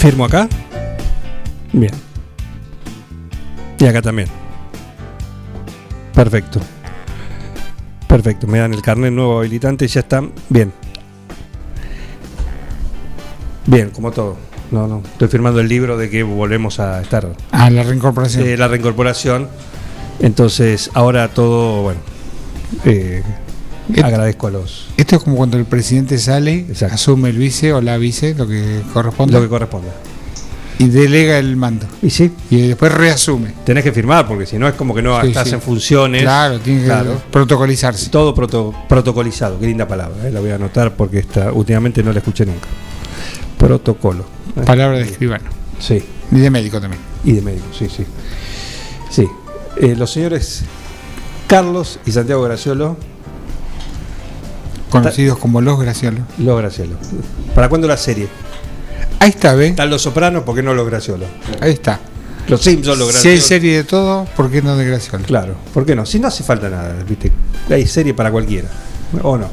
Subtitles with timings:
[0.00, 0.48] ¿Firmo acá?
[1.74, 1.92] Bien.
[3.78, 4.28] Y acá también.
[6.14, 6.58] Perfecto.
[8.08, 8.46] Perfecto.
[8.46, 10.32] Me dan el carnet nuevo habilitante, ya están.
[10.48, 10.72] Bien.
[13.66, 14.38] Bien, como todo.
[14.70, 15.02] No, no.
[15.04, 17.28] Estoy firmando el libro de que volvemos a estar.
[17.52, 18.46] Ah, la reincorporación.
[18.46, 19.48] Eh, la reincorporación.
[20.18, 22.00] Entonces, ahora todo, bueno.
[22.86, 23.22] eh,
[23.94, 24.88] Et- agradezco a los.
[24.96, 26.94] Esto es como cuando el presidente sale, Exacto.
[26.94, 29.88] asume el vice o la vice, lo que corresponde, Lo que corresponda.
[30.78, 31.86] y delega el mando.
[32.02, 33.52] Y sí, Y después reasume.
[33.64, 35.54] tenés que firmar, porque si no es como que no Sí, estás sí.
[35.54, 36.22] en funciones.
[36.22, 37.20] Claro, tiene que Claro.
[37.30, 38.08] protocolizarse.
[38.10, 42.12] Todo proto- protocolizado, qué linda palabra, eh, la voy a anotar porque esta, últimamente no
[42.12, 42.66] la escuché nunca.
[43.58, 44.24] Protocolo.
[44.56, 45.44] eh, Palabra de escribano.
[45.78, 47.00] Sí, Y de médico también.
[47.24, 48.04] y de médico, sí, sí.
[49.10, 49.26] Sí,
[49.76, 50.62] Eh, los señores
[51.46, 52.96] Carlos y Santiago Graciolo,
[54.90, 56.20] Conocidos como los Graciolos.
[56.38, 56.96] los Graciolo.
[57.54, 58.28] ¿Para cuándo la serie?
[59.20, 59.68] Ahí está, ¿ve?
[59.68, 61.26] Están los Sopranos, ¿por qué no los Graciolo?
[61.60, 62.00] Ahí está.
[62.48, 63.34] Los Simpsons, los Si Graciolo.
[63.36, 65.24] hay serie de todo, ¿por qué no de Graciolo?
[65.24, 66.04] Claro, ¿por qué no?
[66.06, 67.30] Si no hace falta nada, ¿viste?
[67.70, 68.68] Hay serie para cualquiera,
[69.22, 69.48] ¿o no?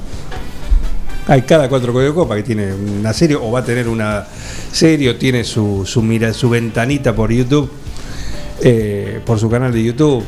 [1.28, 4.26] Hay cada cuatro códigos de copa que tiene una serie, o va a tener una
[4.72, 7.70] serie, o tiene su, su, mira, su ventanita por YouTube,
[8.62, 10.24] eh, por su canal de YouTube.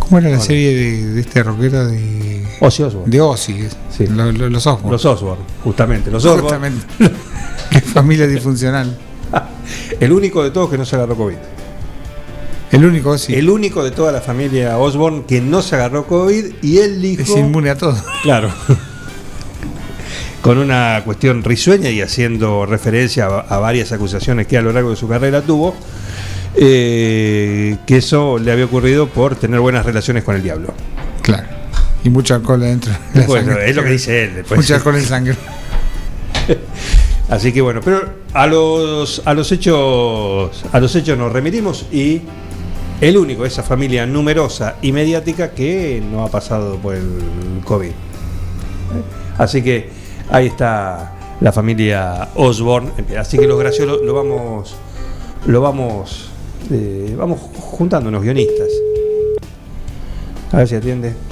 [0.00, 0.44] ¿Cómo era la Bueno.
[0.44, 2.27] serie de, de este rockero de,
[2.60, 3.10] Ozzy Osbourne.
[3.10, 3.68] de Ozzy?
[3.96, 4.06] Sí.
[4.06, 4.90] Lo- lo- los Osbourne.
[4.92, 6.10] Los Osbourne, justamente.
[6.10, 6.42] Los Osbourne.
[6.42, 6.86] Justamente.
[7.70, 8.96] Qué familia disfuncional.
[10.00, 11.36] El único de todos que no se agarró COVID.
[12.70, 16.44] El único Ozzy El único de toda la familia Osborne que no se agarró COVID
[16.62, 17.22] y él dijo...
[17.22, 17.96] es inmune a todo.
[18.22, 18.50] Claro.
[20.42, 24.90] Con una cuestión risueña y haciendo referencia a, a varias acusaciones que a lo largo
[24.90, 25.74] de su carrera tuvo,
[26.54, 30.72] eh, que eso le había ocurrido por tener buenas relaciones con el diablo.
[31.22, 31.48] Claro.
[32.04, 32.92] Y mucho alcohol adentro.
[33.14, 33.70] de Bueno, sangre.
[33.70, 34.34] es lo que dice él.
[34.36, 34.58] después.
[34.58, 35.36] Mucho alcohol en sangre.
[37.28, 38.00] Así que bueno, pero
[38.32, 42.22] a los, a los hechos a los hechos nos remitimos y
[43.00, 47.90] el único de esa familia numerosa y mediática que no ha pasado por el COVID.
[49.36, 49.90] Así que
[50.30, 52.90] ahí está la familia Osborne.
[53.18, 54.74] Así que los graciosos lo vamos
[55.46, 56.30] lo vamos
[56.70, 58.68] eh, vamos juntándonos guionistas.
[60.52, 61.27] A ver si atiende.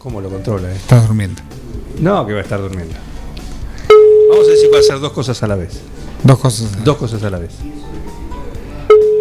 [0.00, 0.70] ¿Cómo lo controla?
[0.70, 0.76] eh?
[0.76, 1.42] Estás durmiendo.
[1.98, 2.94] No, que va a estar durmiendo.
[4.30, 5.82] Vamos a ver si puede hacer dos cosas a la vez.
[6.22, 6.82] Dos cosas.
[6.82, 7.50] Dos cosas a la vez.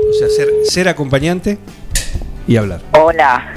[0.10, 1.58] O sea, ser, ser acompañante
[2.48, 2.80] y hablar.
[2.94, 3.56] Hola,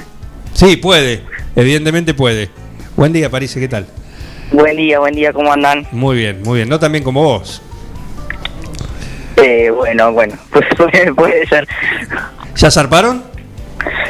[0.51, 1.23] Sí, puede.
[1.55, 2.49] Evidentemente puede.
[2.97, 3.87] Buen día, París, ¿qué tal?
[4.51, 5.87] buen día, buen día, ¿cómo andan?
[5.93, 6.67] Muy bien, muy bien.
[6.69, 7.61] No tan bien como vos.
[9.37, 11.65] Eh, bueno, bueno, pues puede, puede ser.
[12.57, 13.23] ¿Ya zarparon?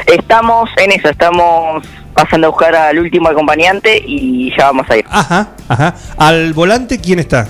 [0.06, 5.04] Estamos en eso, estamos pasando a buscar al último acompañante y ya vamos a ir.
[5.10, 5.94] Ajá, ajá.
[6.16, 7.48] Al volante, ¿quién está?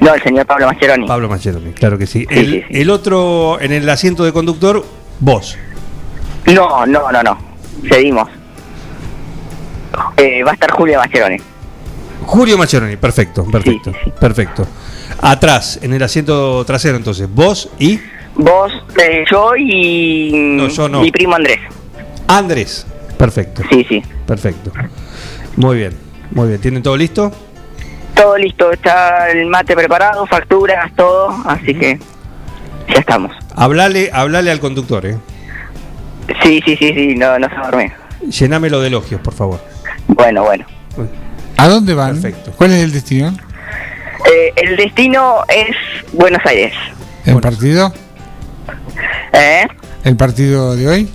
[0.00, 1.06] No, el señor Pablo Mascheroni.
[1.06, 2.26] Pablo Maccheroni, claro que sí.
[2.28, 2.80] Sí, El, sí, sí.
[2.80, 4.84] el otro en el asiento de conductor,
[5.20, 5.56] vos.
[6.46, 7.38] No, no, no, no,
[7.88, 8.28] cedimos.
[10.16, 11.36] Eh, va a estar Julio Mascheroni.
[12.26, 14.66] Julio Maccheroni, perfecto, perfecto, perfecto.
[15.20, 17.98] Atrás, en el asiento trasero, entonces, vos y
[18.34, 18.72] Vos,
[19.02, 21.00] eh, yo y No, yo no.
[21.00, 21.58] mi primo Andrés.
[22.28, 22.86] Andrés.
[23.18, 24.02] Perfecto, Sí, sí.
[24.26, 24.72] perfecto.
[25.56, 25.92] Muy bien,
[26.30, 26.60] muy bien.
[26.60, 27.32] ¿Tienen todo listo?
[28.14, 31.98] Todo listo, está el mate preparado, facturas, todo, así que
[32.88, 33.32] ya estamos.
[33.54, 35.16] Hablale, hablale al conductor, ¿eh?
[36.42, 37.92] Sí, sí, sí, sí, no, no se duerme.
[38.28, 39.60] Llenámelo de elogios, por favor.
[40.08, 40.64] Bueno, bueno.
[41.56, 42.12] ¿A dónde van?
[42.20, 42.52] Perfecto.
[42.56, 43.34] ¿Cuál es el destino?
[44.32, 45.74] Eh, el destino es
[46.12, 46.72] Buenos Aires.
[47.24, 47.92] ¿El partido?
[49.32, 49.66] ¿Eh?
[50.04, 51.08] ¿El partido de hoy?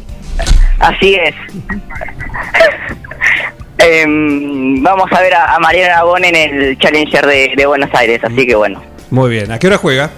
[0.80, 1.36] Así es.
[3.78, 8.22] Em, vamos a ver a, a Mariana Aragón en el Challenger de, de Buenos Aires,
[8.24, 8.82] así que bueno.
[9.10, 9.52] Muy bien.
[9.52, 10.10] ¿A qué hora juega?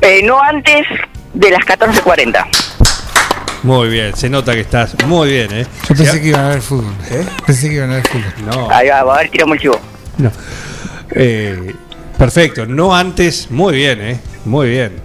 [0.00, 0.86] Eh, no antes
[1.34, 2.46] de las 14.40.
[3.64, 5.66] Muy bien, se nota que estás muy bien, ¿eh?
[5.88, 6.94] Yo pensé Sí, que iban a ver fútbol.
[7.10, 7.24] ¿Eh?
[7.46, 8.32] Pensé que iban a ver fútbol.
[8.46, 9.80] No, Ahí va, a ver, tiramos el chivo.
[10.18, 10.32] no.
[11.14, 11.74] Eh,
[12.18, 14.20] perfecto, no antes, muy bien, ¿eh?
[14.46, 14.96] Muy bien,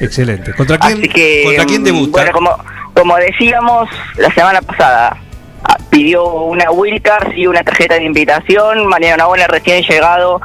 [0.00, 0.54] excelente.
[0.54, 2.22] ¿Contra quién, que, ¿contra quién debuta?
[2.22, 2.56] Bueno, como,
[2.94, 5.16] como decíamos la semana pasada,
[5.64, 8.86] ah, pidió una wildcard y una tarjeta de invitación.
[8.86, 10.40] Mariano Navona recién llegado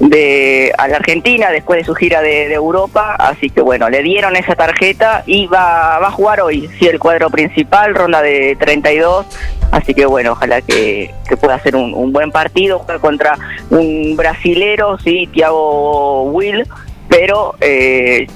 [0.00, 4.34] de a la Argentina después de su gira de, Europa, así que bueno, le dieron
[4.34, 9.26] esa tarjeta y va, va a jugar hoy, sí, el cuadro principal, ronda de 32,
[9.70, 13.38] así que bueno, ojalá que, que pueda hacer un, un buen partido, jugar contra
[13.70, 16.66] un brasilero, sí, Thiago Will,
[17.12, 18.26] pero eh,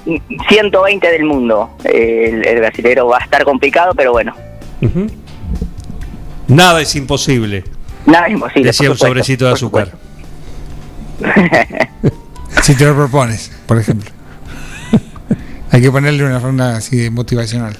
[0.50, 4.34] 120 del mundo, el, el brasilero va a estar complicado, pero bueno.
[6.46, 7.64] Nada es imposible,
[8.04, 8.66] nada es imposible.
[8.66, 9.92] decía un sobrecito de azúcar.
[12.62, 14.10] Si te lo propones, por ejemplo.
[15.70, 17.76] Hay que ponerle una ronda así de motivacional.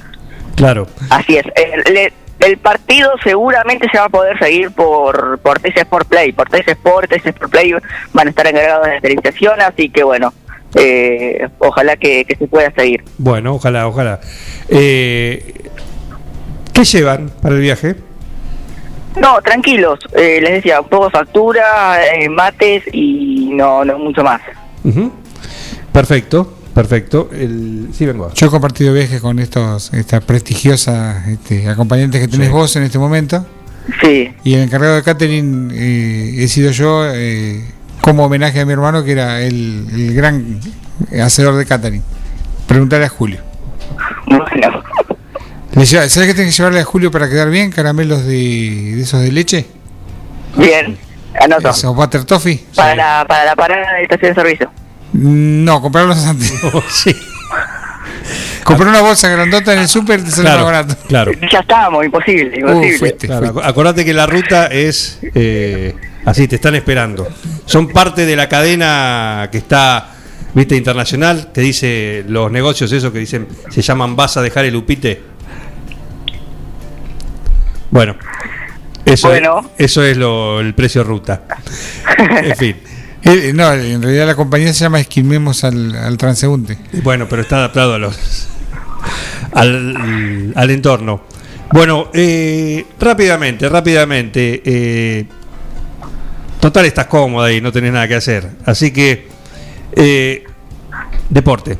[0.54, 0.87] Claro.
[1.10, 1.44] Así es.
[1.56, 6.32] El, le- el partido seguramente se va a poder seguir por por TC Sport Play.
[6.32, 7.72] Por TC Sport, TC Sport Play
[8.12, 10.32] van a estar encargados de la televisación, así que bueno,
[10.76, 13.02] eh, ojalá que, que se pueda seguir.
[13.19, 14.20] Bueno, ojalá, ojalá.
[14.69, 15.55] Eh,
[16.73, 17.96] ¿Qué llevan para el viaje?
[19.20, 19.99] No, tranquilos.
[20.14, 24.43] eh, les decía, un poco de factura, eh, mates y no, no mucho más.
[25.93, 27.31] Perfecto, perfecto.
[27.32, 27.88] El...
[27.93, 28.31] Sí, vengo.
[28.34, 32.52] Yo he compartido viajes con estos estas prestigiosas este, acompañantes que tenés Sí.
[32.52, 33.46] vos en este momento.
[34.02, 34.34] Sí.
[34.44, 37.64] Y el encargado de catering eh, he sido yo eh,
[38.06, 40.61] como homenaje a mi hermano que era el, el gran
[41.20, 42.05] hacedor de catering.
[42.69, 43.41] Preguntarle a Julio.
[44.26, 44.85] Bueno.
[45.73, 47.73] Le lleva- ¿Sabes qué tenés que llevarle a Julio para quedar bien?
[47.73, 49.67] ¿Caramelos de, de esos de leche?
[50.56, 50.97] Bien.
[51.41, 51.70] Anoto.
[51.70, 52.64] ¿Esos butter toffee?
[52.76, 54.70] Para, la, para la parada de estación de servicio.
[55.12, 56.53] No, comprarlos antes.
[56.91, 57.12] sí.
[58.62, 60.94] Compré una bolsa grandota en el súper te Claro, barato.
[61.08, 61.32] claro.
[61.53, 62.99] Ya estábamos, imposible, imposible.
[62.99, 63.26] fuiste.
[63.26, 65.94] Claro, acu- acordate que la ruta es eh,
[66.26, 67.26] así, te están esperando.
[67.64, 70.14] Son parte de la cadena que está,
[70.52, 74.76] viste, internacional, que dice los negocios, esos que dicen, se llaman vas a dejar el
[74.76, 75.23] upite.
[77.90, 78.17] Bueno,
[79.06, 79.70] eso, Bueno.
[79.78, 81.43] Es, eso es lo, el precio ruta.
[82.43, 82.76] En fin.
[83.29, 86.79] Eh, no, en realidad la compañía se llama Esquilmemos al, al transeúnte.
[87.02, 88.46] Bueno, pero está adaptado a los
[89.52, 91.22] al, al entorno.
[91.72, 94.62] Bueno, eh, rápidamente, rápidamente.
[94.64, 95.26] eh,
[96.61, 98.49] total, estás cómoda y no tenés nada que hacer.
[98.64, 99.29] Así que,
[99.94, 100.44] eh,
[101.29, 101.79] deporte.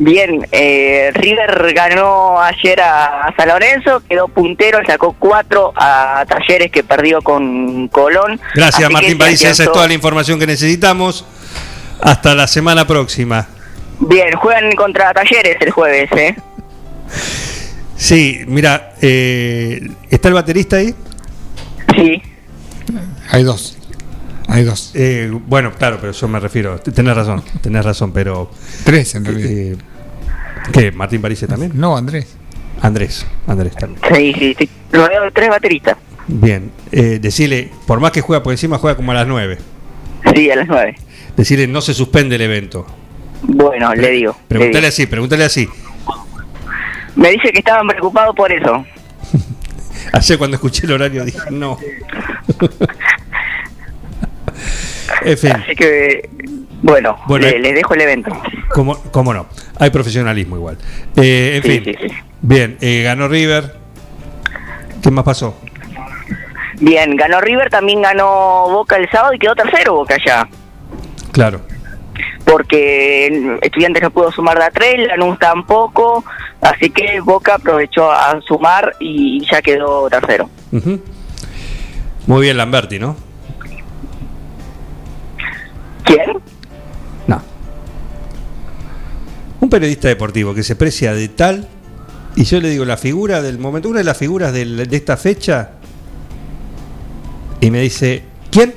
[0.00, 6.70] Bien, eh, River ganó ayer a, a San Lorenzo, quedó puntero, sacó cuatro a Talleres
[6.70, 8.40] que perdió con Colón.
[8.54, 9.42] Gracias, Así Martín París.
[9.42, 11.24] Esa es toda la información que necesitamos.
[12.00, 13.48] Hasta la semana próxima.
[13.98, 16.36] Bien, juegan contra Talleres el jueves, ¿eh?
[17.96, 20.94] Sí, mira, eh, ¿está el baterista ahí?
[21.96, 22.22] Sí.
[23.30, 23.76] Hay dos.
[24.48, 24.92] Hay dos.
[24.94, 26.78] Eh, bueno, claro, pero yo me refiero.
[26.80, 28.50] Tenés razón, tenés razón, pero.
[28.84, 29.50] Tres en realidad.
[29.50, 29.76] Eh,
[30.72, 30.92] ¿Qué?
[30.92, 31.72] ¿Martín París también?
[31.74, 32.34] No, Andrés.
[32.80, 34.00] Andrés, Andrés también.
[34.14, 34.70] Sí, sí, sí.
[34.92, 35.96] Rodeado de tres bateristas.
[36.28, 39.58] Bien, eh, decirle, por más que juega por encima, juega como a las 9.
[40.34, 40.94] Sí, a las nueve.
[41.36, 42.86] Decirle, no se suspende el evento.
[43.42, 44.32] Bueno, le digo.
[44.40, 44.88] le Pregúntale digo.
[44.88, 45.68] así, pregúntale así.
[47.16, 48.84] Me dice que estaban preocupados por eso.
[50.12, 51.78] Ayer cuando escuché el horario dije, no.
[55.22, 56.28] en fin, Así que,
[56.82, 57.58] bueno, Bueno, le, eh.
[57.58, 58.30] les dejo el evento.
[58.70, 59.46] ¿cómo, cómo no?
[59.78, 60.78] Hay profesionalismo igual.
[61.16, 62.14] Eh, en Sí, fin, sí, sí.
[62.40, 63.76] bien, eh, ganó River.
[65.02, 65.56] ¿Qué más pasó?
[66.80, 70.48] Bien, ganó River, también ganó Boca el sábado y quedó tercero Boca ya.
[71.32, 71.60] Claro.
[72.50, 76.24] Porque Estudiantes no pudo sumar de a tres, Lanús tampoco,
[76.62, 80.48] así que Boca aprovechó a sumar y ya quedó tercero.
[80.72, 80.98] Ujú.
[82.26, 83.16] Muy bien, Lamberti, ¿no?
[86.04, 86.38] ¿Quién?
[87.26, 87.42] No.
[89.60, 91.68] Un periodista deportivo que se precia de tal,
[92.34, 95.16] y yo le digo la figura del momento, una de las figuras del- de esta
[95.16, 95.70] fecha,
[97.60, 98.74] y me dice, ¿quién?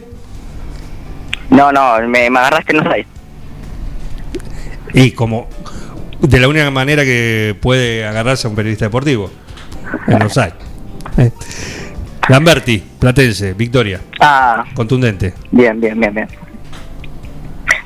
[1.50, 3.06] No, no, me, me agarraste, no sabes.
[4.94, 5.48] Y como
[6.20, 9.32] de la única manera que puede agarrarse a un periodista deportivo,
[10.08, 10.54] en offside.
[11.18, 11.32] Eh.
[12.30, 15.34] Lamberti, Platense, victoria, Ah, contundente.
[15.52, 16.28] bien, bien, bien, bien.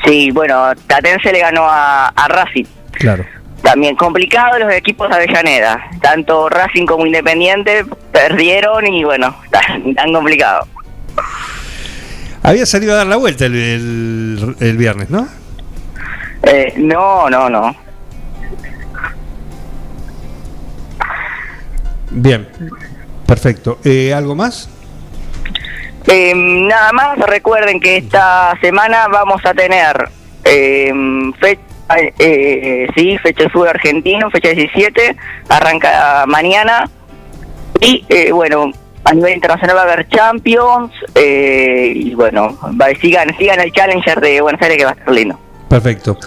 [0.05, 2.65] Sí, bueno, Tatense le ganó a, a Racing.
[2.91, 3.25] Claro.
[3.63, 5.89] También complicado los equipos de Avellaneda.
[6.01, 10.67] Tanto Racing como Independiente perdieron y bueno, tan, tan complicado.
[12.43, 15.27] Había salido a dar la vuelta el, el- el viernes, ¿no?
[16.45, 17.75] Eh, no, no, no.
[22.11, 22.47] Bien,
[23.25, 23.79] perfecto.
[23.83, 24.69] Eh, ¿Algo más?
[26.07, 30.07] Eh, nada más, recuerden que esta semana vamos a tener
[30.43, 30.93] eh,
[31.39, 31.61] fecha,
[32.19, 35.15] eh, sí, fecha de fútbol argentino, fecha 17,
[35.49, 36.89] arranca mañana.
[37.81, 38.71] Y eh, bueno,
[39.03, 40.91] a nivel internacional va a haber Champions.
[41.15, 45.11] eh, y bueno, va, sigan, sigan el Challenger de Buenos Aires que va a estar
[45.13, 45.39] lindo.
[45.81, 46.17] Perfecto.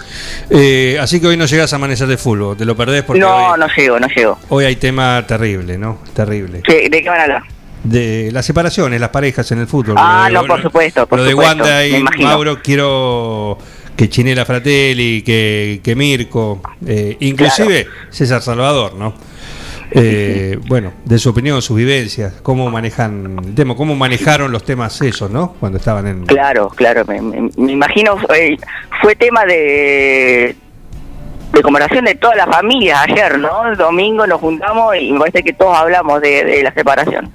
[0.49, 3.51] Eh, así que hoy no llegas a amanecer de fútbol, te lo perdés porque No,
[3.53, 4.37] hoy, no llego, no llego.
[4.49, 5.99] hoy hay tema terrible, ¿no?
[6.13, 6.61] Terrible.
[6.67, 7.43] Sí, ¿De qué van a hablar?
[7.83, 9.95] De las separaciones, las parejas en el fútbol.
[9.97, 12.03] Ah, de- no, por supuesto, por lo de supuesto, Wanda y.
[12.21, 13.57] Mauro, quiero
[13.95, 19.13] que Chinela Fratelli, que, que Mirko, eh, inclusive César Salvador, ¿no?
[19.91, 25.01] Eh, Bueno, de su opinión, sus vivencias, cómo manejan el tema, cómo manejaron los temas
[25.01, 25.53] esos, ¿no?
[25.59, 26.25] Cuando estaban en...
[26.25, 28.57] Claro, claro, me, me- me imagino, eh,
[29.01, 30.55] fue tema de,
[31.53, 31.61] de
[32.03, 33.67] de todas las familias ayer, ¿no?
[33.67, 37.31] El domingo nos juntamos y me parece que todos hablamos de, de la separación.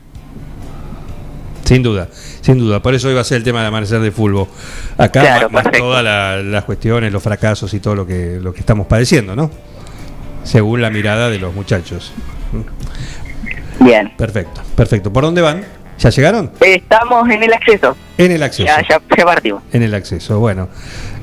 [1.65, 2.09] Sin duda,
[2.43, 2.81] sin duda.
[2.83, 4.47] Por eso iba a ser el tema de amanecer de fútbol.
[4.99, 8.61] Acá Claro, más, todas la- las cuestiones, los fracasos y todo lo que, lo que
[8.61, 9.51] estamos padeciendo, ¿no?
[10.45, 12.13] Según la mirada de los muchachos.
[13.81, 14.13] Bien.
[14.17, 15.13] Perfecto, perfecto.
[15.13, 15.65] ¿Por dónde van?
[15.99, 16.51] ¿Ya llegaron?
[16.61, 18.67] Estamos en el acceso, En el acceso.
[18.67, 19.63] ya, ya, ya partimos.
[19.73, 20.41] En el acceso.
[20.41, 20.69] Bueno,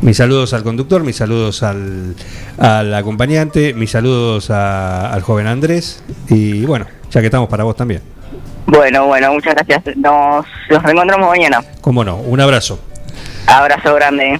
[0.01, 2.15] mis saludos al conductor, mis saludos al,
[2.57, 6.03] al acompañante, mis saludos a- al joven Andrés.
[6.29, 8.01] Y bueno, ya que estamos para vos también.
[8.65, 9.97] Bueno, bueno, muchas gracias.
[9.97, 11.61] Nos, nos reencontramos mañana.
[11.81, 12.79] Cómo no, un abrazo.
[13.47, 14.39] Abrazo grande.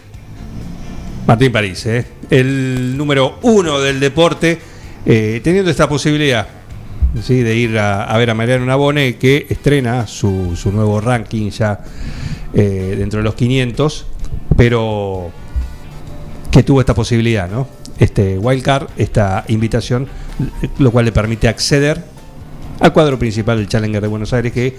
[1.27, 2.05] Martín París, ¿eh?
[2.29, 4.59] el número uno del deporte,
[5.05, 6.47] eh, teniendo esta posibilidad
[7.23, 7.41] ¿sí?
[7.41, 11.79] de ir a, a ver a Mariano Nabone, que estrena su, su nuevo ranking ya
[12.53, 14.05] eh, dentro de los 500,
[14.57, 15.31] pero
[16.51, 17.67] que tuvo esta posibilidad, ¿no?
[17.99, 20.07] Este wildcard, esta invitación,
[20.79, 22.03] lo cual le permite acceder
[22.79, 24.75] al cuadro principal del Challenger de Buenos Aires que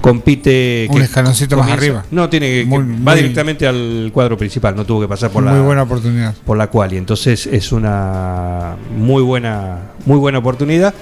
[0.00, 2.02] compite Un que escaloncito más arriba.
[2.10, 5.42] No tiene que, Muy- va muy- directamente al cuadro principal, no tuvo que pasar por
[5.44, 6.34] Muy la buena oportunidad.
[6.46, 10.94] por la cual y entonces es una muy buena muy buena oportunidad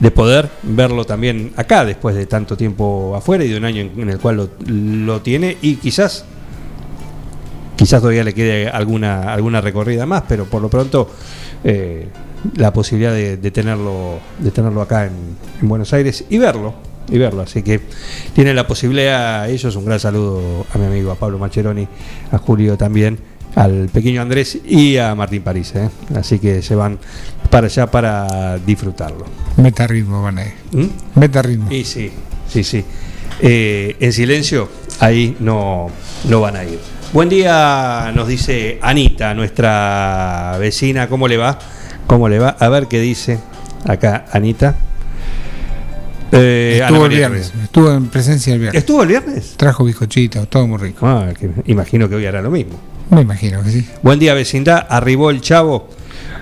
[0.00, 4.08] de poder verlo también acá después de tanto tiempo afuera y de un año en,
[4.08, 6.24] el cual lo, lo tiene y quizás
[7.76, 11.10] quizás todavía le quede alguna alguna recorrida más pero por lo pronto
[11.64, 12.08] eh,
[12.56, 15.12] la posibilidad de, de tenerlo de tenerlo acá en,
[15.60, 16.74] en Buenos Aires y verlo
[17.10, 17.42] y verlo.
[17.42, 17.80] Así que
[18.34, 21.86] tienen la posibilidad ellos un gran saludo a mi amigo a Pablo Macheroni
[22.30, 23.18] a Julio también
[23.54, 25.88] al pequeño Andrés y a Martín París ¿eh?
[26.14, 26.98] así que se van
[27.50, 29.24] para allá para disfrutarlo
[29.56, 30.52] Meta ritmo, van a ir.
[30.72, 31.18] ¿Mm?
[31.18, 31.70] Meta ritmo.
[31.72, 32.10] y sí
[32.48, 32.84] sí sí
[33.40, 34.68] Eh, en silencio
[35.00, 35.88] ahí no
[36.28, 36.78] no van a ir
[37.12, 41.58] buen día nos dice Anita nuestra vecina cómo le va
[42.06, 43.38] cómo le va a ver qué dice
[43.86, 44.74] acá Anita
[46.32, 47.52] Eh, Estuvo el viernes.
[47.64, 48.78] Estuvo en presencia el viernes.
[48.82, 49.54] ¿Estuvo el viernes?
[49.56, 51.06] Trajo bizcochitos, todo muy rico.
[51.06, 52.78] Ah, que imagino que hoy hará lo mismo.
[53.10, 53.86] Me imagino que sí.
[54.02, 54.86] Buen día, vecindad.
[54.88, 55.88] Arribó el chavo.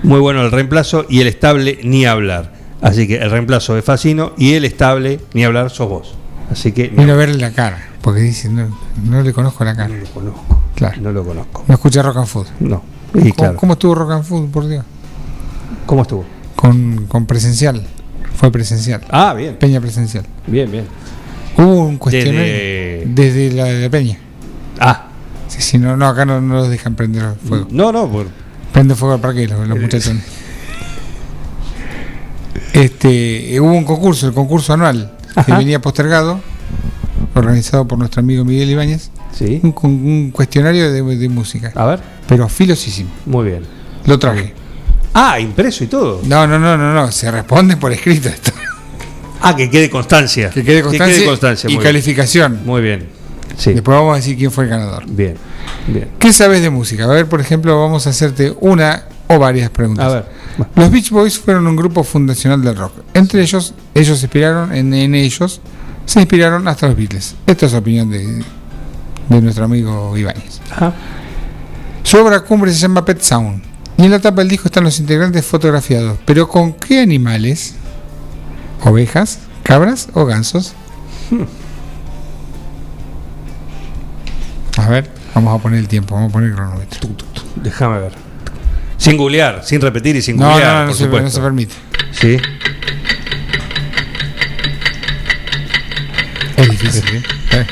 [0.03, 1.07] Muy bueno el reemplazo.
[1.09, 2.53] Y el estable, ni hablar.
[2.83, 4.33] Así que el reemplazo es Facino.
[4.37, 6.15] Y el estable, ni hablar, sos vos.
[6.51, 7.89] Así que Vino a verle la cara.
[8.03, 8.69] Porque dice, no,
[9.05, 9.89] no le conozco la cara.
[9.89, 10.63] no lo conozco.
[10.75, 11.01] Claro.
[11.01, 11.65] No lo conozco.
[11.67, 12.47] No escuché Rock and Food.
[12.61, 12.83] No.
[13.15, 13.57] Y ¿Cómo, claro.
[13.57, 14.85] cómo estuvo Rock and Food, por Dios?
[15.87, 16.25] ¿Cómo estuvo?
[16.55, 17.83] Con, con presencial.
[18.35, 19.01] Fue presencial.
[19.11, 19.57] Ah, bien.
[19.57, 20.25] Peña presencial.
[20.47, 20.85] Bien, bien.
[21.57, 24.19] Hubo un cuestionario Desde- desde, la de la Peña.
[24.79, 25.09] Ah.
[25.49, 27.67] Sí, sí, no, no, acá no, no los dejan prender fuego.
[27.71, 28.11] No, no.
[28.11, 28.27] Por...
[28.73, 30.13] Prende fuego al parque los, los muchachos.
[32.73, 35.13] Este, hubo un concurso, el concurso anual,
[35.45, 36.41] que venía postergado,
[37.35, 39.11] organizado por nuestro amigo Miguel Ibáñez.
[39.33, 39.61] Sí.
[39.63, 42.01] Un, con- un cuestionario de, de música, A ver.
[42.29, 43.11] pero filosísimo.
[43.27, 43.63] Muy bien.
[44.07, 44.53] Lo traje.
[45.15, 46.21] Ah, impreso y todo.
[46.25, 48.53] No, no, no, no, no, se responde por escrito esto.
[49.41, 50.51] Ah, que quede constancia.
[50.51, 51.93] Que quede constancia, constancia, y muy bien.
[51.93, 52.61] calificación.
[52.65, 53.09] Muy bien.
[53.57, 53.73] Sí.
[53.73, 55.05] Después vamos a decir quién fue el ganador.
[55.07, 55.37] Bien.
[55.87, 56.11] Bien.
[56.19, 57.05] ¿Qué sabes de música?
[57.05, 60.05] A ver, por ejemplo, vamos a hacerte una o varias preguntas.
[60.07, 60.27] A ver.
[60.75, 62.93] Los Beach Boys fueron un grupo fundacional del rock.
[63.15, 65.61] Entre ellos, ellos se inspiraron, en, en ellos
[66.05, 67.35] se inspiraron hasta los Beatles.
[67.47, 68.45] Esta es la opinión de,
[69.29, 70.61] de nuestro amigo Ibáñez.
[72.03, 73.63] Su obra cumbre se llama Pet Sound.
[73.99, 76.19] Y en la tapa del disco están los integrantes fotografiados.
[76.25, 77.75] Pero ¿con qué animales?
[78.85, 79.39] ¿Ovejas?
[79.63, 80.75] ¿Cabras o gansos?
[84.77, 87.09] A ver, vamos a poner el tiempo, vamos a poner el cronómetro.
[87.57, 88.13] Déjame ver.
[88.99, 91.25] Sin googlear, sin repetir y sin No, googlear, no, no, no por se, supuesto.
[91.25, 91.75] no se permite.
[92.13, 92.37] Sí.
[96.57, 97.23] Es difícil, ¿eh?
[97.53, 97.67] Eh.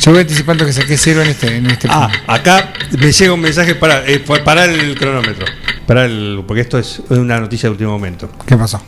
[0.00, 2.32] Yo voy anticipando que saqué cero en este, en este Ah, punto.
[2.32, 5.46] acá me llega un mensaje para eh, pa- parar el cronómetro.
[5.86, 8.30] Para el, porque esto es una noticia de último momento.
[8.46, 8.82] ¿Qué pasó?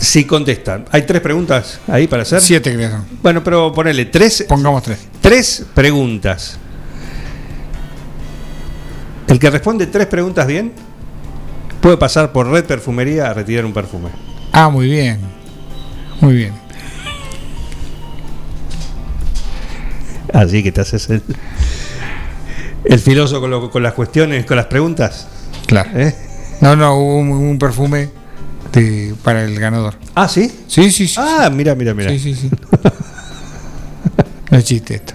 [0.00, 2.40] Si contestan, hay tres preguntas ahí para hacer.
[2.40, 3.04] Siete creo.
[3.22, 4.98] Bueno, pero ponele tres, Pongamos tres.
[5.20, 6.56] tres preguntas.
[9.28, 10.72] El que responde tres preguntas bien
[11.82, 14.08] puede pasar por Red Perfumería a retirar un perfume.
[14.52, 15.20] Ah, muy bien.
[16.22, 16.52] Muy bien.
[20.32, 21.22] Así que te haces el,
[22.84, 25.26] el filoso con, lo- con las cuestiones, con las preguntas.
[25.66, 25.90] Claro.
[25.94, 26.14] ¿eh?
[26.60, 28.08] No, no, hubo un, un perfume
[28.72, 29.94] de- para el ganador.
[30.14, 30.50] Ah, sí.
[30.66, 31.14] Sí, sí, sí.
[31.18, 32.10] Ah, mira, mira, mira.
[32.10, 32.50] Sí, sí, sí.
[34.50, 35.14] No es chiste esto.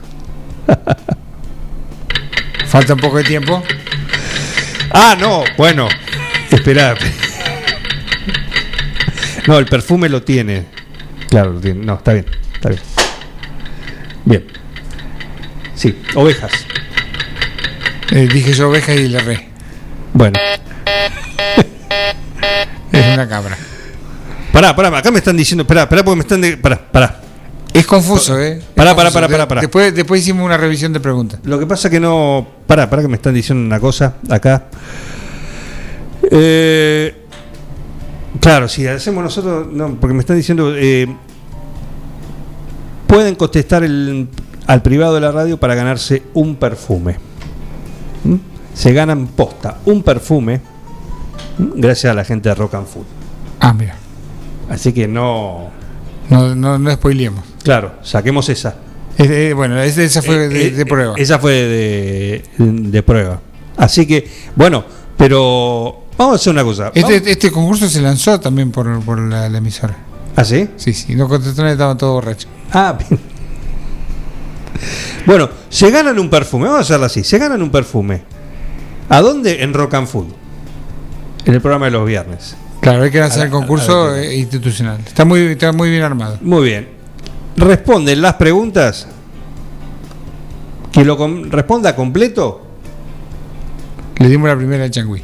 [2.68, 3.62] Falta un poco de tiempo.
[4.92, 5.90] Ah, no, bueno,
[6.50, 6.96] espera.
[9.48, 10.66] No, el perfume lo tiene.
[11.30, 11.84] Claro, lo tiene.
[11.86, 12.82] No, está bien, está bien.
[14.24, 14.46] Bien.
[15.76, 16.52] Sí, ovejas.
[18.12, 19.50] Eh, dije yo oveja y le re.
[20.14, 20.40] Bueno,
[23.00, 23.58] Es una cabra.
[24.52, 26.42] pará, pará, acá me están diciendo, pará, pará, porque me están.
[26.42, 27.22] De, pará, pará.
[27.74, 28.60] Es confuso, ¿eh?
[28.60, 29.14] Es Pará, pará, confuso.
[29.14, 29.62] pará, pará, pará.
[29.62, 31.40] Después, después hicimos una revisión de preguntas.
[31.44, 32.48] Lo que pasa que no.
[32.68, 34.66] Pará, pará, que me están diciendo una cosa acá.
[36.32, 37.14] Eh,
[38.40, 39.68] claro, si hacemos nosotros.
[39.72, 40.74] No, porque me están diciendo.
[40.76, 41.08] eh,
[43.08, 44.28] pueden contestar el-
[44.68, 47.18] al privado de la radio para ganarse un perfume.
[48.24, 48.36] ¿Mm?
[48.74, 50.62] Se ganan posta un perfume.
[51.58, 53.06] Gracias a la gente de Rock and Food.
[53.60, 53.96] Ah, mira.
[54.70, 55.70] Así que no.
[56.30, 57.44] No, no, no spoilemos.
[57.64, 58.76] Claro, saquemos esa.
[59.18, 61.14] Es- eh, bueno, es- esa fue Eh, de, eh, de prueba.
[61.18, 63.40] Esa fue de, de prueba.
[63.78, 64.84] Así que, bueno,
[65.18, 66.92] pero vamos a hacer una cosa.
[66.94, 69.96] Este, este concurso se lanzó también por, por la, la emisora.
[70.36, 70.68] ¿Ah, sí?
[70.76, 71.16] Sí, sí.
[71.16, 72.50] No contestaron, estaban todos borrachos.
[72.74, 73.20] Ah, bien.
[75.26, 76.66] Bueno, se ganan un perfume.
[76.66, 77.24] Vamos a hacerlo así.
[77.24, 78.22] Se ganan un perfume.
[79.10, 79.64] ¿A dónde?
[79.64, 80.28] En Rock and Food.
[81.46, 82.56] En el programa de los viernes.
[82.82, 85.00] Claro, hay que A la- el concurso a la- eh, institucional.
[85.06, 86.38] Está muy, está muy bien armado.
[86.42, 86.88] Muy bien.
[87.58, 89.08] Responden las preguntas.
[90.92, 92.62] Que lo com- responda completo.
[94.18, 95.22] Le dimos la primera al Changui.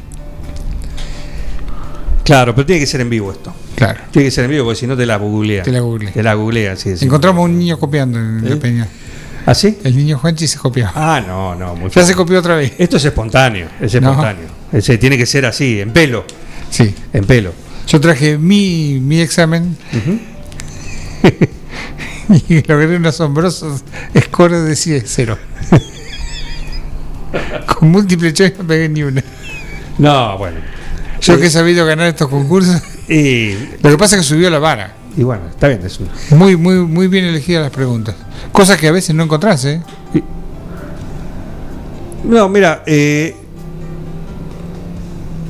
[2.24, 3.52] Claro, pero tiene que ser en vivo esto.
[3.74, 4.00] Claro.
[4.10, 5.64] Tiene que ser en vivo porque si no te la googlean.
[5.64, 6.12] Te la googleé.
[6.12, 7.04] Te la googlean, sí, sí.
[7.04, 8.58] Encontramos un niño copiando en la ¿Eh?
[8.58, 8.86] peña.
[9.44, 9.78] ¿Ah, sí?
[9.82, 10.88] El niño Juanchi se copió.
[10.94, 12.08] Ah, no, no, muy Ya fácil.
[12.08, 12.74] se copió otra vez.
[12.78, 14.12] Esto es espontáneo, es No.
[14.72, 16.24] Ese tiene que ser así, en pelo,
[16.70, 16.94] Sí.
[17.12, 17.52] en pelo.
[17.86, 19.76] Yo traje mi, mi examen
[22.48, 23.78] y logré un asombroso
[24.18, 25.38] score de 100, cero.
[27.78, 29.22] Con múltiple choice no pegué ni una.
[29.98, 30.58] No, bueno.
[31.20, 32.80] Yo que he sabido ganar estos concursos.
[33.08, 34.94] Y, Lo que pasa es que subió la vara.
[35.16, 36.08] y bueno, está bien, es un-
[36.38, 38.14] Muy, muy, muy bien elegidas las preguntas.
[38.52, 39.82] Cosas que a veces no encontrás, ¿eh?
[42.24, 43.36] No, mira, eh,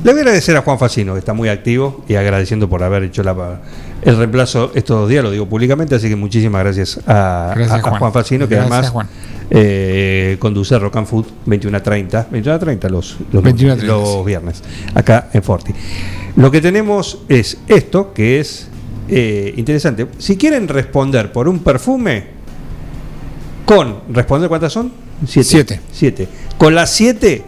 [0.03, 3.03] le voy a agradecer a Juan Facino, que está muy activo, y agradeciendo por haber
[3.03, 3.61] hecho la,
[4.01, 7.75] el reemplazo estos dos días, lo digo públicamente, así que muchísimas gracias a, Gracias, a-
[7.75, 7.99] a Juan.
[7.99, 8.13] Juan.
[8.13, 9.07] Facino, que Gracias, además Juan.
[9.49, 13.77] eh, conduce Rock and Food 21 a 30, 21 a 30 los, los, 21 a
[13.77, 14.23] 30, los sí.
[14.25, 14.63] viernes,
[14.93, 15.73] acá en Forti.
[16.35, 18.67] Lo que tenemos es esto, que es
[19.07, 20.07] eh, interesante.
[20.17, 22.25] Si quieren responder por un perfume,
[23.65, 24.91] con, ¿responder cuántas son?
[25.25, 25.79] Siete.
[25.91, 26.27] Siete.
[26.57, 27.43] Con las siete,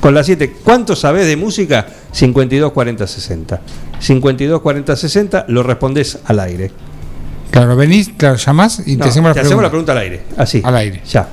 [0.00, 1.86] con las siete, ¿cuánto sabés de música?
[2.12, 3.60] 52, 40, 60.
[4.00, 6.70] 52, 40, 60, lo respondés al aire.
[7.50, 9.46] Claro, venís, claro, llamás y No, te hacemos la te pregunta.
[9.46, 10.22] hacemos la pregunta al aire.
[10.36, 10.60] Así.
[10.64, 11.02] Al aire.
[11.08, 11.28] Ya.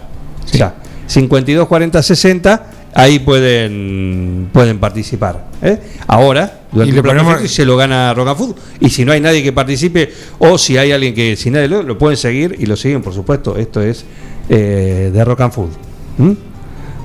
[0.45, 0.57] Sí.
[0.57, 0.75] Ya.
[1.07, 2.65] 52, 40, 60.
[2.93, 5.45] Ahí pueden, pueden participar.
[5.62, 5.79] ¿eh?
[6.07, 8.55] Ahora, durante Y el y se lo gana Rock and Food.
[8.79, 11.83] Y si no hay nadie que participe, o si hay alguien que, si nadie lo,
[11.83, 13.57] lo pueden seguir y lo siguen, por supuesto.
[13.57, 14.05] Esto es
[14.49, 15.69] eh, de Rock and Food.
[16.17, 16.31] ¿Mm?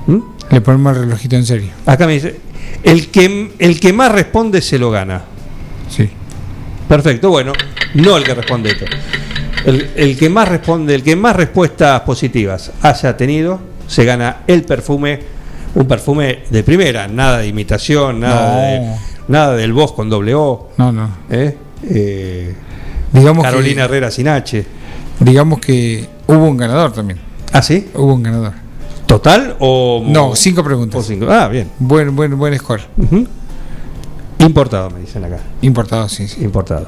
[0.07, 0.19] ¿Mm?
[0.51, 1.71] Le ponemos el relojito en serio.
[1.85, 2.39] Acá me dice,
[2.83, 5.23] el que, el que más responde se lo gana.
[5.89, 6.09] Sí.
[6.87, 7.53] Perfecto, bueno,
[7.95, 8.85] no el que responde esto.
[9.65, 14.63] El, el que más responde, el que más respuestas positivas haya tenido, se gana el
[14.63, 15.19] perfume,
[15.73, 18.61] un perfume de primera, nada de imitación, nada, No.
[18.61, 18.95] de,
[19.27, 21.09] nada del voz con doble O, No, no.
[21.31, 21.57] ¿eh?
[21.89, 22.55] Eh,
[23.11, 24.65] Digamos Carolina que, Herrera sin H.
[25.19, 27.19] digamos que hubo un ganador también.
[27.51, 27.87] ¿Ah, sí?
[27.95, 28.53] Hubo un ganador.
[29.05, 30.03] ¿Total o...?
[30.07, 31.05] No, cinco o preguntas.
[31.05, 31.27] cinco?
[31.29, 31.69] Ah, bien.
[31.79, 32.81] Buen, buen, buen score.
[34.39, 35.39] Importado, me dicen acá.
[35.61, 36.43] Importado, sí, sí.
[36.43, 36.85] Importado.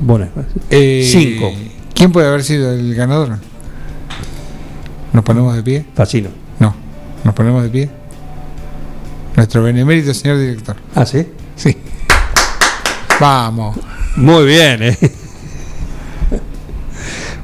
[0.00, 0.28] Bueno,
[0.70, 1.50] Eh, Cinco.
[1.94, 3.38] ¿Quién puede haber sido el ganador?
[5.12, 5.84] ¿Nos ponemos de pie?
[5.94, 6.28] Facino.
[6.60, 6.74] No.
[7.24, 7.90] ¿Nos ponemos de pie?
[9.36, 10.76] Nuestro benemérito señor director.
[10.94, 11.26] Ah, sí.
[11.56, 11.76] Sí.
[13.20, 13.76] Vamos.
[14.16, 14.98] Muy bien, ¿eh?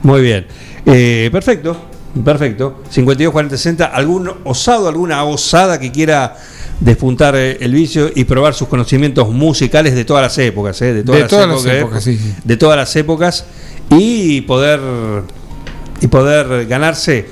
[0.02, 0.46] Muy bien.
[0.86, 1.76] Eh, perfecto,
[2.22, 2.82] perfecto.
[2.90, 3.86] 52, 40, 60.
[3.86, 6.36] ¿Algún osado, alguna osada que quiera
[6.80, 11.04] despuntar eh, el vicio y probar sus conocimientos musicales de todas las épocas, eh, de
[11.04, 12.34] todas, De las, todas épocas, eh, épocas, sí, sí.
[12.44, 13.46] de todas las épocas
[13.90, 14.80] y poder
[16.00, 17.26] y poder ganarse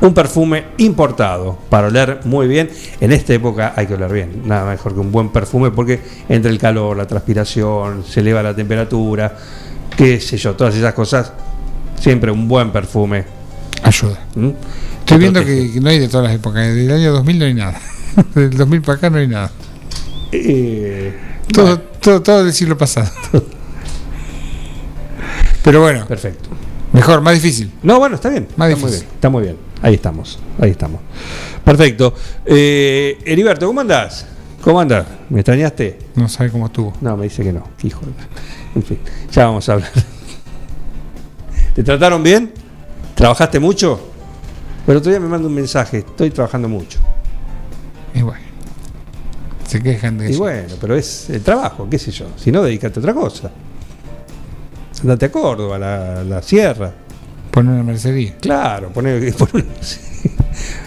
[0.00, 2.70] un perfume importado para oler muy bien.
[3.00, 6.50] En esta época hay que oler bien, nada mejor que un buen perfume porque entre
[6.50, 9.36] el calor, la transpiración, se eleva la temperatura,
[9.96, 11.32] qué sé yo, todas esas cosas,
[11.98, 13.35] siempre un buen perfume.
[13.86, 14.18] Ayuda.
[14.34, 14.54] ¿m?
[15.00, 16.66] Estoy viendo que, que no hay de todas las épocas.
[16.74, 17.80] Del año 2000 no hay nada.
[18.34, 19.50] Del 2000 para acá no hay nada.
[20.32, 21.16] Eh,
[21.52, 23.08] Todo, bueno, todo, todo del siglo pasado.
[25.62, 26.48] Pero bueno, perfecto.
[26.92, 27.70] mejor, más difícil.
[27.82, 28.48] No, bueno, está bien.
[28.56, 29.04] Más está muy bien.
[29.14, 29.56] Está muy bien.
[29.82, 30.38] Ahí estamos.
[30.60, 31.00] Ahí estamos.
[31.64, 32.14] Perfecto.
[32.44, 34.26] Eh, Heriberto, ¿cómo andás?
[34.62, 35.06] ¿Cómo andás?
[35.30, 35.98] ¿Me extrañaste?
[36.16, 36.92] No sabe cómo estuvo.
[37.00, 37.68] No, me dice que no.
[37.84, 38.00] Hijo
[38.74, 38.98] En fin,
[39.32, 39.90] ya vamos a hablar.
[41.74, 42.52] ¿Te trataron bien?
[43.16, 43.98] ¿Trabajaste mucho?
[44.86, 45.98] Pero otro día me manda un mensaje.
[45.98, 47.00] Estoy trabajando mucho.
[48.14, 48.44] Y bueno.
[49.66, 50.38] Se quejan de Y eso.
[50.40, 52.26] bueno, pero es el trabajo, qué sé yo.
[52.36, 53.50] Si no, dedícate a otra cosa.
[55.00, 56.92] Andate a Córdoba, a la, la sierra.
[57.50, 58.36] Poner una mercería.
[58.40, 59.64] Claro, poné, poné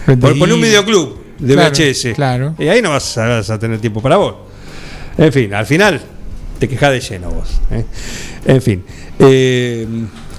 [0.08, 2.14] un, pon- poné un videoclub de Claro, VHS.
[2.14, 2.54] claro.
[2.58, 4.34] Y ahí no vas a, vas a tener tiempo para vos.
[5.18, 6.00] En fin, al final
[6.58, 7.60] te quejás de lleno vos.
[7.70, 7.84] ¿eh?
[8.46, 8.84] En fin.
[9.18, 9.86] eh,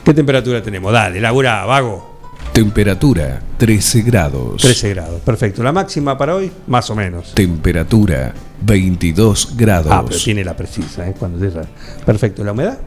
[0.03, 0.91] ¿Qué temperatura tenemos?
[0.91, 2.09] Dale, labura, vago.
[2.53, 4.61] Temperatura 13 grados.
[4.61, 5.63] 13 grados, perfecto.
[5.63, 7.33] La máxima para hoy, más o menos.
[7.33, 9.91] Temperatura 22 grados.
[9.91, 11.13] Ah, pero tiene la precisa, ¿eh?
[11.17, 11.67] Cuando te-
[12.05, 12.43] Perfecto.
[12.43, 12.77] ¿La humedad?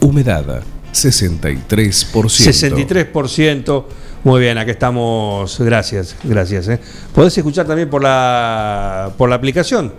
[0.00, 0.60] Humedad
[0.92, 2.28] 63%.
[2.28, 3.84] 63%.
[4.24, 5.58] Muy bien, aquí estamos.
[5.60, 6.68] Gracias, gracias.
[6.68, 6.80] ¿eh?
[7.14, 9.92] Podés escuchar también por la, por la aplicación.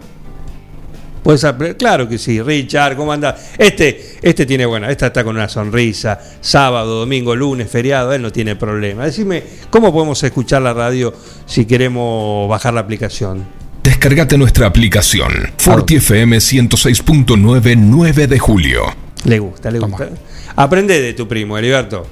[1.28, 3.36] Podés apl- claro que sí, Richard, ¿cómo anda?
[3.58, 6.18] Este, este tiene buena, esta está con una sonrisa.
[6.40, 9.04] Sábado, domingo, lunes, feriado, él no tiene problema.
[9.04, 11.14] Decime, ¿cómo podemos escuchar la radio
[11.46, 13.46] si queremos bajar la aplicación?
[13.84, 15.34] Descargate nuestra aplicación.
[15.58, 18.84] Forti FM 106.9 9 de julio.
[19.26, 20.08] Le gusta, le gusta.
[20.56, 22.08] Aprende de tu primo, Heriberto.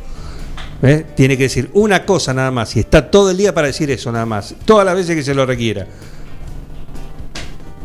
[0.83, 1.05] ¿Eh?
[1.15, 4.11] Tiene que decir una cosa nada más y está todo el día para decir eso
[4.11, 5.87] nada más, todas las veces que se lo requiera.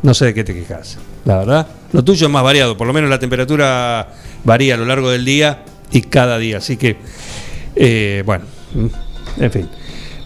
[0.03, 1.67] No sé de qué te quejas, la verdad.
[1.93, 4.09] Lo tuyo es más variado, por lo menos la temperatura
[4.45, 6.97] varía a lo largo del día y cada día, así que,
[7.75, 9.69] eh, bueno, mm, en fin.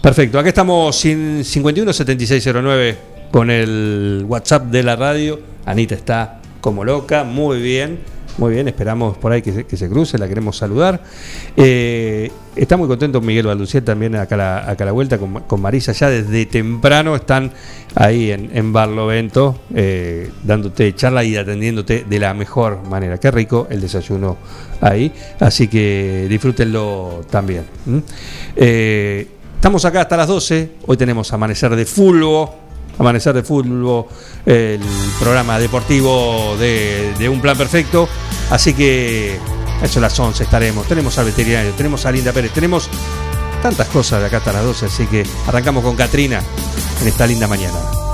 [0.01, 2.97] Perfecto, acá estamos sin 517609
[3.31, 5.39] con el WhatsApp de la radio.
[5.65, 7.99] Anita está como loca, muy bien.
[8.37, 11.01] Muy bien, esperamos por ahí que se, cruce, la queremos saludar.
[11.55, 15.93] Eh, está muy contento Miguel Balduciel también acá a la, acá la vuelta con, Marisa,
[15.93, 17.51] ya desde temprano están
[17.95, 23.17] ahí en, en Barlovento eh, dándote charla y atendiéndote de la mejor manera.
[23.17, 24.35] Qué rico el desayuno
[24.81, 27.63] ahí, así que disfrútenlo también.
[28.57, 32.64] Eh, estamos acá hasta las 12, hoy tenemos Amanecer de Fulbo.
[32.97, 34.05] Amanecer de Fútbol,
[34.45, 34.81] el
[35.19, 38.07] programa deportivo de, Un Plan Perfecto.
[38.49, 39.37] Así que
[39.81, 40.87] a eso a las 11 estaremos.
[40.87, 42.89] Tenemos al veterinario, tenemos a Linda Pérez, tenemos
[43.61, 44.85] tantas cosas de acá hasta las 12.
[44.85, 46.41] Así que arrancamos con Katrina
[47.01, 48.04] en esta linda mañana.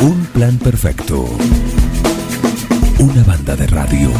[0.00, 1.24] Un plan perfecto.
[3.00, 4.12] Una banda de radio.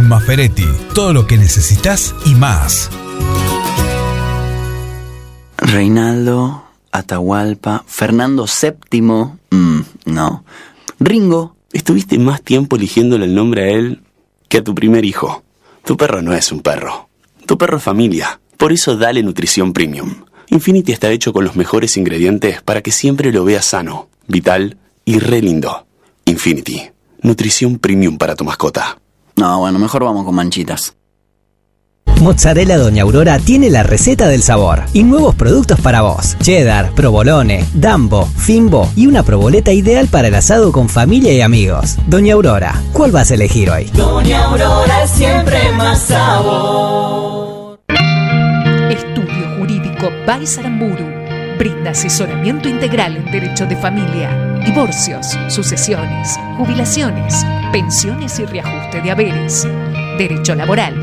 [0.01, 2.89] Maferetti, todo lo que necesitas y más.
[5.57, 10.43] Reinaldo, Atahualpa, Fernando VII, mm, no.
[10.99, 13.99] Ringo, Estuviste más tiempo eligiéndole el nombre a él
[14.47, 15.43] que a tu primer hijo.
[15.83, 17.09] Tu perro no es un perro.
[17.45, 18.39] Tu perro es familia.
[18.55, 20.23] Por eso dale nutrición premium.
[20.51, 25.19] Infinity está hecho con los mejores ingredientes para que siempre lo veas sano, vital y
[25.19, 25.85] re lindo.
[26.25, 26.81] Infinity.
[27.21, 28.97] Nutrición premium para tu mascota.
[29.35, 30.95] no, bueno, mejor vamos con manchitas.
[32.21, 36.37] Mozzarella Doña Aurora tiene la receta del sabor y nuevos productos para vos.
[36.41, 41.97] Cheddar, provolone, dambo, fimbo y una proboleta ideal para el asado con familia y amigos.
[42.07, 43.85] Doña Aurora, ¿cuál vas a elegir hoy?
[43.93, 47.79] Doña Aurora es siempre más sabor.
[48.89, 51.14] Estudio Jurídico Baisaramburu
[51.57, 54.29] brinda asesoramiento integral en derecho de familia,
[54.65, 59.67] divorcios, sucesiones, jubilaciones, pensiones y reajuste de haberes,
[60.17, 60.93] derecho laboral,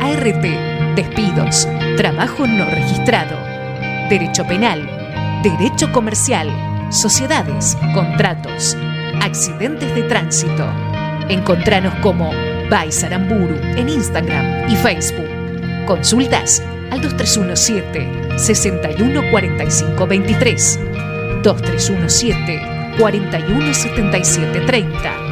[0.00, 3.36] ART, despidos, trabajo no registrado,
[4.08, 4.88] derecho penal,
[5.42, 6.48] derecho comercial,
[6.90, 8.76] sociedades, contratos,
[9.20, 10.66] accidentes de tránsito.
[11.28, 12.30] Encontranos como
[12.70, 15.26] Baisaramburu en Instagram y Facebook.
[15.86, 20.78] Consultas al 2317 614523
[21.42, 25.26] 2317 417730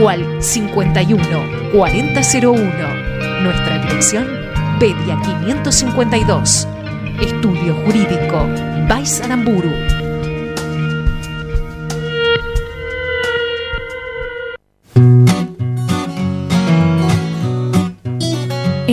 [0.00, 2.62] o al 51 4001.
[3.42, 4.26] Nuestra dirección,
[4.78, 6.68] Pedia 552.
[7.20, 8.46] Estudio Jurídico,
[8.88, 9.70] Baisaramburu.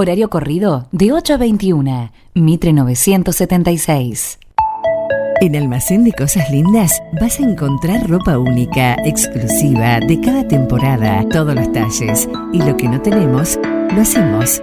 [0.00, 2.12] Horario corrido de 8 a 21.
[2.34, 4.38] Mitre 976.
[5.40, 11.52] En Almacén de Cosas Lindas vas a encontrar ropa única, exclusiva, de cada temporada, todos
[11.52, 12.28] los talles.
[12.52, 13.58] Y lo que no tenemos,
[13.92, 14.62] lo hacemos.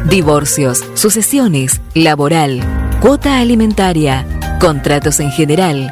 [0.09, 2.61] Divorcios, Sucesiones, Laboral,
[3.01, 4.25] Cuota Alimentaria,
[4.61, 5.91] Contratos en General,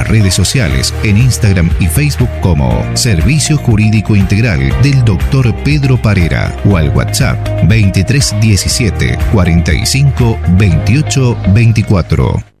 [0.07, 5.55] redes sociales en Instagram y Facebook como Servicio Jurídico Integral del Dr.
[5.63, 7.37] Pedro Parera o al WhatsApp
[7.67, 12.60] 2317 45 28 24.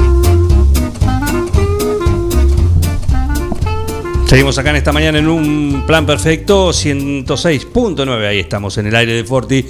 [4.31, 8.25] Seguimos acá en esta mañana en un plan perfecto 106.9.
[8.25, 9.65] Ahí estamos en el aire de Forti.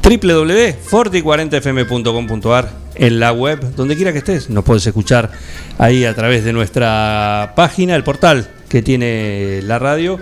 [0.00, 5.32] www.forti40fm.com.ar en la web, donde quiera que estés, nos puedes escuchar
[5.78, 10.20] ahí a través de nuestra página, el portal que tiene la radio,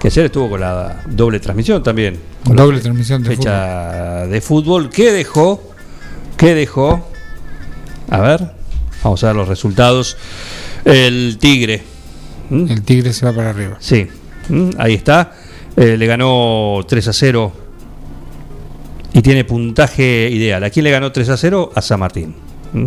[0.00, 2.18] que ayer estuvo con la doble transmisión también.
[2.46, 4.88] Con la Doble transmisión de fecha de fútbol.
[4.88, 5.74] ¿Qué dejó?
[6.38, 7.06] ¿Qué dejó?
[8.08, 8.52] A ver,
[9.04, 10.16] vamos a ver los resultados.
[10.86, 11.97] El Tigre.
[12.50, 13.76] El Tigre se va para arriba.
[13.80, 14.08] Sí,
[14.48, 15.32] Mm, ahí está.
[15.76, 17.52] Eh, le ganó 3 a 0
[19.12, 20.64] y tiene puntaje ideal.
[20.64, 21.72] ¿A quién le ganó 3 a 0?
[21.74, 22.34] A San Martín.
[22.72, 22.86] Mm.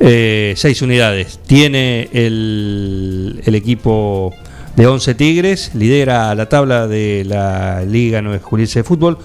[0.00, 1.40] Eh, seis unidades.
[1.46, 4.32] Tiene el, el equipo
[4.76, 9.18] de 11 Tigres, lidera la tabla de la Liga 9 Juliense de Fútbol,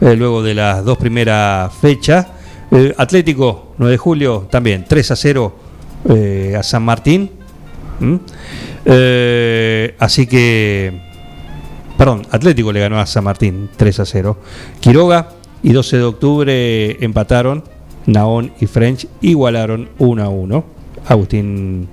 [0.00, 2.26] eh, luego de las dos primeras fechas.
[2.70, 5.56] Eh, Atlético, 9 de julio, también 3 a 0
[6.10, 7.30] eh, a San Martín.
[7.98, 8.16] ¿Mm?
[8.84, 11.00] Eh, así que,
[11.98, 14.38] perdón, Atlético le ganó a San Martín 3 a 0.
[14.80, 15.30] Quiroga
[15.62, 17.64] y 12 de octubre empataron.
[18.06, 20.64] Naón y French igualaron 1 a 1.
[21.06, 21.88] Agustín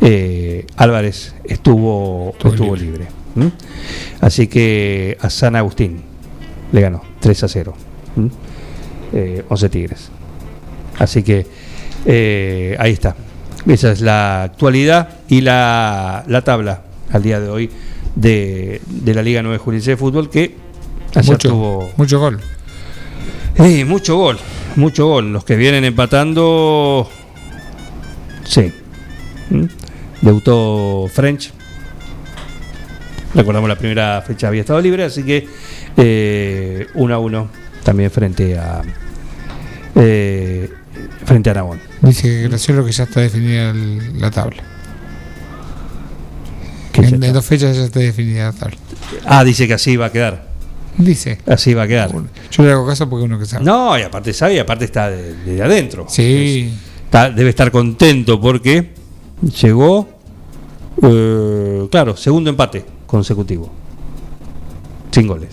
[0.00, 3.06] eh, Álvarez estuvo, estuvo libre.
[3.34, 3.46] ¿Mm?
[4.20, 6.00] Así que a San Agustín
[6.72, 7.74] le ganó 3 a 0.
[8.16, 8.26] ¿Mm?
[9.12, 10.10] Eh, 11 Tigres.
[10.98, 11.46] Así que
[12.06, 13.14] eh, ahí está.
[13.66, 17.70] Esa es la actualidad y la, la tabla al día de hoy
[18.14, 20.56] de, de la Liga 9 Juliense de Fútbol que
[21.14, 22.40] ayer Mucho, tuvo mucho gol.
[23.86, 24.38] Mucho gol,
[24.76, 25.32] mucho gol.
[25.32, 27.08] Los que vienen empatando,
[28.44, 28.72] sí.
[29.50, 29.64] ¿Mm?
[30.20, 31.52] Debutó French.
[33.34, 35.46] Recordamos la primera fecha había estado libre, así que
[35.96, 37.48] eh, 1 a 1
[37.82, 38.82] también frente a
[39.94, 40.70] eh,
[41.24, 41.85] frente a Aragón.
[42.02, 44.62] Dice Graciolo que ya está definida el- la tabla.
[46.92, 48.76] Que En, dos fechas ya está definida la tabla.
[49.26, 50.46] Ah, dice que así va a quedar.
[50.98, 51.38] Dice.
[51.46, 52.10] Así va a quedar.
[52.50, 53.64] Yo le hago caso porque uno que sabe.
[53.64, 56.06] No, y aparte sabe, y aparte está de, de adentro.
[56.08, 56.72] Sí.
[57.04, 58.92] Está- debe estar contento porque
[59.60, 60.08] llegó,
[61.02, 63.70] eh, claro, segundo empate consecutivo.
[65.10, 65.50] Sin goles.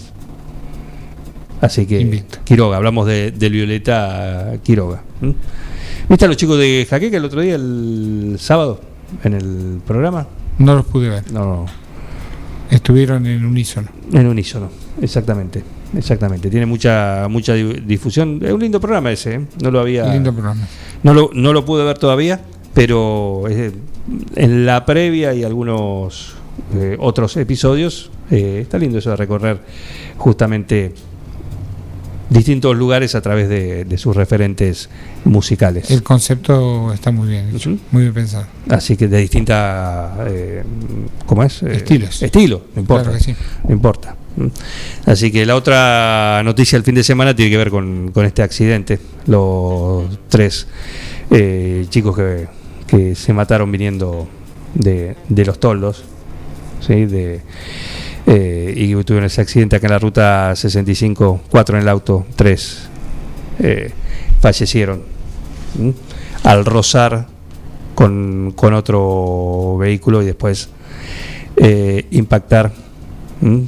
[1.61, 5.03] Así que Quiroga, hablamos de, del Violeta Quiroga.
[5.21, 5.33] ¿m?
[6.09, 8.79] ¿Viste a los chicos de Jaqueca el otro día, el sábado,
[9.23, 10.27] en el programa?
[10.59, 11.31] No los pude ver.
[11.31, 11.65] No, no.
[12.69, 13.87] Estuvieron en unísono.
[14.11, 14.69] En unísono,
[15.01, 15.63] exactamente.
[15.95, 16.49] Exactamente.
[16.49, 18.39] Tiene mucha mucha di- difusión.
[18.43, 19.41] Es un lindo programa ese, ¿eh?
[19.61, 20.11] No lo había.
[20.11, 20.67] Lindo programa.
[21.03, 22.41] No lo, no lo pude ver todavía,
[22.73, 26.33] pero en la previa y algunos
[26.75, 29.59] eh, otros episodios eh, está lindo eso de recorrer
[30.17, 30.93] justamente
[32.33, 34.89] distintos lugares a través de, de sus referentes
[35.23, 35.91] musicales.
[35.91, 38.45] El concepto está muy bien hecho, muy bien pensado.
[38.69, 40.63] Así que de distintas, eh,
[41.25, 41.63] ¿cómo es?
[41.63, 42.21] Eh, Estilos.
[42.21, 43.03] Estilo, no importa.
[43.03, 43.35] Claro que sí.
[43.67, 44.15] No importa.
[45.05, 48.41] Así que la otra noticia del fin de semana tiene que ver con, con este
[48.41, 48.99] accidente.
[49.27, 50.67] Los tres
[51.29, 52.47] eh, chicos que,
[52.87, 54.27] que se mataron viniendo
[54.73, 56.03] de, de los toldos.
[56.79, 57.05] ¿sí?
[57.05, 57.41] De,
[58.25, 62.87] eh, y tuvieron ese accidente acá en la ruta 65, cuatro en el auto, tres
[63.59, 63.91] eh,
[64.39, 65.03] fallecieron
[66.43, 67.27] al rozar
[67.95, 70.69] con, con otro vehículo y después
[71.55, 72.71] eh, impactar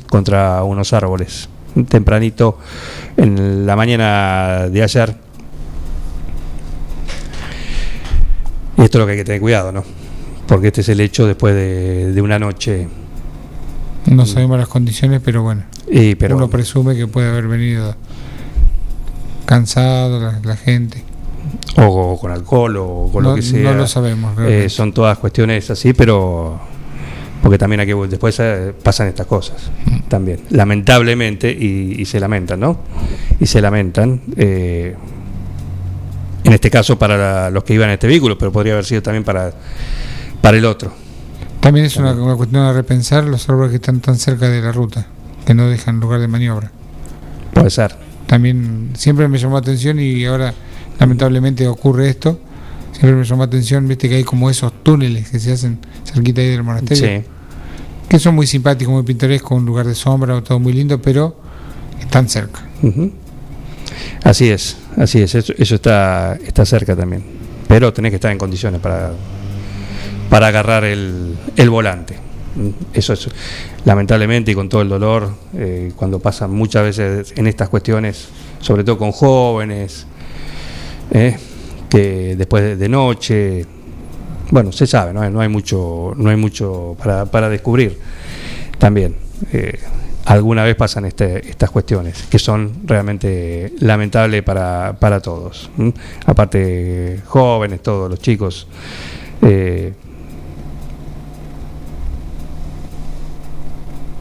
[0.10, 1.50] contra unos árboles.
[1.90, 2.58] Tempranito
[3.18, 5.16] en la mañana de ayer.
[8.78, 9.84] Y esto es lo que hay que tener cuidado, ¿no?
[10.48, 12.88] Porque este es el hecho después de, de una noche.
[14.06, 15.64] No sabemos las condiciones, pero bueno.
[15.90, 17.96] Y, pero- Uno presume que puede haber venido
[19.46, 21.04] cansado la, la gente.
[21.78, 23.62] o con alcohol o con No- lo que sea.
[23.64, 24.38] no lo sabemos.
[24.40, 26.60] Eh, son todas cuestiones así, pero
[27.42, 30.00] porque también hay que después eh, pasan estas cosas Mm.
[30.10, 32.78] también, lamentablemente y, y se lamentan, ¿no?
[33.40, 34.22] Y se lamentan.
[34.38, 34.96] eh,
[36.44, 39.02] en este caso para la- los que iban en este vehículo, pero podría haber sido
[39.02, 39.52] también para
[40.42, 40.92] para el otro.
[41.66, 44.72] También es una, una cuestión de repensar los árboles que están tan cerca de la
[44.72, 45.08] ruta,
[45.48, 46.70] que no dejan lugar de maniobra.
[47.56, 47.96] Puede ser.
[48.28, 50.54] También siempre me llamó la atención y ahora
[51.00, 52.40] lamentablemente ocurre esto.
[52.92, 56.40] Siempre me llamó la atención, viste que hay como esos túneles que se hacen cerquita
[56.40, 57.22] ahí del monasterio.
[57.22, 57.28] Sí.
[58.10, 61.36] Que son muy simpáticos, muy pintorescos, un lugar de sombra, todo muy lindo, pero
[62.00, 62.64] están cerca.
[62.84, 63.12] Ujú.
[64.24, 67.24] Así es, así es, eso, eso está, está cerca también.
[67.68, 69.14] Pero tenés que estar en condiciones para,
[70.30, 72.18] para agarrar el, el volante.
[72.56, 73.30] Mm, Eso es,
[73.86, 78.28] lamentablemente, y con todo el dolor, eh, cuando pasan muchas veces en estas cuestiones,
[78.60, 80.08] sobre todo con jóvenes,
[81.12, 81.38] eh,
[81.90, 83.66] que después de, noche,
[84.52, 87.98] bueno, se sabe, no no hay mucho, no hay mucho para, para descubrir
[88.78, 89.16] también.
[89.52, 89.80] eh,
[90.26, 95.70] alguna vez pasan este- estas cuestiones que son realmente lamentables para, para todos.
[95.78, 95.94] ¿m?
[96.26, 98.68] Aparte, jóvenes, todos los chicos.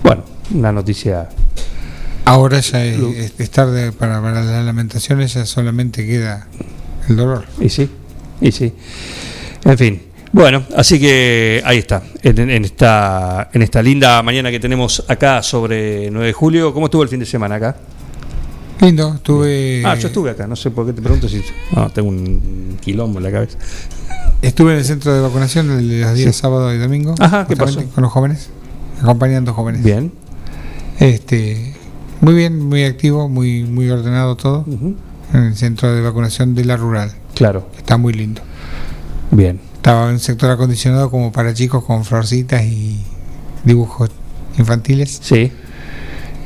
[0.04, 0.22] Bueno,
[0.54, 1.28] una noticia.
[2.26, 6.46] Ahora ya es, tarde para, para las lamentaciones, ya solamente queda
[7.08, 7.44] el dolor.
[7.60, 7.90] Y sí,
[8.40, 8.72] y sí.
[9.64, 10.02] En fin.
[10.32, 15.42] Bueno, así que ahí está, en, en esta, en esta linda mañana que tenemos acá
[15.42, 16.72] sobre 9 de julio.
[16.74, 17.76] ¿Cómo estuvo el fin de semana acá?
[18.80, 19.82] Lindo, tuve.
[19.84, 21.42] Ah, yo estuve acá, no sé por qué te pregunto si.
[21.74, 23.58] No, tengo un quilombo en la cabeza.
[24.42, 26.32] Estuve en el centro de vacunación los días Sí.
[26.32, 27.14] sábado y domingo.
[27.20, 27.82] Ajá, ¿qué pasó?
[27.94, 28.50] Con los jóvenes,
[29.00, 29.82] acompañando jóvenes.
[29.82, 30.12] Bien.
[30.98, 31.74] Este,
[32.20, 34.64] muy bien, muy activo, muy muy ordenado todo.
[34.66, 37.12] En el centro de vacunación de la rural.
[37.34, 37.68] Claro.
[37.76, 38.40] Está muy lindo.
[39.30, 39.60] Bien.
[39.74, 43.04] Estaba en un sector acondicionado como para chicos con florcitas y
[43.64, 44.10] dibujos
[44.56, 45.18] infantiles.
[45.22, 45.52] Sí.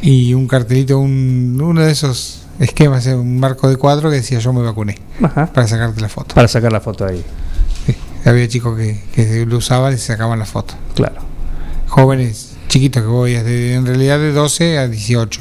[0.00, 4.38] Y un cartelito, un, uno de esos esquemas, eh, un marco de cuadro que decía
[4.38, 4.96] yo me vacuné.
[5.22, 5.52] Ajá.
[5.52, 6.34] Para sacarte la foto.
[6.34, 7.22] Para sacar la foto ahí.
[8.24, 10.74] Había chicos que, que lo usaban y se sacaban la foto.
[10.94, 11.27] Claro.
[11.88, 15.40] Jóvenes, chiquitos que voy, desde, en realidad de 12 a 18.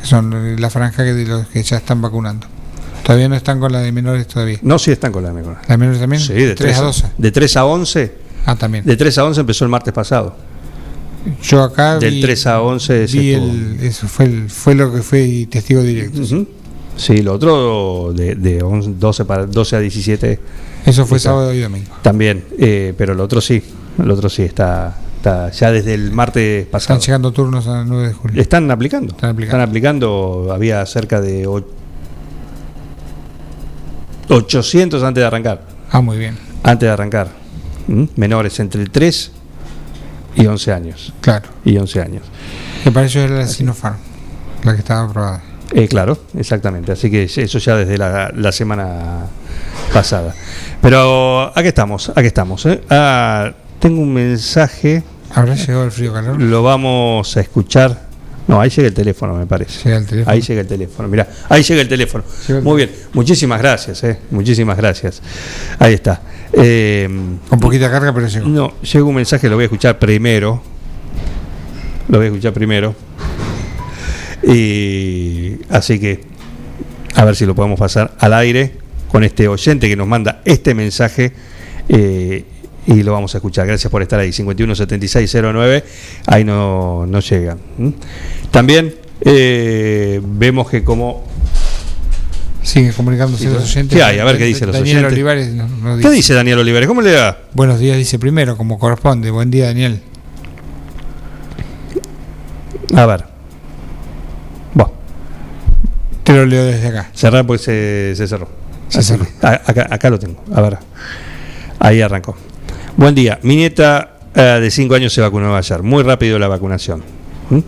[0.00, 2.46] Que son la franja que de los que ya están vacunando.
[3.02, 4.58] Todavía no están con la de menores todavía.
[4.62, 5.56] No, sí están con la menor.
[5.62, 6.22] ¿La de menores también?
[6.22, 7.04] Sí, de 3 a 12.
[7.16, 8.14] De 3 a 11.
[8.46, 8.84] Ah, también.
[8.84, 10.36] De 3 a 11 empezó el martes pasado.
[11.42, 14.92] Yo acá Del vi- 3 a 11 se vi el- eso fue, el- fue lo
[14.92, 16.20] que fue testigo directo.
[16.22, 16.46] Ujú.
[16.96, 20.38] Sí, lo otro de, de 11 12, para, 12 a 17.
[20.86, 21.90] Eso fue está- sábado y domingo.
[22.02, 23.62] También, eh, pero el otro sí.
[23.98, 24.96] El otro sí está,
[25.52, 26.94] ya desde el martes pasado.
[26.98, 28.40] Están llegando turnos a 9 de julio.
[28.42, 29.14] Están aplicando.
[29.14, 29.62] Están aplicando.
[29.64, 30.48] aplicando.
[30.52, 31.64] Había cerca de o-
[34.28, 35.62] 800 antes de arrancar.
[35.90, 36.36] Ah, muy bien.
[36.62, 37.28] Antes de arrancar.
[37.86, 38.04] ¿Mm?
[38.16, 39.30] Menores entre 3
[40.36, 41.12] y 11 años.
[41.20, 41.48] Claro.
[41.64, 42.22] Y 11 años.
[42.84, 43.96] Que para ellos era la Sinopharm,
[44.64, 45.42] la que estaba aprobada.
[45.72, 46.92] Eh, claro, exactamente.
[46.92, 49.26] Así que eso ya desde la, la semana
[49.92, 50.34] pasada.
[50.80, 52.64] Pero aquí estamos, aquí estamos.
[52.66, 52.80] ¿eh?
[52.90, 55.02] Ah, tengo un mensaje.
[55.34, 56.40] ¿Habrá llegado el frío calor?
[56.40, 58.08] Lo vamos a escuchar.
[58.46, 59.84] No, ahí llega el teléfono, me parece.
[59.84, 60.32] Llega el teléfono.
[60.32, 61.08] Ahí llega el teléfono.
[61.08, 62.24] Mira, ahí llega el teléfono.
[62.46, 62.90] Llega el Muy bien.
[63.12, 64.18] Muchísimas gracias, eh.
[64.30, 65.20] Muchísimas gracias.
[65.78, 66.22] Ahí está.
[66.52, 67.08] Eh,
[67.48, 68.48] Con poquita carga, pero llegó.
[68.48, 70.62] no, llega un mensaje, lo voy a escuchar primero.
[72.08, 72.94] Lo voy a escuchar primero.
[74.42, 76.20] Y así que
[77.14, 78.72] a ver si lo podemos pasar al aire
[79.08, 81.32] con este oyente que nos manda este mensaje
[81.88, 82.44] eh,
[82.88, 83.66] y lo vamos a escuchar.
[83.66, 84.32] Gracias por estar ahí.
[84.32, 85.84] 517609,
[86.26, 87.56] ahí no, no llega.
[88.50, 91.26] También eh, vemos que como...
[92.62, 93.64] Siguen comunicándose Sí, los ¿no?
[93.64, 93.96] oyentes.
[93.96, 94.18] ¿Qué hay?
[94.18, 95.12] A ver qué dicen los Daniel oyentes.
[95.14, 96.86] Olivares nos- nos ¿Qué dice Daniel Olivares?
[96.88, 97.38] ¿Cómo le va?
[97.54, 99.30] Buenos días, dice primero, como corresponde.
[99.30, 100.00] Buen día, Daniel.
[102.94, 103.24] A ver.
[104.74, 104.92] Bueno.
[106.24, 107.10] Te lo leo desde acá.
[107.14, 108.48] Cerrar porque se, se cerró.
[108.88, 109.24] Se cerró.
[109.24, 110.42] que, a- acá, acá lo tengo.
[110.54, 110.78] A ver.
[111.78, 112.36] Ahí arrancó.
[112.98, 113.38] Buen día.
[113.44, 115.84] Mi nieta eh, de 5 años se vacunó ayer.
[115.84, 117.00] Muy rápido la vacunación.
[117.48, 117.58] ¿Mm?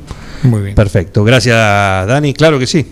[0.48, 0.74] Muy bien.
[0.74, 1.22] Perfecto.
[1.22, 2.34] Gracias, Dani.
[2.34, 2.84] Claro que sí.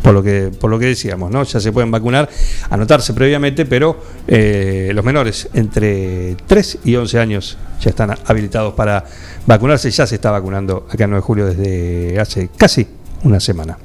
[0.00, 1.42] Por lo que, por lo que decíamos, ¿no?
[1.42, 2.28] Ya se pueden vacunar,
[2.70, 9.04] anotarse previamente, pero eh, los menores entre 3 y 11 años ya están habilitados para
[9.44, 9.90] vacunarse.
[9.90, 12.86] Ya se está vacunando acá en 9 de julio desde hace casi
[13.24, 13.76] una semana.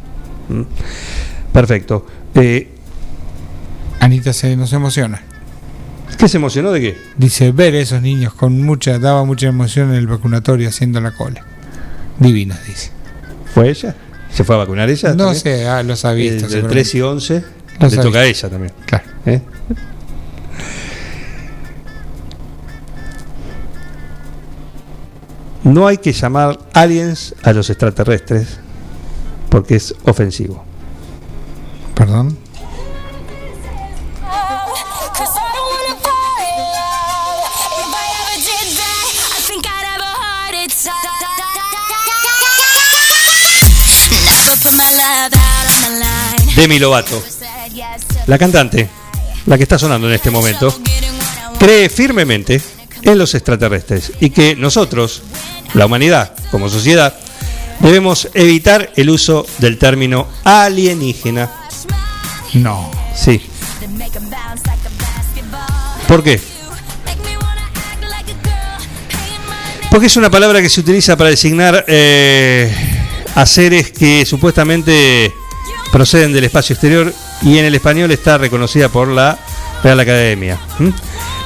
[0.48, 0.62] ¿Mm?
[1.52, 2.06] Perfecto.
[2.36, 2.70] Eh,
[4.00, 5.24] Anita se nos emociona.
[6.18, 6.98] ¿Qué se emocionó de qué?
[7.18, 11.46] Dice, ver esos niños con mucha, daba mucha emoción en el vacunatorio haciendo la cola.
[12.20, 12.92] Divinos, dice.
[13.54, 13.96] ¿Fue ella?
[14.34, 15.10] ¿Se fue a vacunar ella?
[15.10, 15.36] No también?
[15.36, 16.44] sé, ah, los ha visto.
[16.44, 16.74] De seguramente.
[16.74, 17.44] 3 y 11
[17.80, 18.74] Los le toca a ella también.
[18.86, 19.06] Claro.
[19.26, 19.42] ¿Eh?
[25.64, 28.60] No hay que llamar aliens a los extraterrestres
[29.50, 30.64] porque es ofensivo.
[31.96, 32.38] Perdón.
[46.60, 47.24] Demi Lovato,
[48.28, 48.90] la cantante,
[49.46, 50.78] la que está sonando en este momento,
[51.58, 52.62] cree firmemente
[53.02, 55.22] en los extraterrestres y que nosotros,
[55.74, 57.18] la humanidad como sociedad,
[57.80, 61.50] debemos evitar el uso del término alienígena
[62.56, 62.92] No.
[63.16, 63.42] Sí.
[66.10, 66.42] ¿Por qué?
[69.90, 72.70] Porque es una palabra que se utiliza para designar eh,
[73.34, 75.32] a seres que supuestamente
[75.92, 79.38] proceden del espacio exterior y en el español está reconocida por la
[79.84, 80.60] Real Academia.
[80.80, 80.94] ¿m?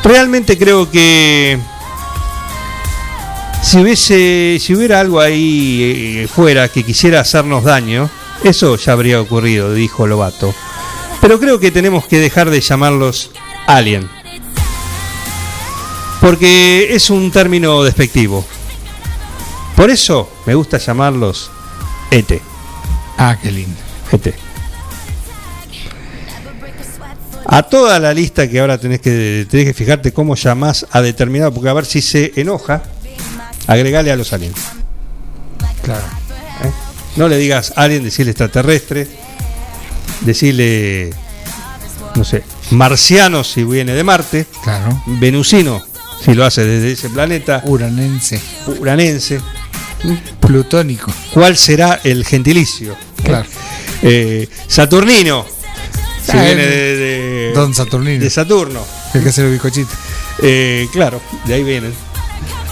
[0.03, 1.59] Realmente creo que
[3.61, 8.09] si hubiese, si hubiera algo ahí eh, fuera que quisiera hacernos daño,
[8.43, 10.53] eso ya habría ocurrido, dijo Lobato.
[11.21, 13.31] Pero creo que tenemos que dejar de llamarlos
[13.65, 14.09] alien.
[16.19, 18.45] Porque es un término despectivo.
[19.75, 21.49] Por eso me gusta llamarlos
[22.11, 22.41] ET.
[23.17, 23.82] Ah, qué lindo.
[24.12, 24.34] ET.
[27.45, 31.54] A toda la lista que ahora tenés que, tenés que fijarte cómo llamás a determinado,
[31.54, 32.82] porque a ver si se enoja,
[33.68, 34.58] agregale a los aliens.
[35.84, 36.04] Claro.
[36.64, 36.72] ¿Eh?
[37.18, 39.08] No le digas alien, decirle extraterrestre,
[40.22, 41.10] decirle,
[42.16, 45.04] no sé, marciano si viene de Marte, Claro.
[45.06, 45.84] venusino
[46.24, 48.41] si lo hace desde ese planeta, Uranense.
[48.80, 49.41] uranense.
[50.39, 51.12] Plutónico.
[51.34, 52.95] ¿Cuál será el gentilicio?
[53.24, 53.45] Claro.
[54.01, 55.45] Eh, Saturnino,
[56.26, 58.24] si Ah, viene el- de, de- Don Saturnino.
[58.24, 58.86] de Saturno.
[59.14, 59.93] El que hace los bizcochitos.
[60.41, 61.93] Eh, claro, de ahí vienen.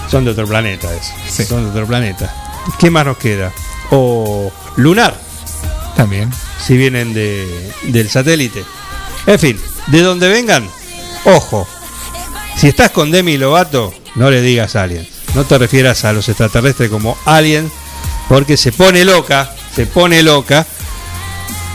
[0.09, 1.45] Son de otro planeta, eso.
[1.45, 2.33] Son de otro planeta.
[2.79, 3.51] ¿Qué más nos queda?
[3.91, 5.17] O lunar,
[5.95, 6.29] También.
[6.65, 8.63] si vienen de, del satélite.
[9.25, 10.67] En fin, de donde vengan,
[11.25, 11.67] ojo.
[12.57, 15.07] Si estás con Demi Lovato, no le digas alien.
[15.35, 17.71] No te refieras a los extraterrestres como alien,
[18.27, 20.65] porque se pone loca, se pone loca.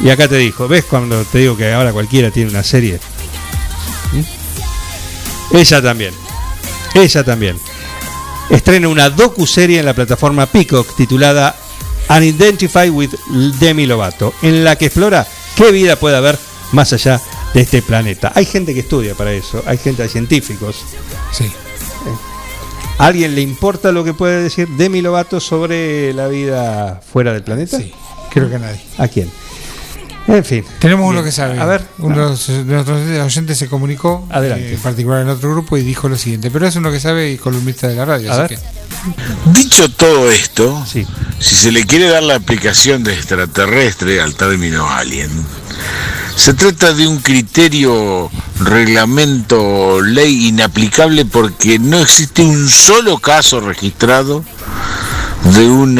[0.02, 3.00] Y acá te dijo, ¿ves cuando te digo que ahora cualquiera tiene una serie?
[4.12, 5.56] ¿Mm?
[5.56, 6.14] Ella también.
[6.94, 7.58] Ella también.
[8.50, 11.56] Estrena una docu-serie en la plataforma Peacock titulada
[12.08, 13.10] Unidentified with
[13.58, 15.26] Demi Lovato, en la que explora
[15.56, 16.38] qué vida puede haber
[16.72, 17.20] más allá
[17.54, 18.32] de este planeta.
[18.34, 20.84] Hay gente que estudia para eso, hay gente, hay científicos.
[21.32, 21.50] Sí.
[22.98, 27.42] ¿A alguien le importa lo que puede decir Demi Lovato sobre la vida fuera del
[27.42, 27.78] planeta?
[27.78, 27.92] Sí.
[28.30, 28.80] Creo que a nadie.
[28.98, 29.30] ¿A quién?
[30.28, 30.64] En fin.
[30.80, 31.58] Tenemos uno que sabe.
[31.60, 31.84] A ver.
[31.98, 34.70] Uno de nuestros oyentes se comunicó, Adelante.
[34.70, 36.50] eh, en particular en otro grupo, y dijo lo siguiente.
[36.50, 38.32] Pero es uno que sabe y columnista de la radio.
[38.32, 38.60] A así ver.
[38.60, 41.06] que- Dicho todo esto, Sí.
[41.38, 45.30] si se le quiere dar la aplicación de extraterrestre al término alien,
[46.36, 48.30] se trata de un criterio,
[48.60, 54.44] reglamento, ley inaplicable porque no existe un solo caso registrado
[55.44, 55.98] de un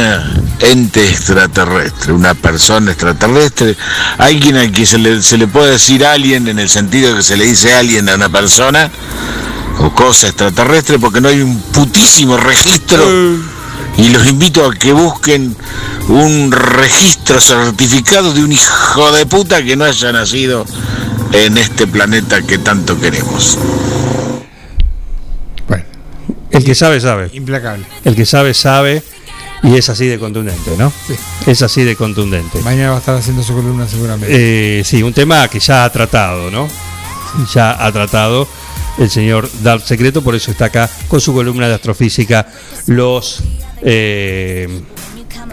[0.61, 3.76] ente extraterrestre, una persona extraterrestre,
[4.18, 7.37] alguien a quien se le, se le puede decir alien en el sentido que se
[7.37, 8.91] le dice alien a una persona
[9.78, 13.03] o cosa extraterrestre porque no hay un putísimo registro
[13.99, 15.57] y los invito a que busquen
[16.09, 20.64] un registro certificado de un hijo de puta que no haya nacido
[21.32, 23.59] en este planeta que tanto queremos.
[26.51, 27.28] El que sabe, sabe.
[27.34, 27.84] Implacable.
[28.05, 29.03] El que sabe, sabe.
[29.62, 30.90] Y es así de contundente, ¿no?
[31.07, 31.14] Sí.
[31.47, 32.61] Es así de contundente.
[32.62, 34.80] Mañana va a estar haciendo su columna seguramente.
[34.80, 36.68] Eh, sí, un tema que ya ha tratado, ¿no?
[37.53, 38.49] Ya ha tratado
[38.99, 42.49] el señor Dark Secreto, por eso está acá con su columna de astrofísica
[42.86, 43.42] los,
[43.83, 44.68] eh,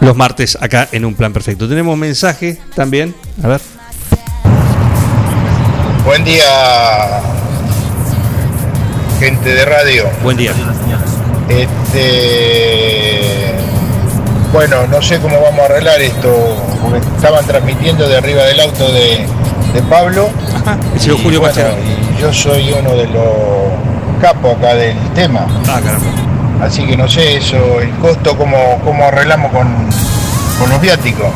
[0.02, 1.68] los martes acá en un plan perfecto.
[1.68, 3.62] Tenemos mensaje también, a ver.
[6.06, 6.44] Buen día,
[9.20, 10.10] gente de radio.
[10.22, 10.52] Buen día.
[11.48, 13.22] Este,
[14.52, 18.92] bueno, no sé cómo vamos a arreglar esto, porque estaban transmitiendo de arriba del auto
[18.92, 19.26] de,
[19.74, 20.30] de Pablo.
[20.96, 21.62] Y Julio bueno,
[22.18, 23.24] y yo soy uno de los
[24.22, 25.46] capos acá del tema.
[25.68, 26.33] Ah, caramba.
[26.64, 29.68] Así que no sé eso, el costo, cómo, cómo arreglamos con,
[30.60, 31.28] con los viáticos.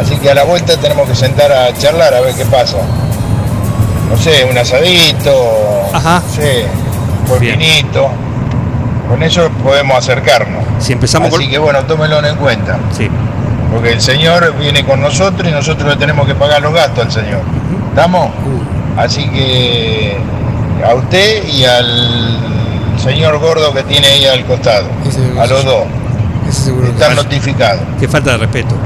[0.00, 2.78] Así que a la vuelta tenemos que sentar a charlar a ver qué pasa.
[4.10, 6.20] No sé, un asadito, Ajá.
[6.26, 6.66] no sé,
[7.28, 8.10] un.
[9.08, 10.64] Con eso podemos acercarnos.
[10.80, 12.78] Si empezamos Así que bueno, tómenlo en cuenta.
[12.96, 13.08] Sí.
[13.72, 17.12] Porque el señor viene con nosotros y nosotros le tenemos que pagar los gastos al
[17.12, 17.42] señor.
[17.90, 18.30] ¿Estamos?
[18.96, 20.18] Así que
[20.84, 22.55] a usted y al
[23.06, 24.88] señor gordo que tiene ahí al costado.
[25.38, 25.86] A los dos.
[26.48, 27.82] Están notificados.
[28.00, 28.76] Qué falta de respeto.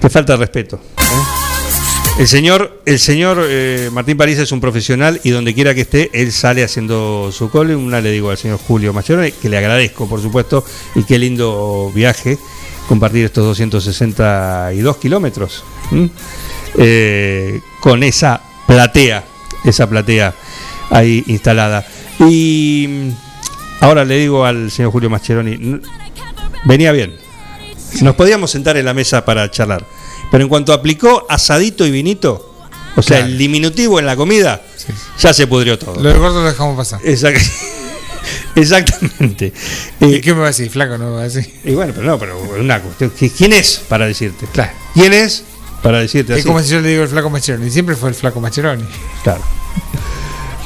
[0.00, 0.80] Qué falta de respeto.
[0.98, 2.20] ¿eh?
[2.20, 6.10] El señor, el señor eh, Martín París es un profesional y donde quiera que esté,
[6.12, 8.00] él sale haciendo su columna.
[8.00, 12.38] Le digo al señor Julio Macherone, que le agradezco, por supuesto, y qué lindo viaje
[12.88, 15.64] compartir estos 262 kilómetros.
[16.78, 19.24] Eh, con esa platea,
[19.64, 20.34] esa platea
[20.90, 21.86] ahí instalada.
[22.20, 23.10] Y
[23.80, 25.80] ahora le digo al señor Julio Mascheroni,
[26.64, 27.16] venía bien.
[28.00, 29.84] Nos podíamos sentar en la mesa para charlar.
[30.30, 32.48] Pero en cuanto aplicó asadito y vinito,
[32.94, 33.32] O sea, Claro.
[33.32, 34.60] el diminutivo en la comida
[35.18, 35.98] ya se pudrió todo.
[36.02, 37.00] Lo de gordo lo dejamos pasar.
[37.02, 37.40] Exact-
[38.54, 39.52] Exactamente.
[40.00, 40.68] ¿Y qué me va a decir?
[40.70, 41.50] Flaco, no me va a decir.
[41.64, 43.10] Y bueno, pero no, pero una cuestión.
[43.36, 44.46] ¿Quién es para decirte?
[44.52, 44.72] Claro.
[44.92, 45.42] ¿Quién es
[45.82, 46.46] para decirte Es así?
[46.46, 47.70] como si yo le digo el flaco Macheroni.
[47.70, 48.84] Siempre fue el flaco Macheroni.
[49.24, 49.40] Claro.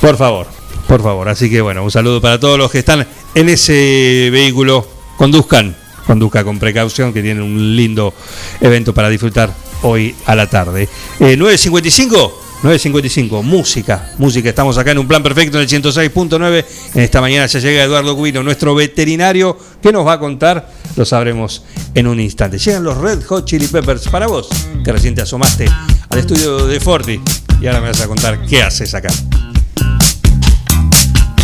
[0.00, 0.48] Por favor,
[0.86, 1.28] por favor.
[1.28, 4.86] Así que bueno, un saludo para todos los que están en ese vehículo.
[5.16, 5.74] Conduzcan,
[6.06, 8.12] conduzca con precaución, que tienen un lindo
[8.60, 10.88] evento para disfrutar hoy a la tarde.
[11.20, 12.32] Eh, 9.55.
[12.62, 14.48] 9.55, música, música.
[14.48, 16.64] Estamos acá en un plan perfecto en el 106.9.
[16.94, 21.04] En esta mañana ya llega Eduardo Cubino, nuestro veterinario, que nos va a contar, lo
[21.04, 21.62] sabremos
[21.94, 22.58] en un instante.
[22.58, 24.48] Llegan los Red Hot Chili Peppers para vos,
[24.82, 25.66] que recién te asomaste
[26.08, 27.20] al estudio de Forti
[27.60, 29.10] y ahora me vas a contar qué haces acá.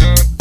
[0.03, 0.32] Yeah.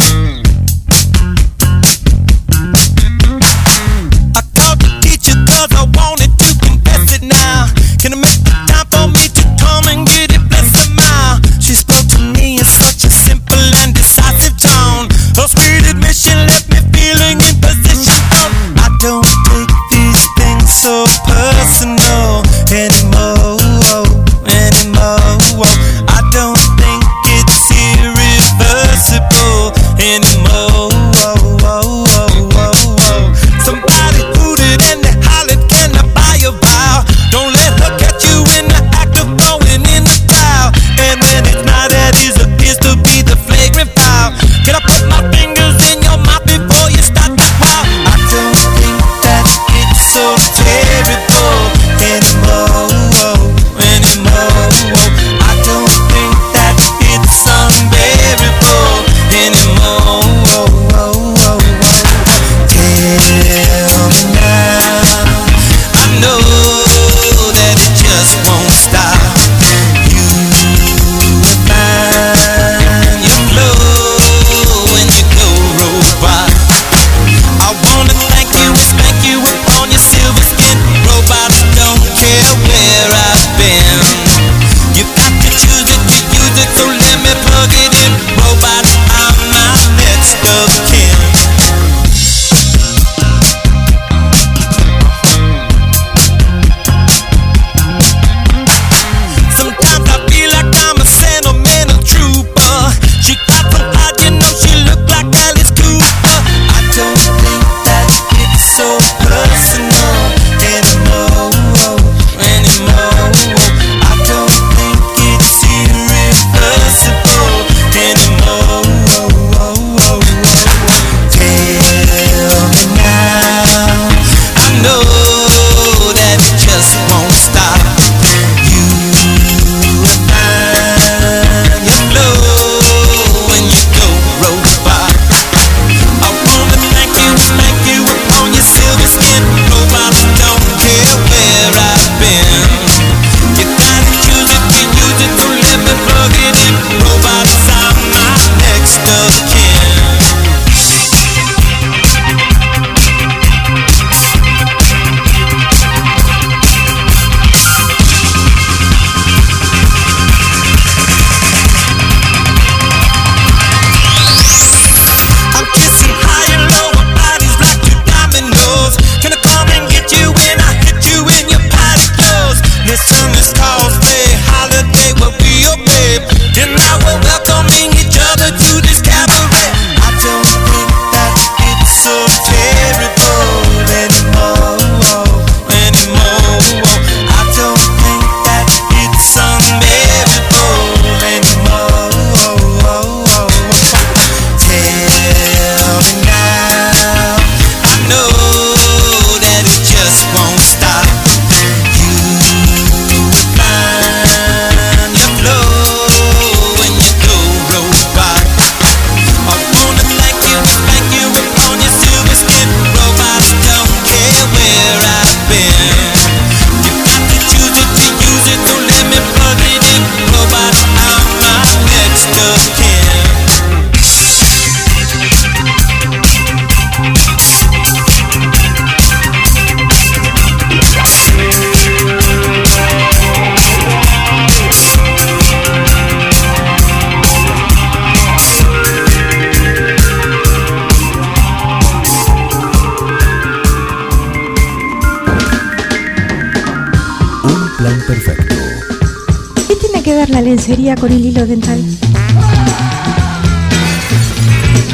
[250.95, 251.79] Con el hilo dental.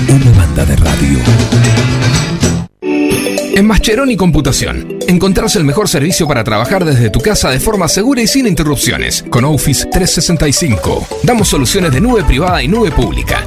[0.10, 1.20] Una banda de radio.
[3.58, 8.22] En Mascheroni Computación, encontrás el mejor servicio para trabajar desde tu casa de forma segura
[8.22, 9.26] y sin interrupciones.
[9.32, 13.47] Con Office 365, damos soluciones de nube privada y nube pública,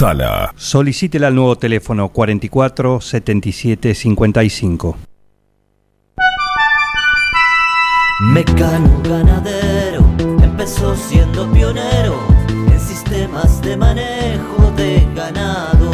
[0.00, 0.54] Upsala.
[0.56, 4.96] Solicítela al nuevo teléfono 44 77 55.
[8.32, 10.02] Mecano ganadero
[10.42, 12.18] empezó siendo pionero
[12.72, 15.90] en sistemas de manejo de ganado.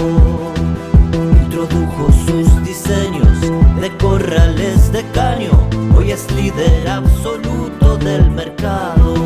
[1.42, 3.40] Introdujo sus diseños
[3.80, 5.50] de corrales de caño,
[5.96, 9.25] hoy es líder absoluto del mercado.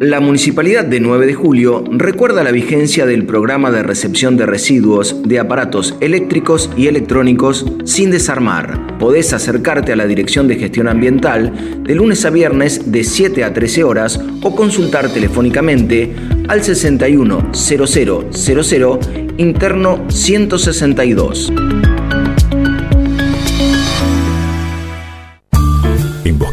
[0.00, 5.22] La Municipalidad de 9 de Julio recuerda la vigencia del programa de recepción de residuos
[5.22, 8.98] de aparatos eléctricos y electrónicos sin desarmar.
[8.98, 13.54] Podés acercarte a la Dirección de Gestión Ambiental de lunes a viernes de 7 a
[13.54, 16.14] 13 horas o consultar telefónicamente
[16.48, 18.98] al 610000
[19.38, 21.52] interno 162.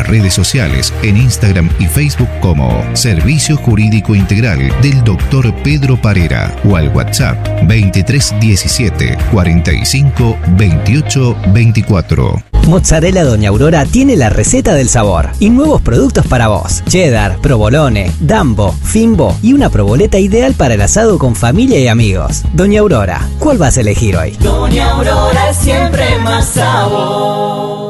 [0.00, 5.54] nuestras redes sociales en Instagram y Facebook como Servicio Jurídico Integral del Dr.
[5.62, 12.42] Pedro Parera o al WhatsApp 2317 45 28 24.
[12.66, 16.82] Mozzarella Doña Aurora tiene la receta del sabor y nuevos productos para vos.
[16.86, 22.42] Cheddar, provolone, dambo, fimbo y una proboleta ideal para el asado con familia y amigos.
[22.52, 24.32] Doña Aurora, ¿cuál vas a elegir hoy?
[24.40, 27.89] Doña Aurora siempre más sabor.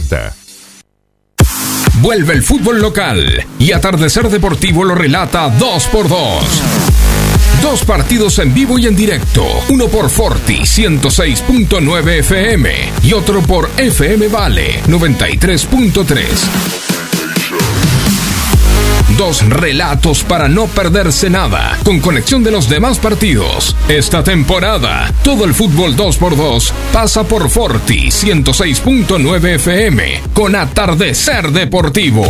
[0.00, 0.34] 2040.
[2.00, 6.40] Vuelve el fútbol local y Atardecer Deportivo lo relata 2x2.
[7.62, 12.70] Dos partidos en vivo y en directo, uno por Forti 106.9 FM
[13.02, 16.85] y otro por FM Vale 93.3.
[19.18, 23.74] Dos relatos para no perderse nada, con conexión de los demás partidos.
[23.88, 32.26] Esta temporada, todo el fútbol 2x2 pasa por Forti 106.9 FM con Atardecer Deportivo.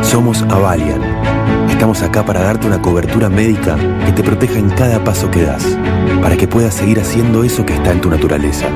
[0.00, 1.02] Somos Avalian.
[1.68, 5.64] Estamos acá para darte una cobertura médica que te proteja en cada paso que das,
[6.22, 8.70] para que puedas seguir haciendo eso que está en tu naturaleza.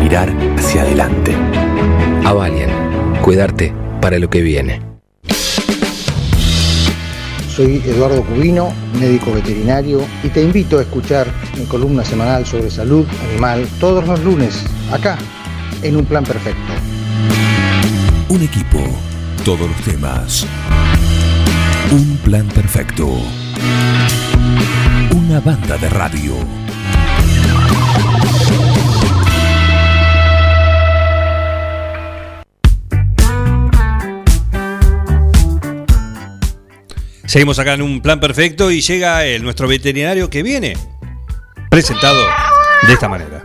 [0.00, 1.36] Mirar hacia adelante.
[2.24, 2.70] Avalian.
[3.20, 4.91] Cuidarte para lo que viene.
[7.62, 13.06] Soy Eduardo Cubino, médico veterinario, y te invito a escuchar mi columna semanal sobre salud
[13.30, 15.16] animal todos los lunes, acá,
[15.80, 16.72] en Un Plan Perfecto.
[18.30, 18.80] Un equipo,
[19.44, 20.44] todos los temas.
[21.92, 23.06] Un plan perfecto.
[25.14, 26.61] Una banda de radio.
[37.32, 40.76] Seguimos acá en un plan perfecto y llega el, nuestro veterinario que viene
[41.70, 42.22] presentado
[42.86, 43.42] de esta manera.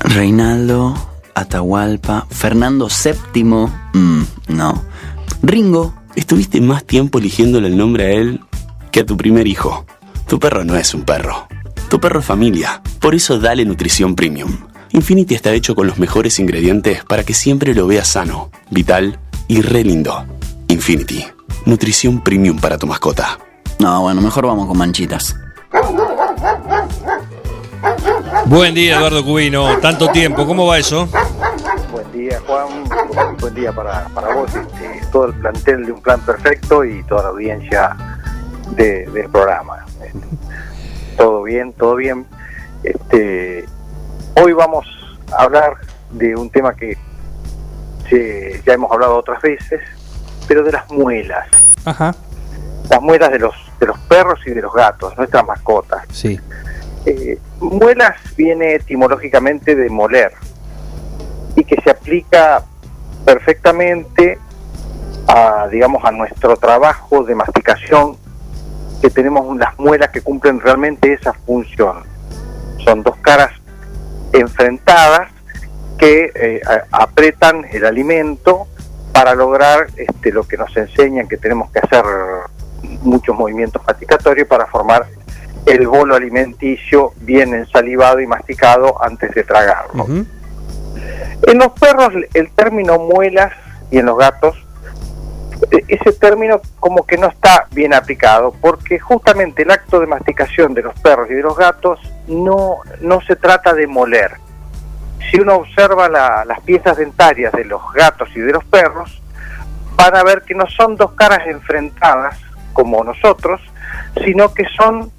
[0.00, 0.94] Reinaldo,
[1.34, 3.42] Atahualpa, Fernando VII,
[3.94, 4.84] mm, no.
[5.42, 8.40] Ringo, estuviste más tiempo eligiéndole el nombre a él
[8.92, 9.86] que a tu primer hijo.
[10.28, 11.48] Tu perro no es un perro.
[11.88, 12.82] Tu perro es familia.
[13.00, 14.58] Por eso dale nutrición premium.
[14.90, 19.62] Infinity está hecho con los mejores ingredientes para que siempre lo veas sano, vital y
[19.62, 20.24] re lindo.
[20.68, 21.24] Infinity.
[21.64, 23.38] Nutrición premium para tu mascota.
[23.78, 25.36] No, bueno, mejor vamos con manchitas.
[28.46, 29.78] Buen día, Eduardo Cubino.
[29.78, 31.08] Tanto tiempo, ¿cómo va eso?
[31.92, 33.36] Buen día, Juan.
[33.38, 37.24] Buen día para, para vos, este, todo el plantel de Un Plan Perfecto y toda
[37.24, 37.96] la audiencia
[38.70, 39.84] de- del programa.
[40.04, 40.12] Este,
[41.16, 42.26] todo bien, todo bien.
[42.82, 43.64] Este,
[44.42, 44.86] hoy vamos
[45.36, 45.74] a hablar
[46.12, 46.96] de un tema que
[48.10, 49.80] ya hemos hablado otras veces,
[50.46, 51.46] pero de las muelas.
[51.84, 52.14] Ajá.
[52.88, 56.04] Las muelas de los, de los perros y de los gatos, nuestras mascotas.
[56.10, 56.40] Sí.
[57.04, 60.32] Eh, muelas viene etimológicamente de moler
[61.54, 62.62] y que se aplica
[63.24, 64.38] perfectamente
[65.28, 68.16] a, digamos, a nuestro trabajo de masticación,
[69.00, 72.04] que tenemos las muelas que cumplen realmente esa función.
[72.84, 73.50] Son dos caras
[74.32, 75.30] enfrentadas
[75.98, 76.60] que eh,
[76.92, 78.66] apretan el alimento
[79.12, 82.04] para lograr este, lo que nos enseñan que tenemos que hacer
[83.02, 85.06] muchos movimientos masticatorios para formar
[85.64, 90.06] el bolo alimenticio bien ensalivado y masticado antes de tragarlo.
[90.06, 93.52] En los perros el término muelas
[93.90, 94.56] y en los gatos
[95.70, 100.74] e- ese término como que no está bien aplicado porque justamente el acto de masticación
[100.74, 104.32] de los perros y de los gatos no, no se trata de moler.
[105.30, 109.22] Si uno observa la- las piezas dentarias de los gatos y de los perros,
[109.96, 112.38] van a ver que no son dos caras enfrentadas
[112.72, 113.60] como nosotros,
[114.24, 115.10] sino que son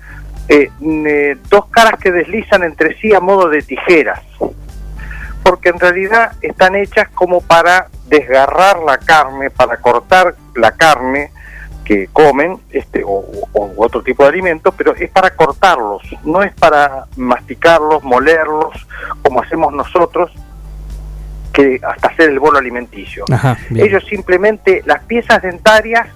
[0.49, 4.21] eh, eh, dos caras que deslizan entre sí a modo de tijeras,
[5.43, 11.31] porque en realidad están hechas como para desgarrar la carne, para cortar la carne
[11.87, 13.23] que comen, este o,
[13.53, 18.85] o otro tipo de alimento, pero es para cortarlos, no es para masticarlos, molerlos,
[19.23, 20.29] como hacemos nosotros,
[21.53, 23.23] que hasta hacer el bolo alimenticio.
[23.31, 23.57] Ajá.
[23.73, 26.09] Ellos simplemente las piezas dentarias,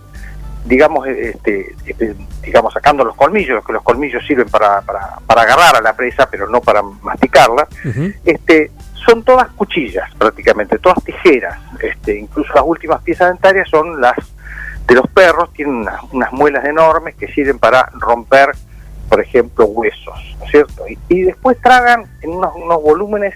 [0.65, 5.78] digamos, este, este, digamos sacando los colmillos, que los colmillos sirven para, para, para agarrar
[5.78, 7.65] a la presa, pero no para masticarla,
[8.26, 8.72] este,
[9.05, 11.57] son todas cuchillas prácticamente, todas tijeras.
[11.80, 14.17] Este, incluso las últimas piezas dentarias son las
[14.91, 18.49] de los perros, tienen unas, muelas enormes que sirven para romper
[19.07, 20.85] por ejemplo, huesos, ¿no es cierto?
[21.09, 23.33] Y, después tragan en unos, unos volúmenes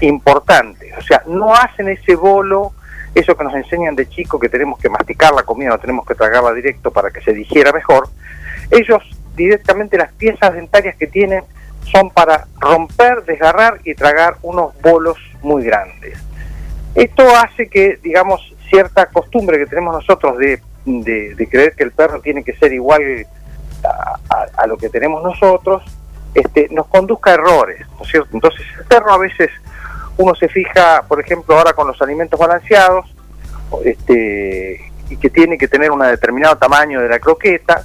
[0.00, 2.72] importantes, o sea, no hacen ese bolo,
[3.12, 6.14] eso que nos enseñan de chico, que tenemos que masticar la comida, no tenemos que
[6.14, 8.08] tragarla directo para que se digiera mejor.
[8.70, 9.02] Ellos
[9.34, 11.42] directamente las piezas dentarias que tienen
[11.90, 16.22] son para romper, desgarrar y tragar unos bolos muy grandes.
[16.94, 21.92] Esto hace que, digamos, cierta costumbre que tenemos nosotros de, de- de creer que el
[21.92, 23.26] perro tiene que ser igual
[23.84, 25.82] a, a- lo que tenemos nosotros,
[26.34, 28.28] este, nos conduzca a errores, ¿no es cierto?
[28.32, 29.50] Entonces el perro a veces
[30.16, 33.06] uno se fija, por ejemplo, ahora con los alimentos balanceados,
[33.84, 37.84] este, y que tiene que tener un determinado tamaño de la croqueta,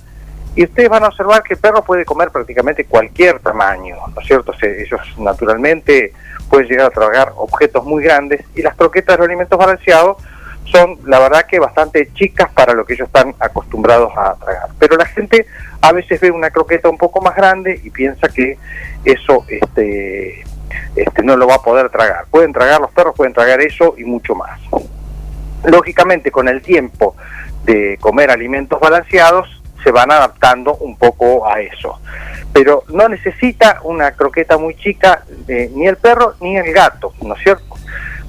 [0.55, 4.27] y ustedes van a observar que el perro puede comer prácticamente cualquier tamaño, ¿no es
[4.27, 4.53] cierto?
[4.61, 6.13] Ellos naturalmente
[6.49, 10.17] pueden llegar a tragar objetos muy grandes, y las croquetas de los alimentos balanceados
[10.65, 14.69] son, la verdad, que bastante chicas para lo que ellos están acostumbrados a tragar.
[14.79, 15.45] Pero la gente
[15.81, 18.57] a veces ve una croqueta un poco más grande y piensa que
[19.03, 20.43] eso este,
[20.95, 22.25] este, no lo va a poder tragar.
[22.31, 24.59] Pueden tragar, los perros pueden tragar eso y mucho más.
[25.63, 27.15] Lógicamente, con el tiempo
[27.63, 31.99] de comer alimentos balanceados, se van adaptando un poco a eso.
[32.51, 37.35] Pero no necesita una croqueta muy chica eh, ni el perro ni el gato, ¿no
[37.35, 37.75] es cierto?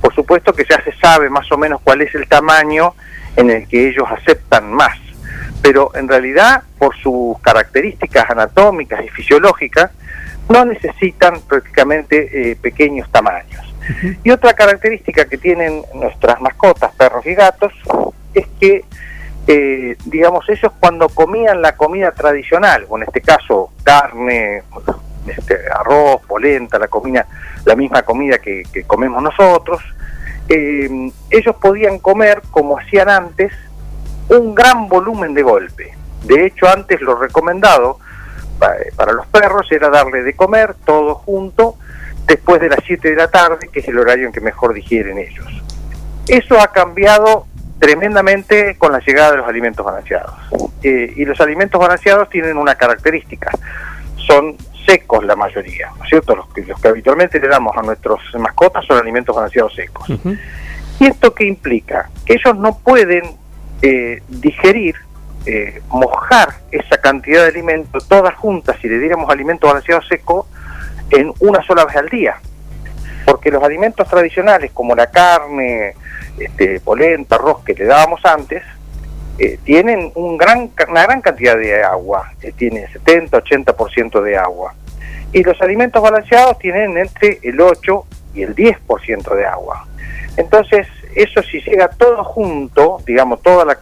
[0.01, 2.95] Por supuesto que ya se sabe más o menos cuál es el tamaño
[3.37, 4.99] en el que ellos aceptan más,
[5.63, 9.91] pero en realidad por sus características anatómicas y fisiológicas
[10.49, 13.63] no necesitan prácticamente eh, pequeños tamaños.
[14.25, 17.73] Y otra característica que tienen nuestras mascotas, perros y gatos,
[18.35, 18.85] es que,
[19.47, 24.63] eh, digamos, ellos cuando comían la comida tradicional, o en este caso carne,
[25.29, 27.27] este, arroz, polenta, la comida,
[27.65, 29.81] la misma comida que, comemos nosotros,
[30.49, 33.53] eh, ellos podían comer, como hacían antes,
[34.29, 35.93] un gran volumen de golpe.
[36.25, 37.99] De hecho, antes lo recomendado
[38.59, 41.77] pa- para los perros era darle de comer todo junto
[42.27, 45.19] después de las 7 de la tarde, que es el horario en que mejor digieren
[45.19, 45.47] ellos.
[46.27, 47.47] Eso ha cambiado
[47.79, 50.35] tremendamente con la llegada de los alimentos balanceados.
[50.83, 53.51] Eh, y los alimentos balanceados tienen una característica,
[54.17, 54.57] son
[54.87, 56.37] secos la mayoría, ¿no es cierto?
[56.37, 60.09] Los que, los que habitualmente le damos a nuestros mascotas son alimentos balanceados secos.
[60.99, 62.09] ¿Y esto qué implica?
[62.25, 63.37] Que ellos no pueden
[63.83, 64.97] eh, digerir,
[65.45, 70.47] eh, mojar esa cantidad de alimento todas juntas, si le diéramos alimento balanceado seco,
[71.11, 72.37] en una sola vez al día.
[73.25, 75.95] Porque los alimentos tradicionales, como la carne,
[76.39, 78.63] este, polenta, arroz que le dábamos antes,
[79.39, 84.75] eh, tienen un gran, una gran cantidad de agua, eh, tiene 70-80% de agua.
[85.33, 88.05] Y los alimentos balanceados tienen entre el 8
[88.35, 89.87] y el 10% de agua.
[90.37, 93.79] Entonces, eso si llega todo junto, digamos, toda la,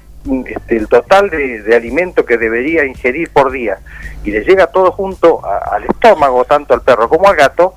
[0.46, 3.78] este, el total de, de alimento que debería ingerir por día,
[4.24, 7.74] y le llega todo junto a- al estómago, tanto al perro como al gato,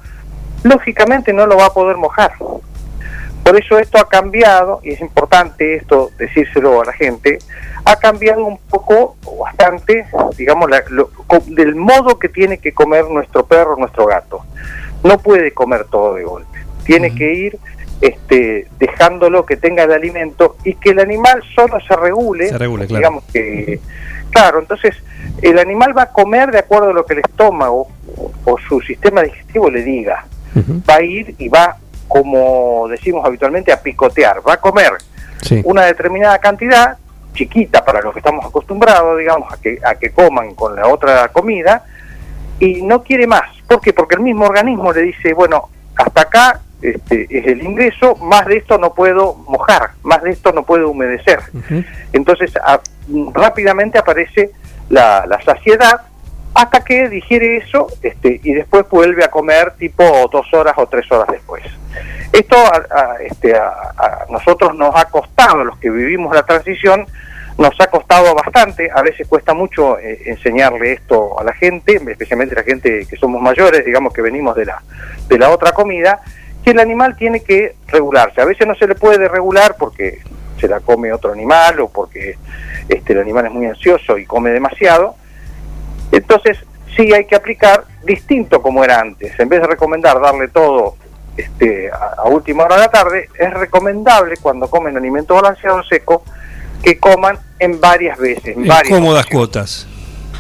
[0.64, 2.32] lógicamente no lo va a poder mojar.
[3.44, 7.40] Por eso esto ha cambiado, y es importante esto decírselo a la gente,
[7.90, 10.06] ha cambiado un poco, o bastante,
[10.38, 11.10] digamos, la- lo-
[11.48, 14.42] del modo que tiene que comer nuestro perro, nuestro gato.
[15.04, 16.60] No puede comer todo de golpe.
[16.86, 17.60] Tiene que ir
[18.00, 22.50] este, dejándolo que tenga el alimento y que el animal solo se regule.
[22.50, 23.00] Se regule, claro.
[23.00, 23.80] Digamos que,
[24.32, 24.96] claro, entonces
[25.42, 27.88] el animal va a comer de acuerdo a lo que el estómago
[28.46, 30.26] o su sistema digestivo le diga.
[30.90, 31.78] Va a ir y va,
[32.08, 34.42] como decimos habitualmente, a picotear.
[34.48, 34.92] Va a comer
[35.42, 35.62] Sí.
[35.66, 36.98] una determinada cantidad,
[37.38, 41.28] chiquita para los que estamos acostumbrados, digamos, a que, a que coman con la otra
[41.30, 41.86] comida,
[42.60, 43.44] y no quiere más.
[43.68, 43.94] ¿Por qué?
[43.94, 48.58] Porque el mismo organismo le dice, bueno, hasta acá este, es el ingreso, más de
[48.58, 51.40] esto no puedo mojar, más de esto no puedo humedecer.
[52.14, 52.82] Entonces a-
[53.34, 54.52] rápidamente aparece
[54.90, 56.02] la, la saciedad
[56.58, 61.06] hasta que digiere eso este, y después vuelve a comer tipo dos horas o tres
[61.12, 61.64] horas después.
[62.34, 67.06] Esto a, a- este, a, a nosotros nos ha costado, los que vivimos la transición,
[67.60, 72.56] nos ha costado bastante, a veces cuesta mucho eh, enseñarle esto a la gente, especialmente
[72.56, 74.82] la gente que somos mayores, digamos que venimos de la,
[75.28, 76.22] de la otra comida,
[76.64, 78.42] que el animal tiene que regularse.
[78.42, 80.22] A veces no se le puede regular porque
[80.60, 82.36] se la come otro animal o porque
[82.90, 85.16] este, el animal es muy ansioso y come demasiado.
[86.12, 86.58] Entonces
[86.96, 89.40] sí hay que aplicar distinto como era antes.
[89.40, 90.96] En vez de recomendar darle todo
[91.36, 96.24] este, a, a última hora de la tarde, es recomendable cuando comen alimento balanceado seco
[96.82, 99.88] que coman en varias veces, en En varias cómodas cuotas.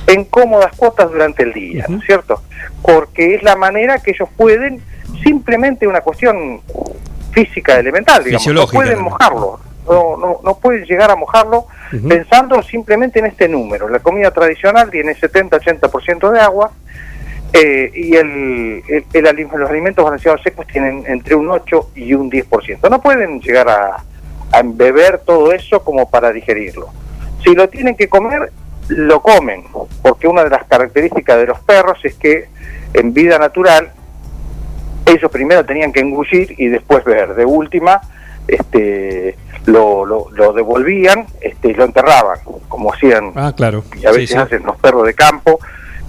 [0.07, 2.41] en cómodas cuotas durante el día, ¿no es cierto?
[2.81, 4.81] Porque es la manera que ellos pueden,
[5.23, 6.61] simplemente una cuestión
[7.31, 11.65] física elemental, digamos, no pueden mojarlo, no, no, no pueden llegar a mojarlo
[12.07, 13.88] pensando simplemente en este número.
[13.89, 16.72] La comida tradicional tiene 70-80% de agua
[17.53, 22.30] Eh, y el, el- el los alimentos balanceados secos tienen entre un 8 y un
[22.30, 22.89] 10%.
[22.89, 24.03] No pueden llegar a,
[24.51, 26.89] a beber todo eso como para digerirlo.
[27.45, 28.51] Si lo tienen que comer,
[28.89, 29.64] lo comen,
[30.01, 32.49] porque una de las características de los perros es que
[32.93, 33.91] en vida natural
[35.05, 37.34] ellos primero tenían que engullir y después ver.
[37.34, 38.01] De última,
[38.47, 43.83] este, lo, lo, lo devolvían este, y lo enterraban, como hacían Ah, claro.
[43.95, 44.39] y a veces Sí, sí.
[44.39, 45.59] hacen los perros de campo,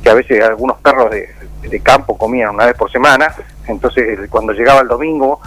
[0.03, 1.29] que a veces algunos perros de,
[1.69, 3.35] de campo comían una vez por semana,
[3.67, 5.41] entonces cuando llegaba el domingo,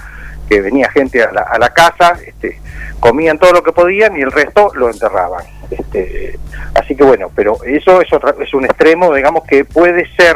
[0.49, 2.59] que venía gente a la, a la casa, este,
[2.99, 5.43] comían todo lo que podían y el resto lo enterraban.
[5.69, 6.38] Este,
[6.76, 10.35] así que bueno, pero eso es, otra, es un extremo, digamos, que puede ser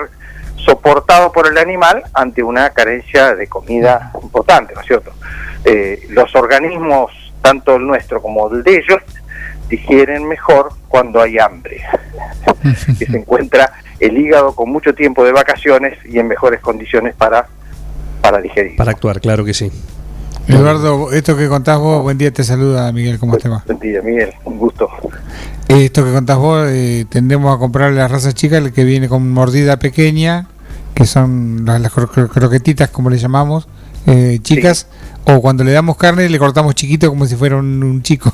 [0.55, 5.11] soportado por el animal ante una carencia de comida importante, ¿no es cierto?
[5.65, 7.11] Eh, los organismos,
[7.41, 8.99] tanto el nuestro como el de ellos,
[9.69, 11.81] digieren mejor cuando hay hambre,
[12.99, 17.47] que se encuentra el hígado con mucho tiempo de vacaciones y en mejores condiciones para,
[18.21, 18.75] para digerir.
[18.75, 19.71] Para actuar, claro que sí.
[20.47, 23.63] Eduardo, esto que contás vos, buen día, te saluda Miguel, ¿cómo te va?
[23.65, 24.87] Buen día, Miguel, un gusto.
[25.67, 29.31] Esto que contás vos, eh, tendemos a comprar las razas chicas, el que viene con
[29.31, 30.45] mordida pequeña,
[30.93, 33.67] que son las, las cro- cro- croquetitas, como le llamamos,
[34.07, 34.87] eh, chicas,
[35.25, 38.31] o cuando le damos carne le cortamos chiquito como si fuera un, un chico.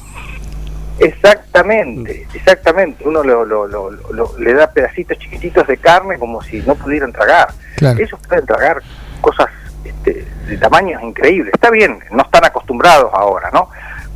[1.00, 3.04] Exactamente, exactamente.
[3.08, 7.12] Uno lo, lo- lo- lo- le da pedacitos chiquititos de carne como si no pudieran
[7.12, 7.50] tragar.
[7.76, 8.00] Claro.
[8.00, 8.82] Ellos pueden tragar
[9.20, 9.48] cosas
[9.84, 11.54] este, de tamaños increíbles.
[11.54, 13.70] Está bien, no están acostumbrados ahora, ¿no?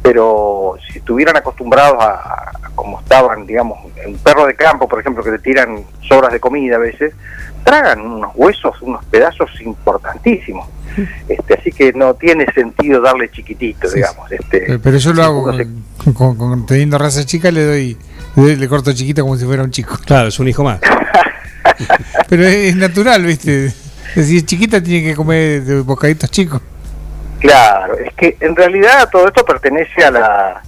[0.03, 5.23] Pero si estuvieran acostumbrados a, a como estaban, digamos, un perro de campo, por ejemplo,
[5.23, 7.13] que le tiran sobras de comida a veces,
[7.65, 10.69] tragan unos huesos, unos pedazos importantísimos.
[11.27, 14.31] Este, así que no tiene sentido darle chiquitito, digamos.
[14.31, 15.67] Este, Pero yo lo hago se-
[15.97, 17.97] con, con- con- teniendo raza chica, le doy,
[18.37, 19.97] le, doy- le corto chiquito como si fuera un chico.
[20.05, 20.79] Claro, es un hijo más.
[22.29, 23.71] Pero es, es natural, ¿viste?
[24.15, 26.61] Si es chiquita, tiene que comer de bocaditos chicos.
[27.39, 30.61] Claro, es que en realidad todo esto pertenece a la,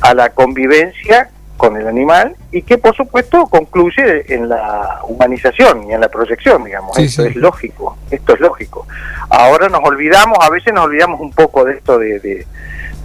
[0.00, 5.92] a la convivencia con el animal y que por supuesto concluye en la humanización y
[5.94, 6.96] en la proyección, digamos.
[6.96, 7.28] Sí, esto sí.
[7.28, 8.86] es lógico, esto es lógico.
[9.30, 12.46] Ahora nos olvidamos, a veces nos olvidamos un poco de esto de, de,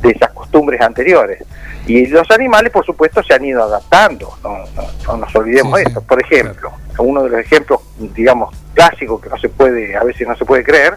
[0.02, 1.44] de esas costumbres anteriores.
[1.86, 5.84] Y los animales, por supuesto, se han ido adaptando, no, no- no nos olvidemos Sí,
[5.86, 6.02] de sí, esto.
[6.02, 10.36] Por ejemplo, uno de los ejemplos, digamos, clásicos que no se puede, a veces no
[10.36, 10.96] se puede creer,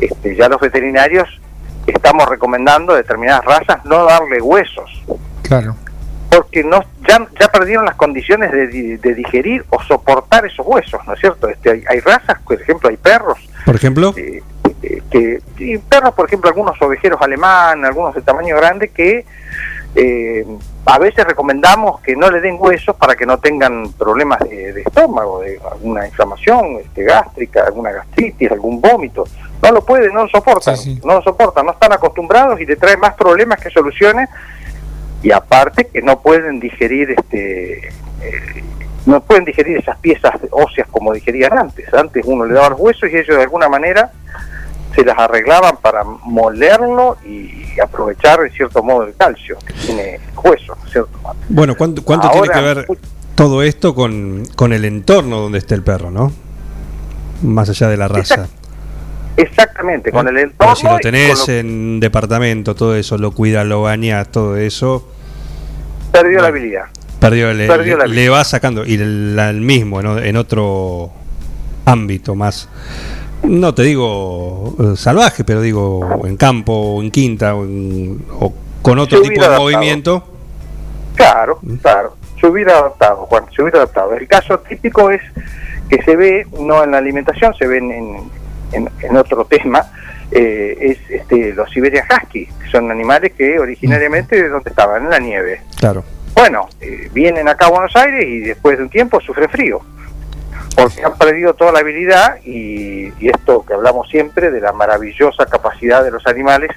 [0.00, 1.28] este, ya los veterinarios
[1.86, 4.90] estamos recomendando a determinadas razas no darle huesos,
[5.42, 5.74] Claro.
[6.30, 11.14] Porque no ya, ya perdieron las condiciones de, de digerir o soportar esos huesos, ¿no
[11.14, 11.48] es cierto?
[11.48, 14.42] Este, hay, hay razas, por ejemplo, hay perros, Por ejemplo, eh,
[15.10, 19.24] que y perros, por ejemplo, algunos ovejeros alemán, algunos de tamaño grande, que
[19.94, 20.46] eh,
[20.84, 24.82] a veces recomendamos que no le den huesos para que no tengan problemas de, de
[24.82, 29.24] estómago, de alguna inflamación este, gástrica, alguna gastritis, algún vómito.
[29.62, 32.96] No lo pueden, no lo soportan, no lo soportan, no están acostumbrados y le trae
[32.96, 34.28] más problemas que soluciones.
[35.22, 38.64] Y aparte que no pueden digerir este eh,
[39.06, 41.92] no pueden digerir esas piezas óseas como digerían antes.
[41.94, 44.12] Antes uno le daba los huesos y ellos de alguna manera
[44.94, 50.20] se las arreglaban para molerlo y aprovechar en cierto modo el calcio que tiene el
[50.42, 51.18] hueso, ¿no es ¿cierto?
[51.48, 52.98] bueno, ¿cuánto, cuánto Ahora- tiene que ver
[53.34, 56.32] todo esto con, con el entorno donde esté el perro, no?
[57.42, 58.48] Más allá de la raza.
[59.38, 60.76] Exactamente, con el Pero entorno.
[60.76, 65.08] si lo tenés lo- en departamento, todo eso, lo cuidas, lo bañas, todo eso,
[66.12, 66.84] perdió la habilidad.
[67.20, 68.84] perdió, le, Perdió la le- le va sacando.
[68.84, 70.18] Y el, el mismo, ¿no?
[70.18, 71.10] en otro
[71.84, 72.68] ámbito más,
[73.44, 78.52] no te digo eh, salvaje, pero digo en campo, o en quinta, o, en- o
[78.82, 79.62] con otro tipo de adaptado.
[79.70, 80.24] movimiento.
[81.14, 81.74] Claro, Mm.
[81.76, 82.16] claro.
[82.40, 84.14] Se hubiera adaptado, Juan, se hubiera adaptado.
[84.14, 85.20] El caso típico es
[85.88, 88.16] que se ve, no en la alimentación, se ve en, en,
[88.72, 89.90] en- en otro tema,
[90.30, 95.10] eh, es este, los Siberian Husky, que son animales que originariamente de donde estaban, en
[95.10, 95.62] la nieve.
[95.78, 96.04] Claro.
[96.34, 99.80] Bueno, eh, vienen acá a Buenos Aires y después de un tiempo sufren frío,
[100.76, 105.46] porque han perdido toda la habilidad y, y esto que hablamos siempre de la maravillosa
[105.46, 106.70] capacidad de los animales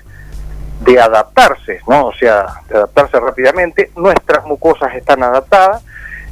[0.79, 2.07] de adaptarse, ¿no?
[2.07, 3.91] O sea, de adaptarse rápidamente.
[3.95, 5.83] Nuestras mucosas están adaptadas,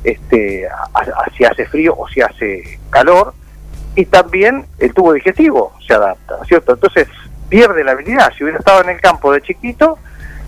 [0.03, 3.34] este, a, a- si hace frío o si hace calor,
[3.95, 6.74] y también el tubo digestivo se adapta, ¿cierto?
[6.74, 7.07] Entonces
[7.49, 8.32] pierde la habilidad.
[8.38, 9.98] Si hubiera estado en el campo de chiquito,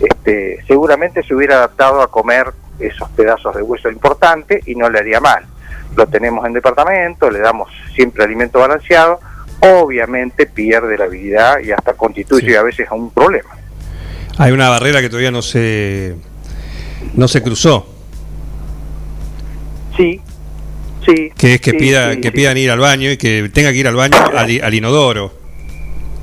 [0.00, 4.98] este, seguramente se hubiera adaptado a comer esos pedazos de hueso importantes y no le
[4.98, 5.44] haría mal.
[5.96, 9.20] Lo tenemos en departamento, le damos siempre alimento balanceado,
[9.60, 13.50] obviamente pierde la habilidad y hasta constituye a veces un problema.
[14.38, 16.16] Hay una barrera que todavía no se
[17.14, 17.86] no se cruzó.
[19.96, 20.20] Sí,
[21.06, 21.32] Sí.
[21.36, 23.78] Que es que sí, pida sí, que pidan ir al baño y que tenga que
[23.78, 25.32] ir al baño al, inodoro.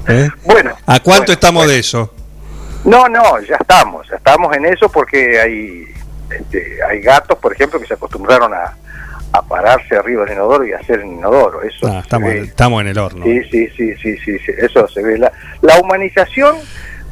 [0.08, 0.30] ¿Eh?
[0.46, 0.72] Bueno.
[0.86, 1.74] ¿A cuánto bueno, estamos bueno.
[1.74, 2.14] de eso?
[2.86, 5.84] No, no, ya estamos, ya estamos en eso porque hay,
[6.32, 8.78] este, hay gatos, por ejemplo, que se acostumbraron a,
[9.34, 11.62] a pararse arriba del inodoro y hacer el inodoro.
[11.62, 12.40] Eso Ah, estamos, ve.
[12.40, 13.26] estamos en el horno.
[13.26, 15.18] Sí, sí, sí, sí, sí, sí, eso se ve.
[15.18, 15.32] La,
[15.62, 16.56] la humanización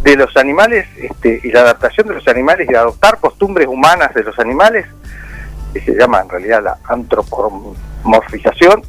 [0.03, 4.23] de los animales este, y la adaptación de los animales y adoptar costumbres humanas de
[4.23, 4.85] los animales,
[5.79, 8.83] que se llama en realidad la antropomorfización,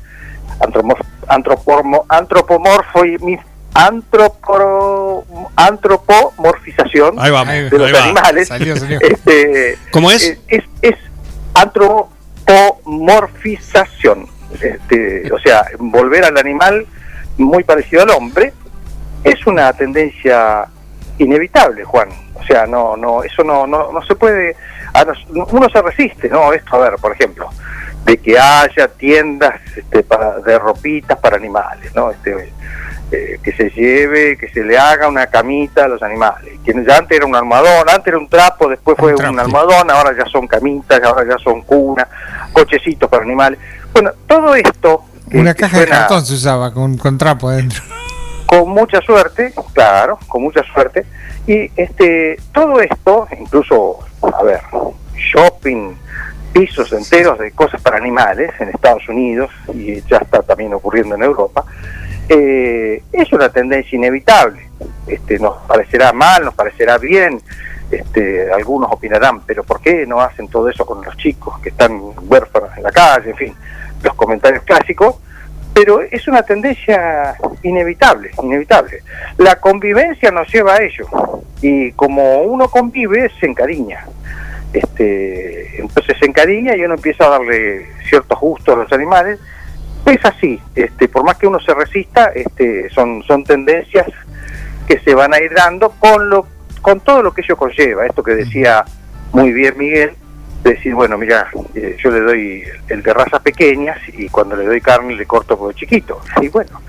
[0.60, 3.38] antropomorf, antropomorfo, antropomorfo y mi-
[3.74, 5.24] antroporo-
[5.56, 8.48] antropomorfización Ahí de ahí los animales.
[8.48, 8.98] Salió, salió.
[9.00, 10.22] Este, ¿Cómo es?
[10.24, 10.94] Es, es, es
[11.54, 14.26] antropomorfización.
[14.60, 16.86] Este, o sea, volver al animal
[17.36, 18.52] muy parecido al hombre
[19.24, 20.66] es una tendencia
[21.18, 22.08] inevitable, Juan.
[22.34, 24.56] O sea, no, no, eso no, no, no se puede,
[24.94, 26.52] a nos- uno se resiste, ¿no?
[26.52, 27.48] Esto, a ver, por ejemplo,
[28.04, 32.10] de que haya tiendas este, para, de ropitas para animales, ¿no?
[32.10, 32.52] Este,
[33.10, 36.52] eh, que se lleve, que se le haga una camita a los animales.
[36.64, 40.14] Que ya antes era un almohadón, antes era un trapo, después fue un, almohadón, ahora
[40.16, 42.06] ya son camitas, ahora ya son cunas,
[42.52, 43.58] cochecitos para animales.
[43.92, 47.82] Bueno, todo esto que- Una caja de cartón se usaba con, con trapo adentro.
[48.46, 51.04] con mucha suerte, claro, con mucha suerte.
[51.46, 54.60] Y este, todo esto, incluso, a ver,
[55.14, 55.94] shopping,
[56.52, 61.22] pisos enteros de cosas para animales en Estados Unidos y ya está también ocurriendo en
[61.22, 61.64] Europa,
[62.28, 64.68] eh, es una tendencia inevitable.
[65.06, 67.40] Este, nos parecerá mal, nos parecerá bien,
[67.90, 72.00] este, algunos opinarán, pero ¿por qué no hacen todo eso con los chicos que están
[72.28, 73.30] huérfanos en la calle?
[73.30, 73.54] En fin,
[74.02, 75.16] los comentarios clásicos
[75.78, 79.04] pero es una tendencia inevitable, inevitable.
[79.36, 81.06] La convivencia nos lleva a ello
[81.62, 84.04] y como uno convive se encariña.
[84.72, 89.38] Este, entonces se encariña y uno empieza a darle ciertos gustos a los animales.
[90.04, 94.08] Es así, este, por más que uno se resista, este, son, son tendencias
[94.88, 96.48] que se van a ir dando con lo,
[96.82, 98.04] con todo lo que ello conlleva.
[98.04, 98.84] Esto que decía
[99.30, 100.10] muy bien Miguel,
[100.64, 104.80] decir, bueno, mira, eh, yo le doy el de razas pequeñas y cuando le doy
[104.80, 106.20] carne le corto por chiquito.
[106.40, 106.80] Y bueno,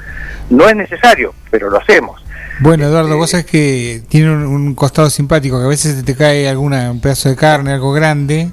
[0.49, 2.23] no es necesario, pero lo hacemos.
[2.61, 6.49] Bueno, Eduardo, vos sabés que tiene un, un costado simpático, que a veces te cae
[6.49, 8.49] alguna, un pedazo de carne, algo grande,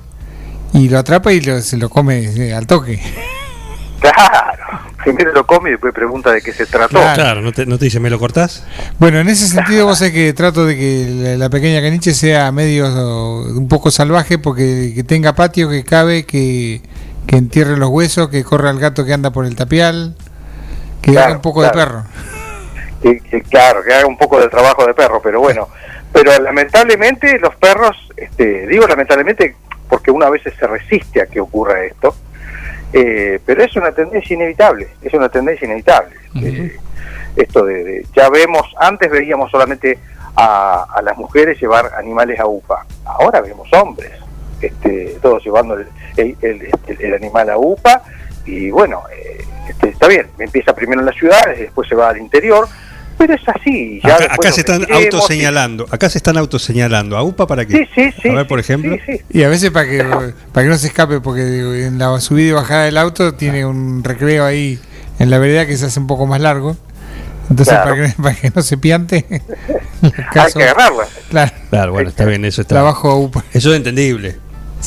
[0.73, 3.01] y lo atrapa y lo- se lo come eh, al toque.
[3.99, 4.81] Claro,
[5.13, 6.99] primero lo come y después pregunta de qué se trató.
[6.99, 8.67] Claro, ¿no, te, no te dice, ¿me lo cortás?
[8.99, 12.51] Bueno, en ese sentido vos sabés que trato de que la, la pequeña caniche sea
[12.53, 12.87] medio
[13.43, 16.81] un poco salvaje, porque que tenga patio, que cabe, que,
[17.27, 20.17] que entierre los huesos, que corra el gato que anda por el tapial,
[21.03, 21.79] que Claro, haga un poco claro.
[21.79, 22.05] de perro.
[23.03, 25.69] que, que, claro, que haga un poco del trabajo de perro, pero bueno,
[26.13, 29.55] pero lamentablemente los perros, este, digo lamentablemente
[29.89, 32.15] porque uno a veces se resiste a que ocurra esto,
[32.93, 36.15] eh, pero es una tendencia inevitable, es una tendencia inevitable.
[36.37, 36.77] Eh,
[37.37, 39.99] esto de, de- ya vemos, antes veíamos solamente
[40.37, 44.13] a, a las mujeres llevar animales a UPA, ahora vemos hombres,
[44.61, 45.87] este, todos llevando el,
[46.17, 48.03] el- el- el- el animal a UPA.
[48.47, 52.19] Y bueno, eh, este, está bien, empieza primero en las ciudades, después se va al
[52.19, 52.69] interior,
[53.19, 54.01] pero es así.
[54.05, 55.87] Ya Acá, se están autoseñalando.
[55.91, 57.17] Acá se están autoseñalando.
[57.17, 57.79] ¿A UPA para qué?
[57.79, 58.97] Sí, sí, sí, A ver, por ejemplo.
[59.31, 60.05] Y a veces para que
[60.53, 64.03] para que no se escape, porque en la subida y bajada del auto tiene un
[64.05, 64.79] recreo ahí
[65.19, 66.77] en la vereda que se hace un poco más largo.
[67.49, 67.91] Entonces, Claro.
[67.97, 69.25] para, que, para que no se piante,
[70.03, 71.05] Hay que agarrarla.
[71.31, 71.53] Claro.
[71.71, 72.75] Claro, bueno, está bien, eso está.
[72.75, 73.45] Trabajo a UPA.
[73.53, 74.37] Eso es entendible.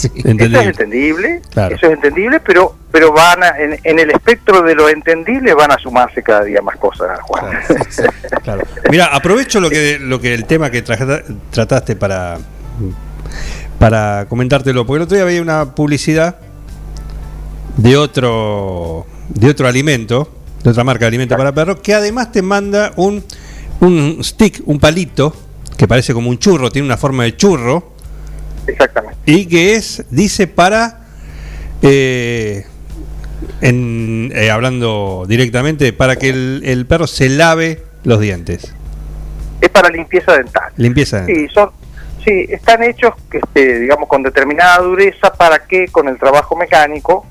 [0.15, 1.75] Eso es entendible, Claro.
[1.75, 5.71] eso es entendible, pero pero van a- en, en el espectro de lo entendible van
[5.71, 7.45] a sumarse cada día más cosas, Juan.
[8.43, 8.63] Claro.
[8.89, 12.37] Mira, aprovecho lo que lo que el tema que trajata- trataste para
[13.77, 16.37] para comentártelo, porque el otro día veía una publicidad
[17.77, 20.29] de otro de otro alimento,
[20.63, 23.23] de otra marca de alimento para perros, que además te manda un
[23.81, 25.33] un stick, un palito
[25.77, 27.93] que parece como un churro, tiene una forma de churro.
[28.69, 29.17] Exactamente.
[29.25, 30.99] Y que es, dice, para
[31.81, 32.65] eh,
[33.61, 38.73] en, eh, hablando directamente, para que el, el perro se lave los dientes.
[39.61, 40.71] Es para limpieza dental.
[40.77, 41.25] Limpieza.
[41.25, 41.71] Sí, son,
[42.23, 47.25] sí, están hechos, este, digamos, con determinada dureza para que con el trabajo mecánico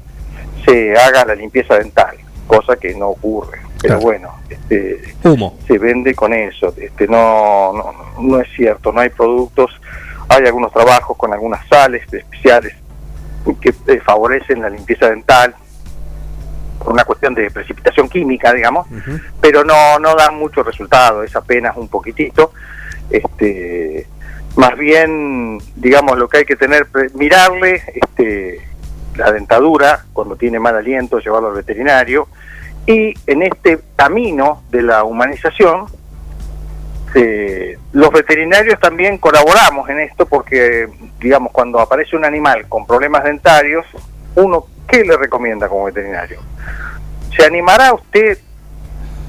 [0.64, 2.16] se haga la limpieza dental,
[2.46, 3.58] cosa que no ocurre.
[3.80, 4.00] Pero Claro.
[4.00, 5.56] bueno, este, Humo.
[5.66, 6.74] se vende con eso.
[6.76, 9.70] Este, no, no, no es cierto, no hay productos,
[10.28, 12.74] hay algunos trabajos con algunas sales especiales
[13.60, 15.54] que eh, favorecen la limpieza dental
[16.78, 18.86] por una cuestión de precipitación química, digamos,
[19.40, 22.52] pero no no dan mucho resultado, es apenas un poquitito.
[23.10, 24.06] Este,
[24.56, 28.60] más bien, digamos, lo que hay que tener, mirarle este,
[29.16, 32.28] la dentadura, cuando tiene mal aliento, llevarlo al veterinario.
[32.86, 35.86] Y en este camino de la humanización,
[37.14, 43.24] eh, los veterinarios también colaboramos en esto porque, digamos, cuando aparece un animal con problemas
[43.24, 43.86] dentarios,
[44.34, 46.40] uno, ¿qué le recomienda como veterinario?
[47.36, 48.38] ¿Se animará usted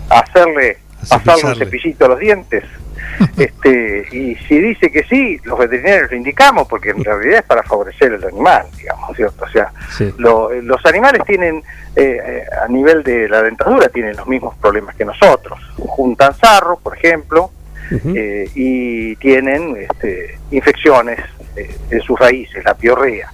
[0.10, 0.78] a hacerle
[1.10, 2.64] pasarle un cepillito a los dientes?
[3.38, 7.64] este y si dice que sí, los veterinarios lo indicamos porque en realidad es para
[7.64, 9.46] favorecer al animal, digamos, ¿cierto?
[9.46, 9.72] O sea,
[10.18, 11.58] lo- los animales tienen,
[11.96, 15.60] eh, eh, a nivel de la dentadura, tienen los mismos problemas que nosotros.
[15.78, 17.52] Juntan sarro, por ejemplo,
[17.92, 21.20] eh, y tienen este, infecciones
[21.56, 23.32] eh, en sus raíces, la piorrea.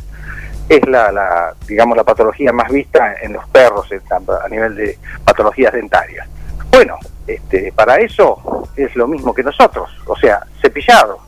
[0.68, 5.74] Es la, la, digamos, la patología más vista en los perros a nivel de patologías
[5.74, 6.28] dentarias.
[6.72, 11.20] Bueno, este, para eso es lo mismo que nosotros, o sea, cepillado.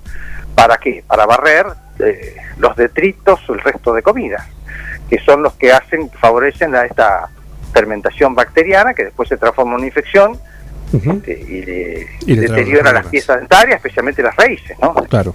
[0.56, 1.04] ¿Para qué?
[1.06, 1.68] Para barrer
[2.00, 4.48] eh, los detritos o el resto de comida,
[5.10, 7.30] que son los que hacen, favorecen a esta
[7.74, 10.40] fermentación bacteriana que después se transforma en una infección
[10.94, 14.94] este, y, le- Y le trae deteriora las piezas dentarias, especialmente las raíces, ¿no?
[14.94, 15.34] Claro.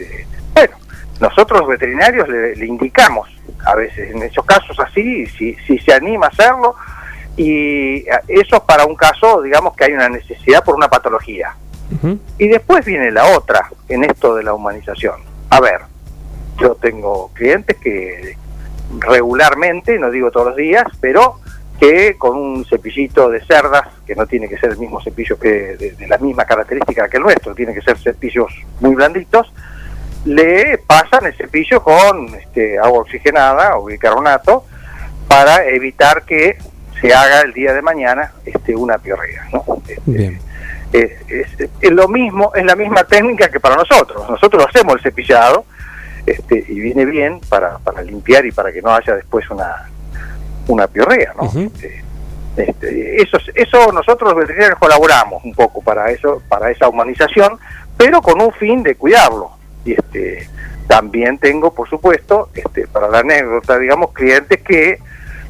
[0.55, 0.77] Bueno,
[1.21, 3.29] nosotros los veterinarios le, le indicamos,
[3.65, 6.75] a veces en esos casos así, si, si se anima a hacerlo,
[7.37, 11.55] y eso es para un caso, digamos que hay una necesidad por una patología.
[12.39, 15.21] Y después viene la otra en esto de la humanización.
[15.51, 15.81] A ver,
[16.59, 18.37] yo tengo clientes que
[18.99, 21.39] regularmente, no digo todos los días, pero
[21.81, 25.77] que con un cepillito de cerdas, que no tiene que ser el mismo cepillo que
[25.77, 29.53] de, de la misma característica que el nuestro, tiene que ser cepillos muy blanditos,
[30.25, 34.65] le pasan el cepillo con este, agua oxigenada o bicarbonato
[35.27, 36.57] para evitar que
[37.01, 39.49] se haga el día de mañana este, una piorrea.
[39.53, 39.65] ¿no?
[40.07, 40.39] Bien.
[40.93, 44.29] es, es- es lo mismo, es la misma técnica que para nosotros.
[44.31, 45.65] Nosotros hacemos el cepillado
[46.27, 49.91] este, y viene bien para, para limpiar y para que no haya después una,
[50.69, 51.33] una piorrea.
[51.37, 51.49] ¿no?
[51.67, 52.03] Este,
[52.57, 57.59] este, eso, eso nosotros los veterinarios colaboramos un poco para eso, para esa humanización,
[57.97, 59.53] pero con un fin de cuidarlo.
[59.85, 60.49] Y este,
[60.87, 64.99] también tengo, por supuesto, este, para la anécdota, digamos, clientes que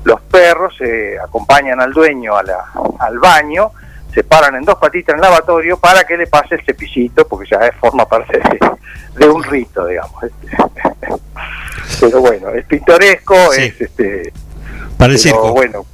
[0.04, 2.64] los perros eh, acompañan al dueño a la-
[3.00, 3.70] al baño,
[4.14, 7.48] se paran en dos patitas en el lavatorio para que le pase el cepillito, porque
[7.50, 8.58] ya es- forma parte de,
[9.16, 10.22] de un rito, digamos.
[10.22, 10.56] este.
[12.00, 14.32] Pero bueno, es pintoresco, es este.
[15.02, 15.52] Para el pero circo.
[15.52, 15.86] Bueno,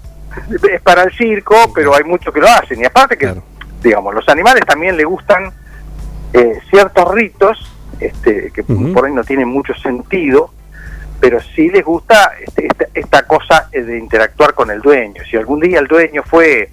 [0.71, 2.79] es para el circo, pero hay muchos que lo hacen.
[2.81, 3.35] Y aparte que,
[3.83, 5.51] digamos, los animales también le gustan
[6.35, 10.53] eh, ciertos ritos este, que por ahí no tienen mucho sentido,
[11.21, 15.23] pero sí les gusta este, esta, esta cosa eh, de interactuar con el dueño.
[15.29, 16.71] Si algún día el dueño fue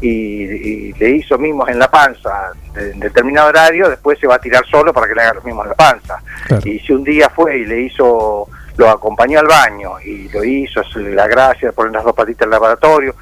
[0.00, 4.38] y, y le hizo mimos en la panza en determinado horario, después se va a
[4.38, 6.22] tirar solo para que le haga los mismos en la panza.
[6.64, 10.80] Y si un día fue y le hizo, lo acompañó al baño y lo hizo,
[10.80, 13.14] hacerle la gracia, poner las dos patitas en el laboratorio,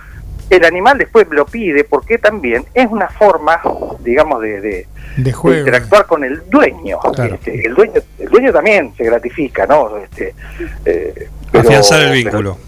[0.50, 3.60] el animal después lo pide porque también es una forma,
[4.00, 6.98] digamos, de, de, De de interactuar con el dueño.
[7.32, 8.00] Este, el dueño.
[8.18, 9.96] El dueño también se gratifica, ¿no?
[9.98, 10.34] Este,
[10.84, 12.58] eh, pero- Afianzar el pero- vínculo.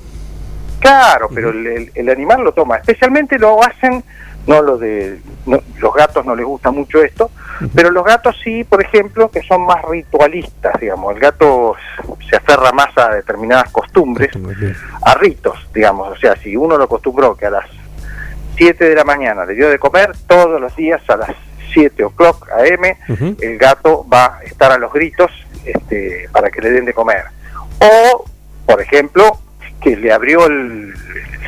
[0.81, 2.77] Claro, pero el, el- el animal lo toma.
[2.77, 4.03] Especialmente lo hacen,
[4.47, 7.31] no lo de no- los gatos no les gusta mucho esto,
[7.75, 11.15] pero los gatos sí, por ejemplo, que son más ritualistas, digamos.
[11.15, 11.75] El gato
[12.29, 14.31] se aferra más a determinadas costumbres,
[15.05, 16.09] a ritos, digamos.
[16.11, 17.67] O sea, si uno lo acostumbró que a las
[18.57, 21.31] 7 de la mañana le dio de comer, todos los días a las
[21.73, 22.97] 7 o'clock AM,
[23.41, 25.31] el gato va a estar a los gritos
[25.65, 27.25] este, para que le den de comer.
[27.81, 28.25] O,
[28.67, 29.39] por ejemplo,
[29.81, 30.95] que le abrió el-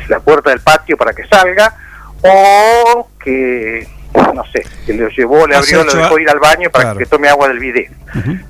[0.09, 1.73] la puerta del patio para que salga,
[2.23, 3.87] o que,
[4.33, 6.99] no sé, que le llevó, le abrió, lo dejó ir al baño para Claro.
[6.99, 7.91] que tome agua del bidet.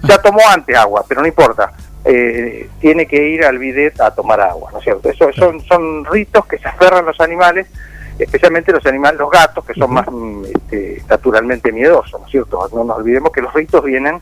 [0.03, 1.72] Ya tomó antes agua, pero no importa.
[2.06, 5.10] Eh, tiene que ir al bidet a tomar agua, ¿no es cierto?
[5.10, 7.68] Eso son, son ritos que se aferran los animales,
[8.18, 12.69] especialmente los animales, los gatos, que son más mm, este, naturalmente miedosos, ¿no es cierto?
[12.73, 14.22] No nos olvidemos que los ritos vienen,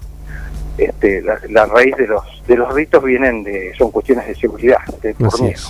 [0.80, 4.80] este, la, la raíz de los de los ritos vienen de, son cuestiones de seguridad,
[5.01, 5.61] de por miedo.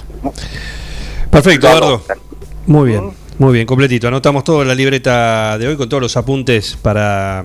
[1.30, 2.02] Perfecto, Eduardo.
[2.66, 4.08] Muy bien, muy bien, completito.
[4.08, 7.44] Anotamos todo en la libreta de hoy con todos los apuntes para,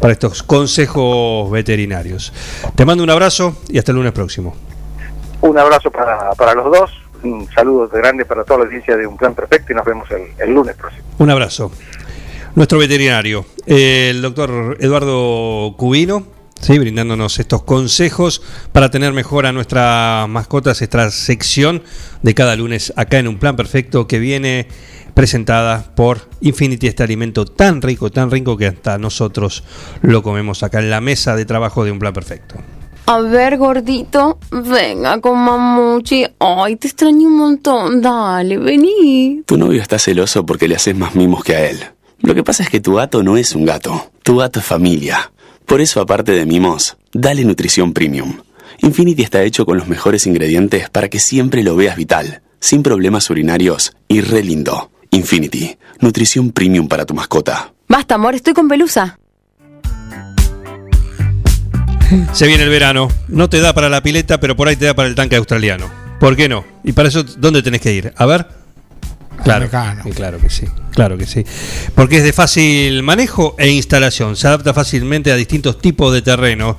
[0.00, 2.32] para estos consejos veterinarios.
[2.74, 4.54] Te mando un abrazo y hasta el lunes próximo.
[5.42, 6.90] Un abrazo para, para los dos,
[7.22, 10.22] un saludo grande para toda la audiencia de Un Plan Perfecto y nos vemos el,
[10.38, 11.04] el lunes próximo.
[11.18, 11.70] Un abrazo.
[12.54, 16.26] Nuestro veterinario, el doctor Eduardo Cubino,
[16.60, 16.78] ¿sí?
[16.78, 18.42] brindándonos estos consejos
[18.72, 21.82] para tener mejor a nuestras mascotas, esta sección
[22.22, 24.68] de cada lunes acá en Un Plan Perfecto que viene
[25.16, 29.64] presentada por Infinity, este alimento tan rico, tan rico que hasta nosotros
[30.02, 32.56] lo comemos acá en la mesa de trabajo de Un Plan Perfecto.
[33.06, 36.26] A ver, gordito, venga con mamuchi.
[36.38, 38.02] Ay, te extraño un montón.
[38.02, 39.42] Dale, vení.
[39.46, 41.78] Tu novio está celoso porque le haces más mimos que a él.
[42.20, 44.10] Lo que pasa es que tu gato no es un gato.
[44.22, 45.32] Tu gato es familia.
[45.64, 48.34] Por eso, aparte de mimos, dale nutrición premium.
[48.82, 53.30] Infinity está hecho con los mejores ingredientes para que siempre lo veas vital, sin problemas
[53.30, 54.90] urinarios y re lindo.
[55.10, 57.72] Infinity, nutrición premium para tu mascota.
[57.88, 59.18] Basta, amor, estoy con pelusa.
[62.32, 64.94] Se viene el verano, no te da para la pileta, pero por ahí te da
[64.94, 65.90] para el tanque australiano.
[66.20, 66.64] ¿Por qué no?
[66.84, 68.12] Y para eso, ¿dónde tenés que ir?
[68.16, 68.46] A ver.
[69.42, 69.66] Claro,
[70.04, 71.44] y claro que sí, claro que sí.
[71.94, 76.78] Porque es de fácil manejo e instalación, se adapta fácilmente a distintos tipos de terreno.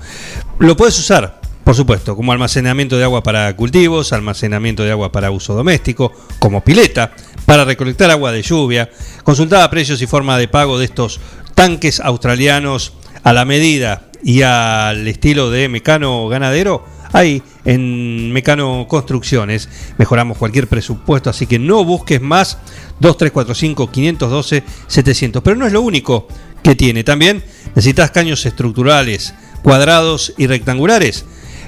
[0.60, 5.32] Lo puedes usar, por supuesto, como almacenamiento de agua para cultivos, almacenamiento de agua para
[5.32, 7.12] uso doméstico, como pileta,
[7.48, 8.90] para recolectar agua de lluvia.
[9.24, 11.22] Consultaba precios y forma de pago de estos
[11.56, 12.92] tanques australianos
[13.24, 16.84] a la medida y al estilo de Mecano Ganadero.
[17.14, 22.58] Ahí en Mecano Construcciones mejoramos cualquier presupuesto, así que no busques más
[23.00, 25.42] 2345 512 700.
[25.42, 26.28] Pero no es lo único
[26.62, 27.06] que tiene.
[27.06, 29.34] También necesitas caños estructurales,
[29.64, 31.24] cuadrados y rectangulares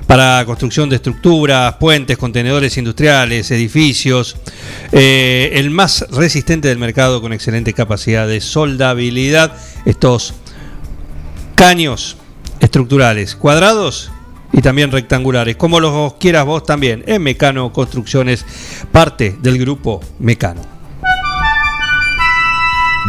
[0.09, 4.37] para construcción de estructuras, puentes, contenedores industriales, edificios.
[4.91, 9.55] Eh, el más resistente del mercado con excelente capacidad de soldabilidad.
[9.85, 10.33] Estos
[11.53, 12.17] caños
[12.59, 14.11] estructurales, cuadrados
[14.51, 18.43] y también rectangulares, como los quieras vos también, en Mecano Construcciones,
[18.91, 20.61] parte del grupo Mecano.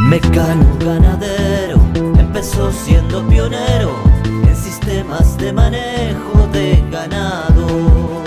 [0.01, 1.81] Mecano ganadero
[2.19, 4.10] empezó siendo pionero
[5.39, 8.23] de manejo de ganado.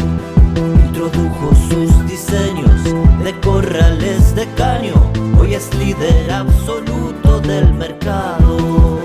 [0.56, 2.84] Introdujo sus diseños
[3.24, 4.96] de corrales de caño,
[5.40, 9.00] hoy es líder absoluto del mercado.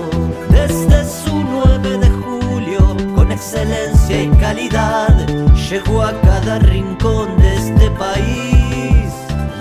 [0.49, 5.27] Desde su 9 de julio, con excelencia y calidad,
[5.69, 9.13] llegó a cada rincón de este país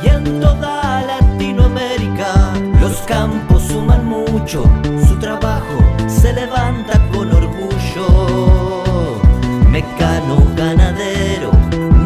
[0.03, 2.55] y en toda Latinoamérica.
[2.81, 4.63] Los campos suman mucho,
[5.07, 5.77] su trabajo
[6.07, 7.18] se levanta con.
[9.81, 11.53] Mecano ganadero,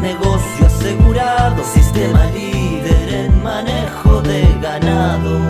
[0.02, 5.40] negocio asegurado, sistema líder en manejo de ganado.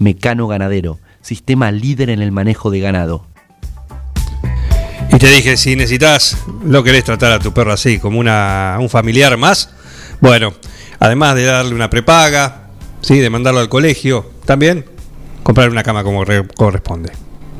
[0.00, 3.26] Mecano Ganadero, sistema líder en el manejo de ganado.
[5.12, 8.88] Y te dije, si necesitas, lo querés tratar a tu perro así, como una, un
[8.88, 9.68] familiar más,
[10.22, 10.54] bueno,
[10.98, 12.68] además de darle una prepaga,
[13.02, 13.18] ¿sí?
[13.18, 14.86] de mandarlo al colegio, también
[15.42, 17.12] comprar una cama como re- corresponde.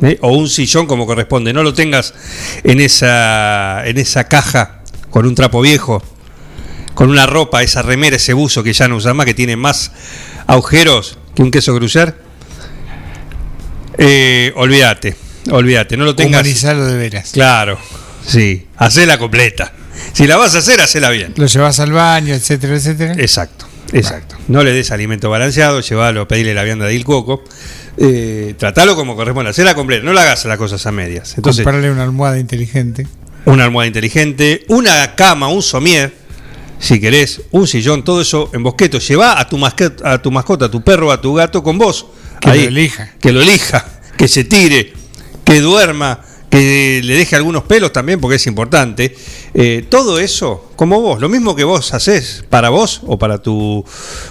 [0.02, 0.18] ¿Eh?
[0.22, 1.52] O un sillón como corresponde.
[1.52, 2.14] No lo tengas
[2.64, 6.02] en esa, en esa caja con un trapo viejo,
[6.94, 9.92] con una ropa, esa remera, ese buzo que ya no usas más, que tiene más
[10.46, 12.14] agujeros que un queso crucer.
[13.98, 15.16] Eh, olvídate,
[15.50, 16.42] olvídate, no lo tengas.
[16.42, 17.30] Humanizalo de veras.
[17.32, 17.78] Claro,
[18.26, 19.72] sí, hacela completa.
[20.12, 21.32] Si la vas a hacer, hacela bien.
[21.36, 23.14] Lo llevas al baño, etcétera, etcétera.
[23.18, 24.36] Exacto, exacto.
[24.48, 27.42] No le des alimento balanceado, llévalo, pedile la vianda de Il Cuoco.
[27.98, 31.34] Eh, tratalo como corresponde, hacela completa, no la hagas las cosas a medias.
[31.36, 33.06] Entonces, Comprarle una almohada inteligente.
[33.46, 36.12] una almohada inteligente, una cama, un somier,
[36.78, 38.98] si querés, un sillón, todo eso en bosqueto.
[38.98, 42.06] Lleva a tu mascota, a tu mascota, a tu perro, a tu gato con vos.
[42.40, 43.14] Que lo elija.
[43.20, 43.86] Que lo elija,
[44.18, 44.92] que se tire,
[45.44, 46.20] que duerma,
[46.50, 49.14] que le deje algunos pelos también, porque es importante.
[49.54, 53.84] Eh, todo eso, como vos, lo mismo que vos haces para vos o para tu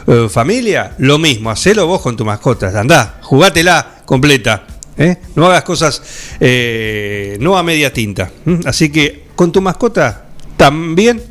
[0.08, 2.80] eh, familia, lo mismo, hacelo vos con tu mascota.
[2.80, 4.66] Andá, jugátela completa.
[4.98, 5.18] ¿eh?
[5.36, 6.02] No hagas cosas
[6.40, 8.32] eh, no a media tinta.
[8.66, 10.26] Así que con tu mascota
[10.58, 11.22] también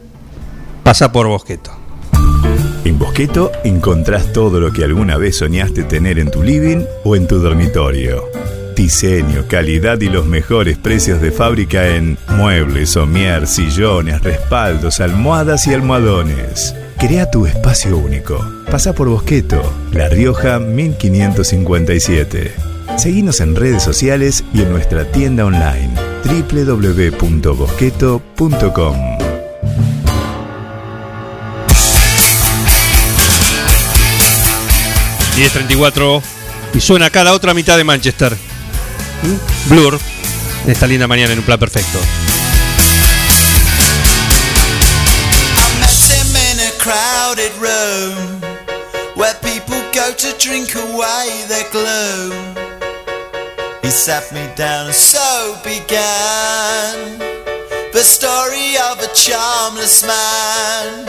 [0.83, 1.71] pasa por Bosqueto.
[2.85, 7.27] En Bosqueto encontrás todo lo que alguna vez soñaste tener en tu living o en
[7.27, 8.25] tu dormitorio.
[8.75, 15.75] Diseño, calidad y los mejores precios de fábrica en muebles, somier, sillones, respaldos, almohadas y
[15.75, 16.75] almohadones.
[16.99, 18.45] Crea tu espacio único.
[18.71, 22.53] Pasa por Bosqueto, La Rioja 1557.
[22.97, 25.91] Seguinos en redes sociales y en nuestra tienda online
[26.25, 28.97] www.bosqueto.com.
[35.37, 36.23] 10.34
[36.75, 38.37] y suena acá la otra mitad de Manchester.
[39.23, 39.69] ¿Mm?
[39.69, 39.99] Blur,
[40.67, 41.99] esta linda mañana en un plan perfecto.
[46.55, 48.41] in a crowded room
[49.17, 52.55] where people go to drink away their gloom.
[53.83, 57.19] He sat me down and so began
[57.93, 61.07] the story of a charmless man,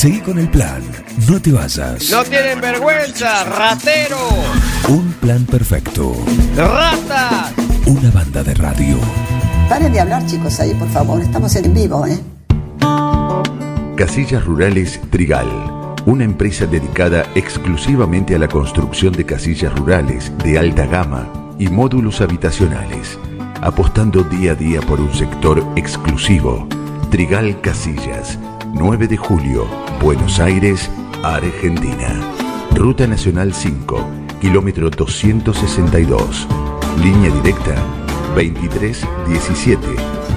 [0.00, 0.80] Seguí con el plan.
[1.28, 2.10] No te vayas.
[2.10, 4.30] No tienen vergüenza, ratero.
[4.88, 6.16] Un plan perfecto.
[6.56, 7.52] Ratas.
[7.84, 8.96] Una banda de radio.
[9.68, 11.20] Paren de hablar, chicos, ahí, por favor.
[11.20, 12.18] Estamos en vivo, ¿eh?
[13.94, 15.46] Casillas Rurales Trigal,
[16.06, 22.22] una empresa dedicada exclusivamente a la construcción de casillas rurales de alta gama y módulos
[22.22, 23.18] habitacionales,
[23.60, 26.66] apostando día a día por un sector exclusivo.
[27.10, 28.38] Trigal Casillas,
[28.72, 29.66] 9 de julio,
[30.02, 30.90] Buenos Aires,
[31.22, 32.20] Argentina.
[32.74, 34.08] Ruta Nacional 5,
[34.40, 36.48] kilómetro 262.
[37.02, 37.74] Línea directa
[38.34, 39.86] 23 17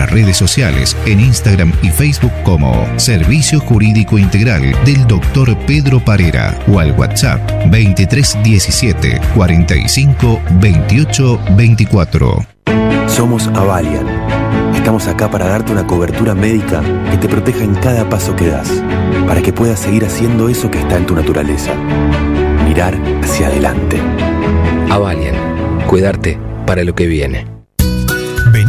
[0.00, 5.56] nuestras redes sociales en Instagram y Facebook como Servicio Jurídico Integral del Dr.
[5.66, 12.46] Pedro Parera o al WhatsApp 2317 45 28 24.
[13.08, 14.06] Somos Avalian.
[14.74, 18.70] Estamos acá para darte una cobertura médica que te proteja en cada paso que das,
[19.26, 21.74] para que puedas seguir haciendo eso que está en tu naturaleza.
[22.66, 24.00] Mirar hacia adelante.
[24.88, 25.34] Avalian,
[25.86, 27.59] cuidarte para lo que viene.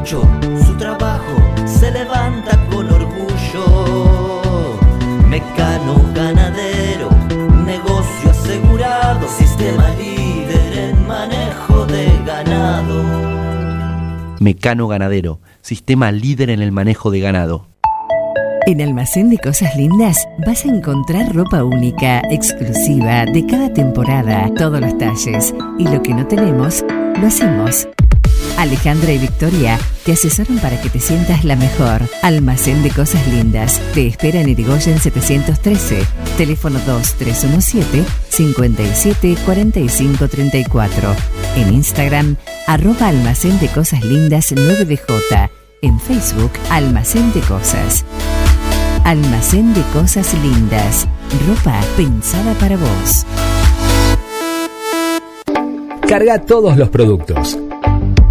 [0.00, 0.22] mucho,
[0.66, 1.36] su trabajo
[1.66, 4.40] se levanta con orgullo.
[5.28, 7.10] Mecano ganadero,
[7.64, 13.20] negocio asegurado, sistema líder en manejo de ganado.
[14.40, 17.66] Mecano Ganadero, sistema líder en el manejo de ganado.
[18.66, 24.80] En Almacén de Cosas Lindas vas a encontrar ropa única, exclusiva, de cada temporada, todos
[24.80, 25.54] los talles.
[25.78, 26.84] Y lo que no tenemos,
[27.20, 27.86] lo hacemos.
[28.60, 32.02] Alejandra y Victoria te asesoran para que te sientas la mejor.
[32.22, 33.80] Almacén de cosas lindas.
[33.94, 36.04] Te espera en Irigoyen 713.
[36.36, 41.16] Teléfono 2317 57 45 34.
[41.56, 45.50] En Instagram, arroba almacén de cosas lindas 9DJ.
[45.82, 48.04] En Facebook, Almacén de Cosas.
[49.04, 51.08] Almacén de Cosas Lindas.
[51.48, 53.24] Ropa pensada para vos.
[56.06, 57.58] Carga todos los productos.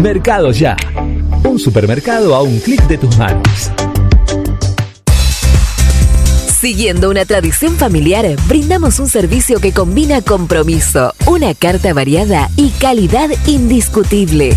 [0.00, 0.76] Mercado Ya.
[1.42, 3.70] Un supermercado a un clic de tus manos.
[6.60, 13.30] Siguiendo una tradición familiar, brindamos un servicio que combina compromiso, una carta variada y calidad
[13.46, 14.56] indiscutible.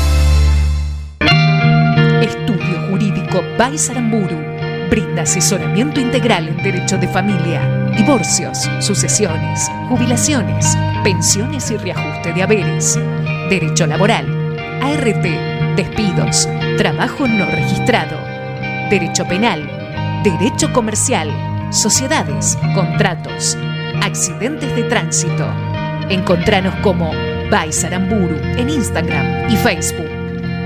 [3.31, 4.37] Jurídico Baisaramburu
[4.89, 7.61] brinda asesoramiento integral en derecho de familia,
[7.95, 12.99] divorcios, sucesiones, jubilaciones, pensiones y reajuste de haberes,
[13.49, 14.25] derecho laboral,
[14.81, 16.47] ART, despidos,
[16.77, 18.17] trabajo no registrado,
[18.89, 19.65] derecho penal,
[20.23, 21.31] derecho comercial,
[21.71, 23.57] sociedades, contratos,
[24.01, 25.47] accidentes de tránsito.
[26.09, 27.11] Encontranos como
[27.49, 30.09] Baisaramburu en Instagram y Facebook.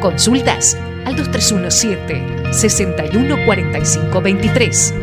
[0.01, 0.75] Consultas
[1.06, 4.94] al 2317 614523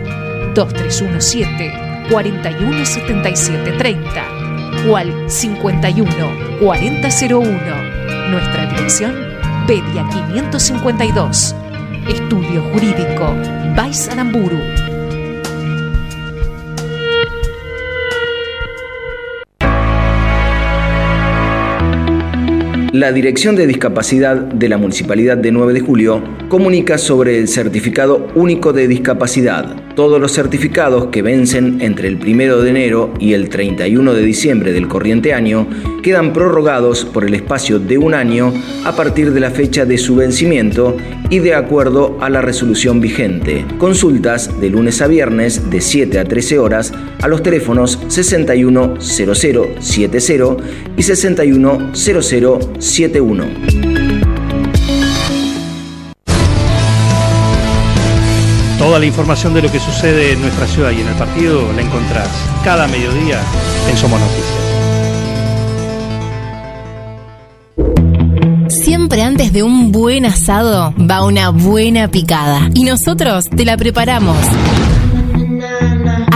[0.55, 1.73] 2317
[2.11, 4.43] 417730
[4.89, 6.09] o al 51
[6.61, 7.51] 4001.
[8.31, 9.15] Nuestra dirección,
[9.66, 11.55] Pedia 552.
[12.09, 13.35] Estudio Jurídico,
[13.77, 14.59] Baisaramburu.
[22.93, 26.23] La Dirección de Discapacidad de la Municipalidad de 9 de Julio
[26.53, 29.74] comunica sobre el Certificado Único de Discapacidad.
[29.95, 34.74] Todos los certificados que vencen entre el 1 de enero y el 31 de diciembre
[34.74, 35.66] del corriente año
[36.03, 38.53] quedan prorrogados por el espacio de un año
[38.85, 40.95] a partir de la fecha de su vencimiento
[41.31, 43.65] y de acuerdo a la resolución vigente.
[43.79, 46.93] Consultas de lunes a viernes de 7 a 13 horas
[47.23, 50.57] a los teléfonos 610070
[50.99, 54.02] y 610071.
[58.83, 61.83] Toda la información de lo que sucede en nuestra ciudad y en el partido la
[61.83, 62.29] encontrás
[62.65, 63.41] cada mediodía
[63.89, 64.59] en Somos Noticias.
[68.85, 72.71] Siempre antes de un buen asado va una buena picada.
[72.75, 74.37] Y nosotros te la preparamos.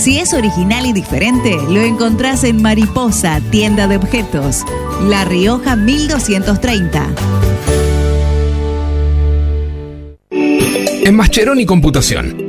[0.00, 4.64] Si es original y diferente, lo encontrás en Mariposa, tienda de objetos.
[5.02, 7.06] La Rioja 1230.
[10.30, 12.48] En Mascheroni Computación,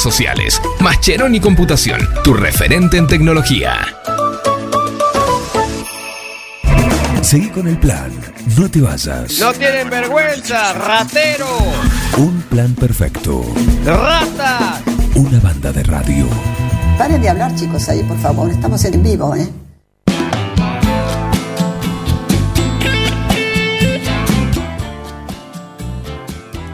[0.00, 0.60] sociales.
[0.80, 3.86] Mascheroni Computación, tu referente en tecnología.
[7.22, 8.10] Seguí con el plan.
[8.58, 9.38] No te vayas.
[9.38, 11.46] No tienen vergüenza, ratero.
[12.18, 13.42] Un plan perfecto.
[13.86, 14.82] Ratas.
[15.14, 16.26] Una banda de radio.
[16.98, 18.50] Paren de hablar, chicos, ahí, por favor.
[18.50, 19.48] Estamos en vivo, ¿eh?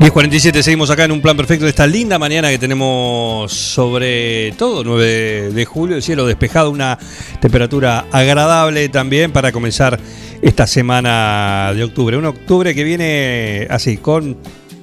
[0.01, 4.85] ...10.47, seguimos acá en un plan perfecto de esta linda mañana que tenemos sobre todo
[4.85, 6.97] 9 de julio, el cielo despejado, una
[7.41, 9.99] temperatura agradable también para comenzar
[10.41, 12.17] esta semana de octubre.
[12.17, 14.37] Un octubre que viene así, con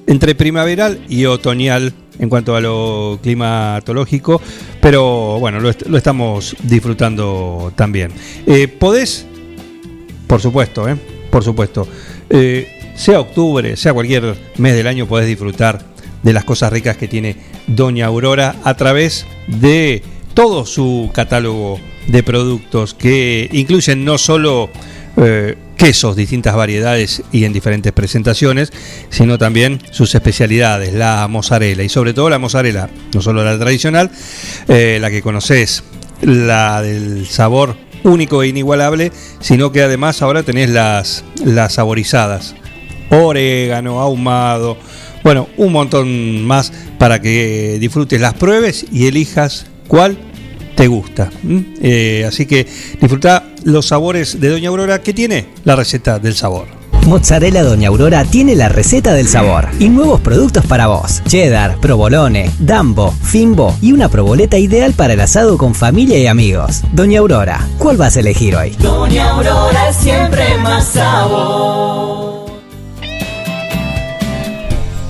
[0.06, 4.40] entre primaveral y otoñal en cuanto a lo climatológico,
[4.82, 8.12] pero bueno, lo, est- lo estamos disfrutando también.
[8.46, 9.24] Eh, ¿Podés?
[10.26, 10.96] Por supuesto, ¿eh?
[11.30, 11.88] Por supuesto.
[12.28, 15.84] Eh, sea octubre, sea cualquier mes del año, podés disfrutar
[16.22, 17.36] de las cosas ricas que tiene
[17.66, 20.02] Doña Aurora a través de
[20.34, 21.78] todo su catálogo
[22.08, 24.70] de productos que incluyen no solo
[25.16, 28.72] eh, quesos, distintas variedades y en diferentes presentaciones,
[29.10, 31.82] sino también sus especialidades, la mozzarella.
[31.82, 34.10] Y sobre todo la mozzarella, no solo la tradicional,
[34.68, 35.84] eh, la que conoces,
[36.22, 42.54] la del sabor único e inigualable, sino que además ahora tenés las, las saborizadas,
[43.10, 44.76] orégano, ahumado,
[45.22, 50.16] bueno, un montón más para que disfrutes las pruebes y elijas cuál
[50.76, 51.30] te gusta.
[51.82, 52.66] Eh, así que
[53.00, 56.68] disfruta los sabores de Doña Aurora que tiene la receta del sabor.
[57.06, 61.22] Mozzarella Doña Aurora tiene la receta del sabor y nuevos productos para vos.
[61.26, 66.82] Cheddar, provolone, dambo, fimbo y una proboleta ideal para el asado con familia y amigos.
[66.92, 68.70] Doña Aurora, ¿cuál vas a elegir hoy?
[68.78, 72.35] Doña Aurora siempre más sabor.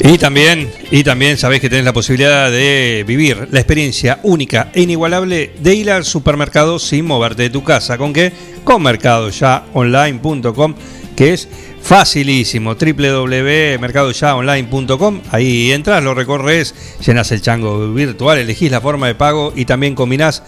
[0.09, 4.83] Y también, y también sabés que tenés la posibilidad de vivir la experiencia única e
[4.83, 7.99] inigualable de ir al supermercado sin moverte de tu casa.
[7.99, 8.33] ¿Con qué?
[8.63, 10.75] Con mercadoyaonline.com,
[11.17, 11.49] que es
[11.83, 12.77] facilísimo.
[12.77, 15.23] www.mercadoyaonline.com.
[15.33, 16.73] Ahí entras, lo recorres,
[17.05, 20.45] llenas el chango virtual, elegís la forma de pago y también combinás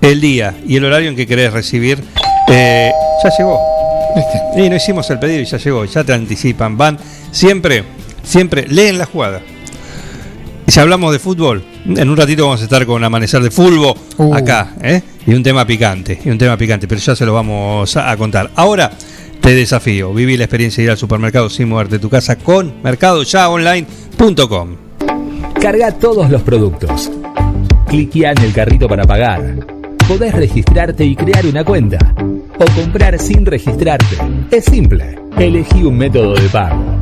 [0.00, 2.02] el día y el horario en que querés recibir.
[2.48, 2.90] Eh,
[3.22, 3.60] ya llegó.
[4.56, 6.78] Y no hicimos el pedido y ya llegó, ya te anticipan.
[6.78, 6.98] Van
[7.30, 7.84] siempre,
[8.22, 9.40] siempre leen la jugada.
[10.66, 13.96] Y si hablamos de fútbol, en un ratito vamos a estar con Amanecer de Fulbo
[14.32, 15.02] acá, ¿eh?
[15.26, 18.16] Y un tema picante, y un tema picante, pero ya se lo vamos a, a
[18.16, 18.50] contar.
[18.54, 18.90] Ahora
[19.40, 22.74] te desafío, viví la experiencia de ir al supermercado sin moverte de tu casa con
[22.82, 24.76] mercadoyaonline.com.
[25.60, 27.10] Carga todos los productos.
[27.88, 29.66] Cliquea en el carrito para pagar.
[30.08, 31.98] Podés registrarte y crear una cuenta.
[32.58, 34.16] O comprar sin registrarte.
[34.50, 35.18] Es simple.
[35.36, 37.01] Elegí un método de pago.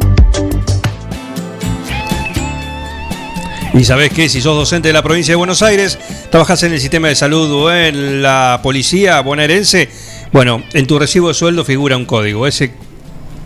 [3.73, 5.97] Y sabés que si sos docente de la provincia de Buenos Aires,
[6.29, 9.89] trabajás en el sistema de salud o en la policía bonaerense,
[10.33, 12.45] bueno, en tu recibo de sueldo figura un código.
[12.45, 12.73] Ese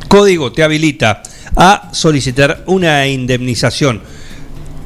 [0.07, 1.21] código te habilita
[1.55, 4.01] a solicitar una indemnización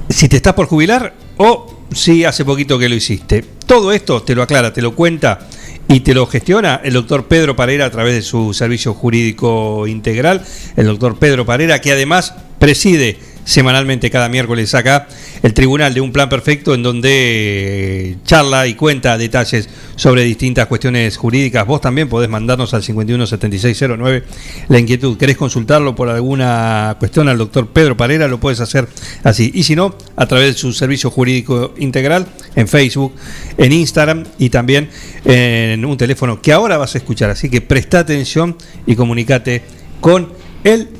[0.09, 3.45] si te estás por jubilar o si hace poquito que lo hiciste.
[3.65, 5.47] Todo esto te lo aclara, te lo cuenta
[5.87, 10.43] y te lo gestiona el doctor Pedro Parera a través de su servicio jurídico integral.
[10.75, 13.17] El doctor Pedro Parera, que además preside
[13.49, 15.07] semanalmente cada miércoles acá
[15.41, 20.67] el tribunal de un plan perfecto en donde eh, charla y cuenta detalles sobre distintas
[20.67, 21.65] cuestiones jurídicas.
[21.65, 24.23] Vos también podés mandarnos al 517609
[24.67, 25.17] la inquietud.
[25.17, 28.27] ¿Querés consultarlo por alguna cuestión al doctor Pedro Parera?
[28.27, 28.87] Lo puedes hacer
[29.23, 29.51] así.
[29.55, 33.13] Y si no, a través de su servicio jurídico integral en Facebook,
[33.57, 34.89] en Instagram y también
[35.25, 37.31] en un teléfono que ahora vas a escuchar.
[37.31, 38.55] Así que presta atención
[38.85, 39.63] y comunícate
[40.01, 40.29] con
[40.63, 40.98] el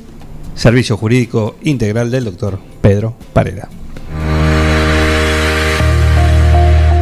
[0.54, 3.68] Servicio Jurídico Integral del doctor Pedro Pareda.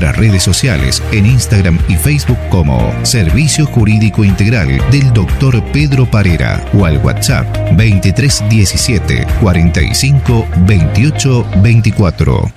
[0.00, 5.62] nuestras redes sociales en Instagram y Facebook como Servicio Jurídico Integral del Dr.
[5.72, 12.52] Pedro Parera o al WhatsApp 2317 45 28 24.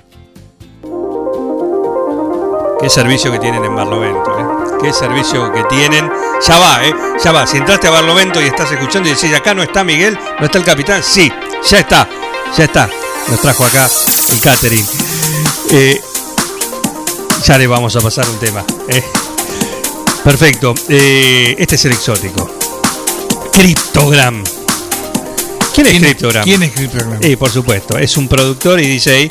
[2.80, 4.78] Qué servicio que tienen en Barlovento, ¿eh?
[4.82, 6.10] qué servicio que tienen.
[6.48, 6.94] Ya va, ¿eh?
[7.24, 7.46] Ya va.
[7.46, 10.60] Si entraste a Barlovento y estás escuchando y decís, acá no está Miguel, no está
[10.60, 11.32] el capitán, sí,
[11.70, 12.08] ya está,
[12.58, 12.90] ya está.
[13.30, 13.90] Nos trajo acá
[14.32, 14.86] el catering.
[15.72, 16.02] Eh,
[17.46, 18.64] ya le vamos a pasar un tema.
[18.88, 19.04] ¿eh?
[20.24, 20.74] Perfecto.
[20.88, 22.50] Eh, este es el exótico.
[23.52, 24.44] Cryptogram.
[25.76, 26.44] ¿Quién es Cryptogram?
[26.44, 27.20] ¿Quién es Cryptogram?
[27.22, 29.28] Eh, por supuesto, es un productor y DJ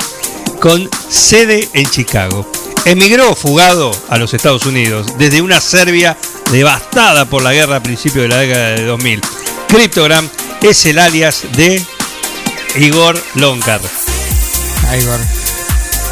[0.59, 2.45] con sede en Chicago.
[2.85, 6.17] Emigró fugado a los Estados Unidos desde una Serbia
[6.51, 9.21] devastada por la guerra a principios de la década de 2000.
[9.69, 10.29] Cryptogram
[10.61, 11.83] es el alias de
[12.75, 13.81] Igor Lonkar.
[14.99, 15.42] Igor.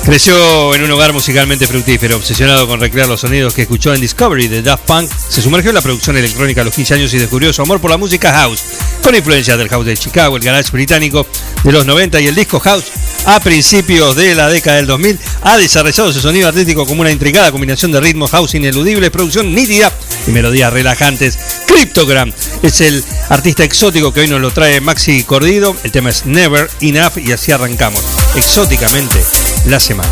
[0.06, 4.48] Creció en un hogar musicalmente fructífero, obsesionado con recrear los sonidos que escuchó en Discovery
[4.48, 7.54] de Daft Punk, se sumergió en la producción electrónica a los 15 años y descubrió
[7.54, 8.64] su amor por la música house,
[9.04, 11.28] con influencias del house de Chicago, el garage británico
[11.64, 12.86] de los 90 y el disco house
[13.26, 15.20] a principios de la década del 2000.
[15.44, 19.92] Ha desarrollado su sonido artístico como una intricada combinación de ritmos house ineludibles, producción nítida
[20.28, 21.38] y melodías relajantes.
[21.68, 22.34] Cryptogram
[22.64, 25.76] es el artista exótico que hoy nos lo trae Maxi Cordido.
[25.84, 28.04] El tema es Never Enough y así arrancamos
[28.36, 29.24] exóticamente
[29.66, 30.10] la semana.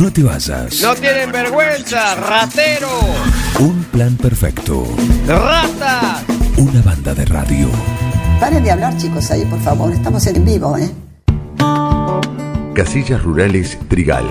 [0.00, 0.80] No te vayas.
[0.82, 2.88] No tienen vergüenza, ratero.
[3.60, 4.86] Un plan perfecto.
[5.26, 6.22] Rata.
[6.56, 7.68] Una banda de radio.
[8.40, 9.92] Paren de hablar, chicos, ahí, por favor.
[9.92, 10.90] Estamos en vivo, ¿eh?
[12.74, 14.26] Casillas Rurales Trigal,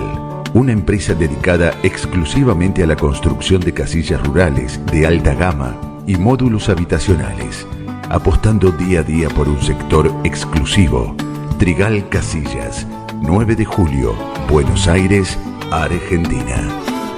[0.52, 6.68] una empresa dedicada exclusivamente a la construcción de casillas rurales de alta gama y módulos
[6.68, 7.66] habitacionales,
[8.10, 11.16] apostando día a día por un sector exclusivo.
[11.58, 12.86] Trigal Casillas,
[13.22, 14.14] 9 de julio,
[14.50, 15.38] Buenos Aires,
[15.82, 16.56] Argentina.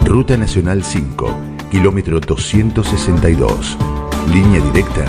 [0.05, 1.39] Ruta Nacional 5,
[1.71, 3.77] kilómetro 262.
[4.33, 5.05] Línea directa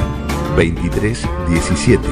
[0.55, 2.07] 2317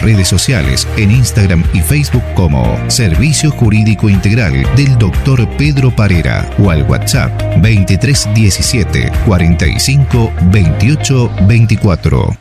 [0.00, 5.48] redes sociales en Instagram y Facebook como Servicio Jurídico Integral del Dr.
[5.56, 12.36] Pedro Parera o al WhatsApp 2317 45 28 24.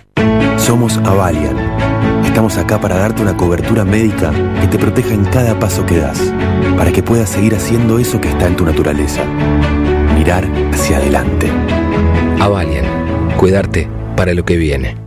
[0.57, 1.55] Somos Avalian.
[2.25, 4.31] Estamos acá para darte una cobertura médica
[4.61, 6.19] que te proteja en cada paso que das,
[6.77, 9.23] para que puedas seguir haciendo eso que está en tu naturaleza.
[10.15, 11.49] Mirar hacia adelante.
[12.39, 12.85] Avalian,
[13.38, 15.06] cuidarte para lo que viene.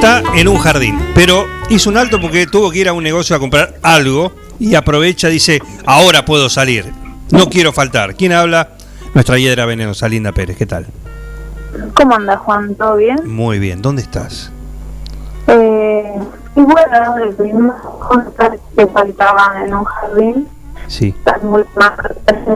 [0.00, 3.34] Está en un jardín, pero hizo un alto porque tuvo que ir a un negocio
[3.34, 4.30] a comprar algo
[4.60, 6.92] y aprovecha, dice, ahora puedo salir,
[7.32, 8.14] no quiero faltar.
[8.14, 8.68] ¿Quién habla?
[9.12, 10.86] Nuestra hiedra venenosa, Linda Pérez, ¿qué tal?
[11.94, 12.76] ¿Cómo anda Juan?
[12.76, 13.16] ¿Todo bien?
[13.26, 14.52] Muy bien, ¿dónde estás?
[15.48, 16.12] Eh,
[16.54, 20.48] y bueno, contar que faltaba en un jardín,
[20.86, 21.08] Sí.
[21.08, 21.90] están muy más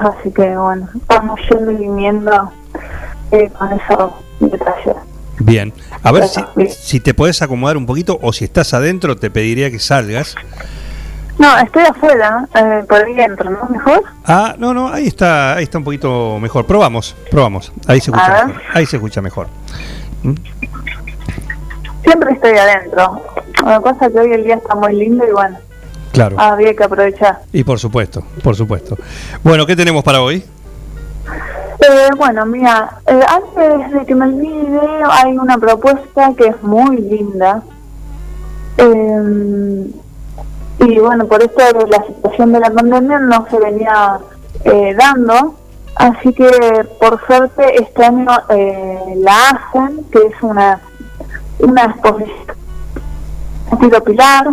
[0.01, 2.53] así que bueno, estamos yendo y viniendo
[3.33, 4.95] eh, con esos detalles.
[5.39, 5.73] Bien,
[6.03, 9.71] a ver si, si te puedes acomodar un poquito o si estás adentro te pediría
[9.71, 10.35] que salgas.
[11.39, 13.65] No, estoy afuera, eh, por ahí entro, ¿no?
[13.71, 14.05] ¿Mejor?
[14.27, 16.67] Ah, no, no, ahí está, ahí está un poquito mejor.
[16.67, 17.73] Probamos, probamos.
[17.87, 18.63] Ahí se escucha mejor.
[18.75, 19.49] Ahí se escucha mejor.
[20.23, 20.35] ¿Mm?
[22.05, 23.23] Siempre estoy adentro.
[23.65, 25.57] Lo que pasa es que hoy el día está muy lindo y bueno,
[26.13, 26.39] Claro.
[26.39, 27.41] había que aprovechar.
[27.53, 28.97] Y por supuesto, por supuesto.
[29.43, 30.45] Bueno, ¿qué tenemos para hoy?
[31.85, 34.81] Eh, bueno, mira, eh, antes de que me olvide,
[35.11, 37.63] hay una propuesta que es muy linda.
[38.79, 39.91] Eh,
[40.79, 44.19] y bueno, por esto la situación de la pandemia no se venía
[44.65, 45.57] eh, dando.
[45.97, 46.49] Así que
[47.01, 50.81] por suerte este año eh, la hacen, que es una,
[51.59, 52.57] una exposición
[53.73, 54.47] estilo Pilar.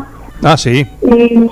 [0.43, 0.85] Ah, sí.
[1.01, 1.49] Y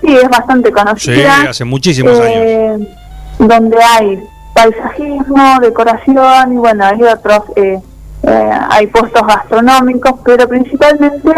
[0.00, 2.32] sí, es bastante Sí, conocida hace muchísimos años.
[2.34, 2.96] eh,
[3.38, 4.22] donde hay
[4.60, 7.80] paisajismo, decoración y bueno, hay otros, eh,
[8.22, 11.30] eh, hay puestos gastronómicos, pero principalmente,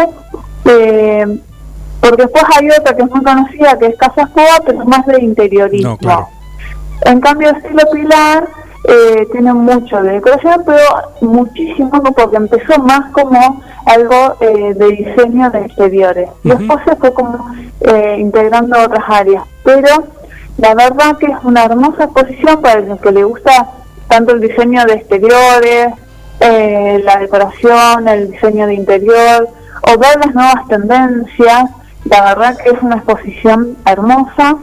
[0.65, 1.39] eh,
[2.01, 5.05] porque después hay otra que es muy conocida, que es Casa Escoba, pero es más
[5.05, 5.91] de interiorismo.
[5.91, 6.27] No, claro.
[7.05, 8.47] En cambio, estilo Pilar
[8.85, 10.81] eh, tiene mucho de decoración, pero
[11.21, 16.29] muchísimo porque empezó más como algo eh, de diseño de exteriores.
[16.43, 19.43] Después se fue como eh, integrando otras áreas.
[19.63, 20.03] Pero
[20.57, 23.69] la verdad que es una hermosa exposición para el que le gusta
[24.07, 25.87] tanto el diseño de exteriores,
[26.39, 29.47] eh, la decoración, el diseño de interior,
[29.81, 31.69] o ver las nuevas tendencias.
[32.05, 34.57] La verdad que es una exposición hermosa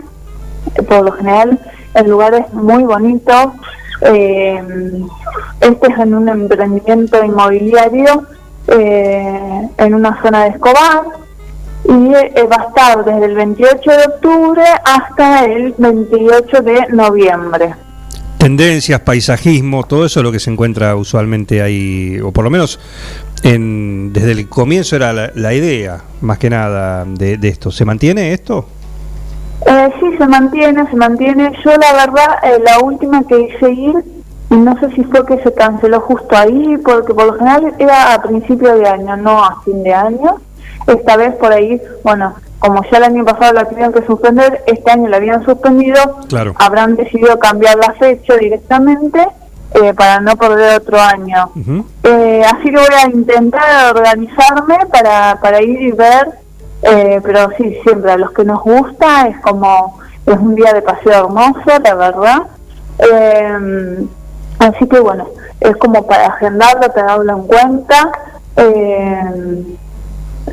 [0.89, 1.59] por lo general
[1.95, 3.55] el lugar es muy bonito.
[4.03, 4.63] Eh,
[5.61, 8.25] este es en un emprendimiento inmobiliario
[8.69, 11.03] eh, en una zona de Escobar
[11.91, 17.75] y eh, va a estar desde el 28 de octubre hasta el 28 de noviembre.
[18.39, 22.79] Tendencias, paisajismo, todo eso es lo que se encuentra usualmente ahí, o por lo menos
[23.43, 27.71] en, desde el comienzo era la, la idea, más que nada, de, de esto.
[27.71, 28.67] ¿Se mantiene esto?
[29.67, 31.53] Eh, sí, se mantiene, se mantiene.
[31.65, 33.97] Yo la verdad, eh, la última que hice ir,
[34.51, 38.15] y no sé si fue que se canceló justo ahí, porque por lo general era
[38.15, 40.37] a principio de año, no a fin de año.
[40.91, 44.91] Esta vez por ahí, bueno, como ya el año pasado la tuvieron que suspender, este
[44.91, 45.99] año la habían suspendido,
[46.29, 46.53] Claro.
[46.59, 49.27] habrán decidido cambiar la fecha directamente
[49.75, 51.51] eh, para no perder otro año.
[52.03, 56.29] Eh, así que voy a intentar organizarme para, para ir y ver,
[56.83, 60.83] eh, pero sí, siempre a los que nos gusta es como, es un día de
[60.83, 62.43] paseo hermoso, la verdad.
[62.99, 64.07] Eh,
[64.59, 65.27] así que bueno,
[65.61, 68.11] es como para agendarlo, tenerlo en cuenta,
[68.57, 69.63] eh,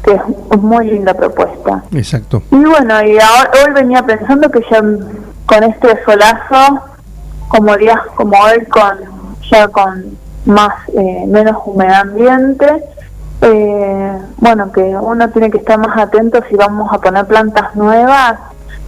[0.03, 1.83] que es muy linda propuesta.
[1.91, 2.43] Exacto.
[2.51, 4.81] Y bueno, y ahora, hoy venía pensando que ya
[5.45, 6.81] con este solazo,
[7.47, 8.97] como días como hoy, con
[9.49, 12.83] ya con más eh, menos humedad ambiente,
[13.41, 18.39] eh, bueno, que uno tiene que estar más atento si vamos a poner plantas nuevas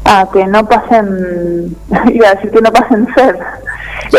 [0.05, 1.75] a que no pasen,
[2.13, 3.35] iba a decir que no pasen sed,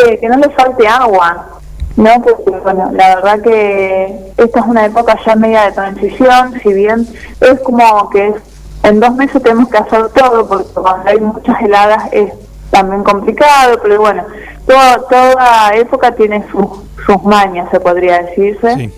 [0.06, 1.59] eh, que no les falte agua.
[1.96, 6.72] No, porque bueno, la verdad que esta es una época ya media de transición, si
[6.72, 7.06] bien
[7.40, 8.36] es como que es,
[8.84, 12.32] en dos meses tenemos que hacer todo, porque cuando hay muchas heladas es
[12.70, 14.24] también complicado, pero bueno,
[14.66, 16.66] toda, toda época tiene sus,
[17.04, 18.92] sus mañas, se podría decirse.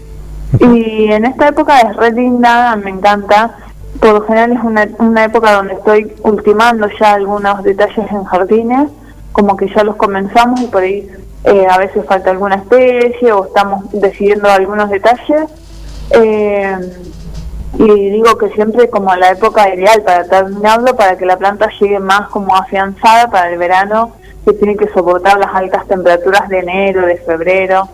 [0.61, 3.57] Y en esta época es re linda, me encanta.
[4.01, 8.91] Por lo general es una, una época donde estoy ultimando ya algunos detalles en jardines,
[9.33, 11.11] como que ya los comenzamos y por ahí
[11.45, 15.45] eh, a veces falta alguna especie o estamos decidiendo algunos detalles.
[16.11, 16.77] Eh,
[17.79, 21.99] y digo que siempre como la época ideal para terminarlo, para que la planta llegue
[21.99, 24.13] más como afianzada para el verano,
[24.45, 27.89] que tiene que soportar las altas temperaturas de enero, de febrero.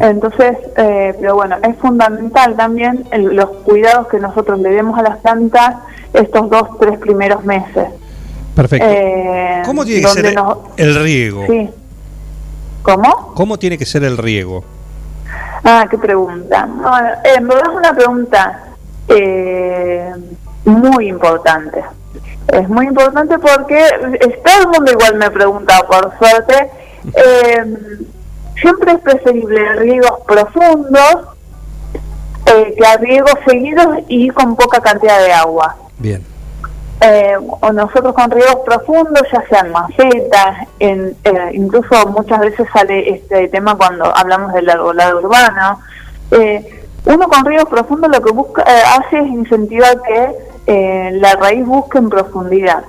[0.00, 5.02] Entonces, eh, pero bueno, es fundamental también el- los cuidados que nosotros le demos a
[5.02, 5.76] las plantas
[6.14, 7.88] estos dos, tres primeros meses.
[8.54, 8.86] Perfecto.
[8.88, 11.44] Eh, ¿Cómo tiene que donde ser nos- el riego?
[11.46, 11.68] Sí.
[12.86, 13.32] ¿Cómo?
[13.34, 14.64] ¿Cómo tiene que ser el riego?
[15.64, 16.66] Ah, qué pregunta.
[16.70, 18.62] Bueno, en verdad es una pregunta
[19.08, 20.12] eh,
[20.64, 21.82] muy importante.
[22.48, 23.76] Es muy importante porque
[24.20, 26.70] es- todo el mundo igual me pregunta, por suerte.
[27.14, 27.64] Eh,
[28.60, 31.28] siempre es preferible riegos profundos
[32.46, 35.76] eh, que a riegos seguidos y con poca cantidad de agua.
[35.98, 36.24] Bien.
[37.00, 43.10] Eh, o nosotros con riegos profundos, ya sean macetas, en, eh, incluso muchas veces sale
[43.10, 45.80] este tema cuando hablamos del arbolado urbano.
[46.30, 50.36] Eh, uno con riegos profundos lo que busca eh, hace es incentivar que
[50.66, 52.82] eh, la raíz busque en profundidad.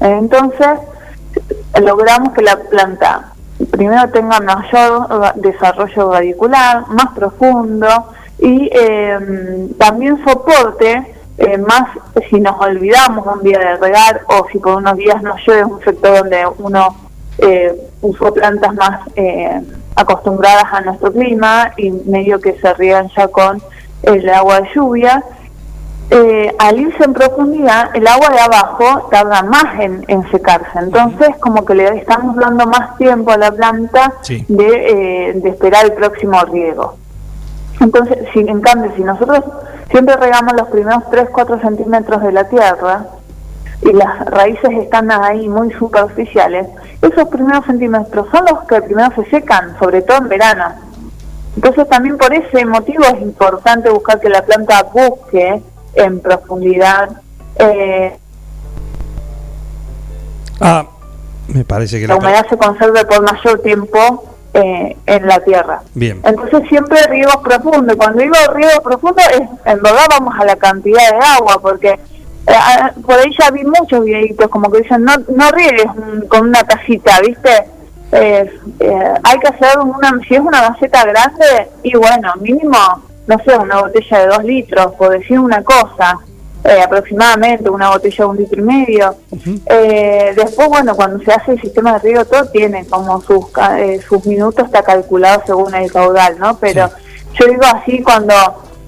[0.00, 0.78] Entonces,
[1.82, 3.32] logramos que la planta
[3.72, 7.88] primero tenga mayor desarrollo radicular, más profundo
[8.38, 11.84] y eh, también soporte eh, más
[12.28, 15.66] si nos olvidamos un día de regar o si por unos días no llueve, es
[15.66, 16.96] un sector donde uno
[17.38, 19.60] eh, usó plantas más eh,
[19.94, 23.62] acostumbradas a nuestro clima y medio que se riegan ya con
[24.02, 25.22] el agua de lluvia.
[26.10, 30.78] Eh, al irse en profundidad, el agua de abajo tarda más en, en secarse.
[30.78, 34.42] Entonces, como que le estamos dando más tiempo a la planta Sí.
[34.48, 34.66] de,
[35.28, 36.96] eh, de esperar el próximo riego.
[37.80, 39.44] Entonces, si, en cambio, si nosotros
[39.90, 43.06] siempre regamos los primeros 3-4 centímetros de la tierra
[43.82, 46.66] y las raíces están ahí muy superficiales,
[47.00, 50.64] esos primeros centímetros son los que primero se secan, sobre todo en verano.
[51.54, 55.62] Entonces también por ese motivo es importante buscar que la planta busque
[55.94, 57.08] en profundidad
[57.56, 58.16] eh,
[60.60, 60.86] Ah,
[61.48, 62.20] me parece que la la...
[62.20, 64.24] humedad se conserve por mayor tiempo
[64.54, 65.82] eh, en la tierra.
[65.94, 66.20] Bien.
[66.24, 67.96] Entonces siempre riegos profundos.
[67.96, 71.98] Cuando digo riegos profundos, es, en verdad vamos a la cantidad de agua, porque eh,
[72.54, 75.86] ah, por ahí ya vi muchos videitos como que dicen, no, no riegues
[76.28, 77.50] con una tacita, ¿viste?
[78.10, 78.50] Eh,
[78.80, 82.78] eh, hay que hacer una, si es una maceta grande, y bueno, mínimo,
[83.26, 86.18] no sé, una botella de dos litros, por decir una cosa.
[86.64, 89.14] Eh, aproximadamente una botella de un litro y medio.
[89.66, 93.46] Eh, después, bueno, cuando se hace el sistema de riego, todo tiene como sus,
[93.78, 96.58] eh, sus minutos, está calculado según el caudal, ¿no?
[96.58, 96.90] Pero
[97.38, 98.34] yo digo así, cuando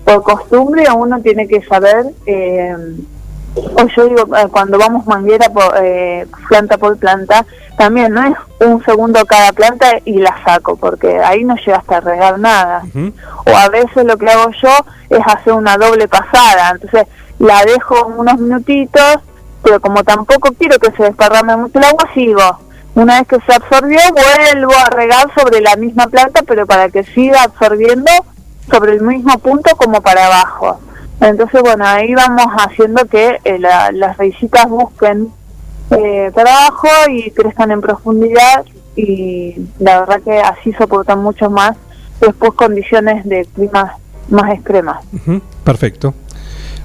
[0.05, 2.77] por costumbre uno tiene que saber, eh,
[3.55, 8.35] o yo digo, eh, cuando vamos manguera por, eh, planta por planta, también no es
[8.67, 12.83] un segundo cada planta y la saco, porque ahí no llega hasta regar nada
[13.47, 14.71] o a veces lo que hago yo
[15.09, 16.71] es hacer una doble pasada.
[16.73, 17.07] Entonces,
[17.41, 19.17] la dejo unos minutitos,
[19.65, 22.59] pero como tampoco quiero que se desparrame mucho el agua, sigo.
[22.95, 27.03] Una vez que se absorbió, vuelvo a regar sobre la misma planta, pero para que
[27.05, 28.11] siga absorbiendo
[28.71, 30.81] sobre el mismo punto como para abajo.
[31.21, 35.29] Entonces, bueno, ahí vamos haciendo que eh, la- las raicitas busquen
[35.91, 38.65] eh, para abajo y crezcan en profundidad
[38.97, 41.77] y la verdad que así soportan mucho más
[42.21, 43.97] después condiciones de clima
[44.29, 45.05] más extremas.
[45.65, 46.15] Perfecto.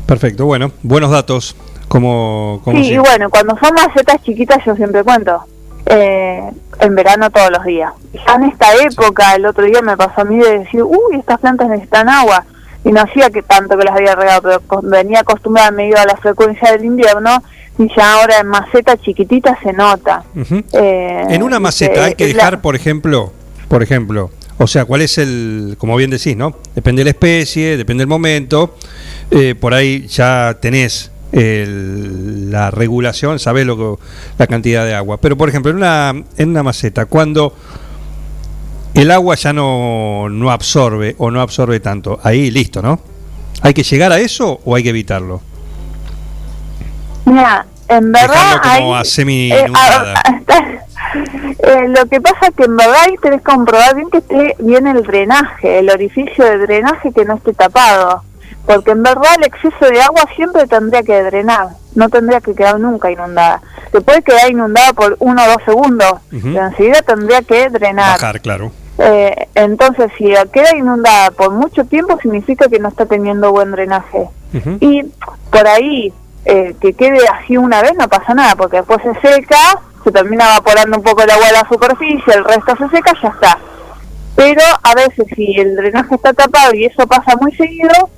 [0.06, 0.46] Perfecto.
[0.46, 1.56] Bueno, buenos datos.
[1.88, 3.10] Como, como Sí, y siempre.
[3.12, 5.40] bueno, cuando son macetas chiquitas yo siempre cuento,
[5.86, 6.42] eh,
[6.80, 7.94] en verano todos los días.
[8.14, 11.40] Ya en esta época, el otro día me pasó a mí de decir, uy, estas
[11.40, 12.44] plantas necesitan agua.
[12.84, 16.16] Y no hacía que tanto que las había regado, pero venía acostumbrada medio a la
[16.18, 17.42] frecuencia del invierno
[17.80, 20.24] y ya ahora en maceta chiquitita se nota.
[20.72, 23.32] Eh, En una maceta eh, hay que la- dejar, por ejemplo,
[23.70, 26.56] por ejemplo, o sea, cuál es el, como bien decís, ¿no?
[26.76, 28.76] Depende de la especie, depende del momento.
[29.32, 34.04] eh, por ahí ya tenés el- la regulación, sabés lo que,
[34.38, 35.18] la cantidad de agua.
[35.20, 37.56] Pero por ejemplo, en una, en una maceta, cuando
[38.94, 43.00] el agua ya no, no absorbe o no absorbe tanto, ahí listo, ¿no?
[43.62, 45.42] ¿Hay que llegar a eso o hay que evitarlo?
[47.26, 50.14] Mira, en verdad como hay- a semi eh, inundada.
[50.14, 50.20] a-
[50.54, 50.80] a-
[51.60, 54.56] eh, lo que pasa es que en verdad ahí tenés que comprobar bien que esté
[54.60, 58.24] bien el drenaje, el orificio de drenaje que no esté tapado.
[58.66, 62.80] Porque en verdad el exceso de agua siempre tendría que drenar, no tendría que quedar
[62.80, 63.62] nunca inundada.
[63.92, 68.20] Se puede quedar inundada por uno o dos segundos, pero enseguida tendría que drenar.
[68.20, 68.72] Bajar, claro.
[68.98, 74.30] Eh, entonces, si queda inundada por mucho tiempo, significa que no está teniendo buen drenaje.
[74.80, 75.04] Y
[75.52, 76.14] por ahí,
[76.46, 80.46] eh, que quede así una vez, no pasa nada, porque después se seca, se termina
[80.46, 83.58] evaporando un poco el agua de la superficie, el resto se seca, ya está.
[84.36, 88.10] Pero a veces, si el drenaje está tapado y eso pasa muy seguido,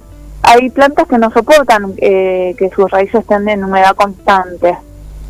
[0.44, 4.78] hay plantas que no soportan eh, que sus raíces estén en humedad constante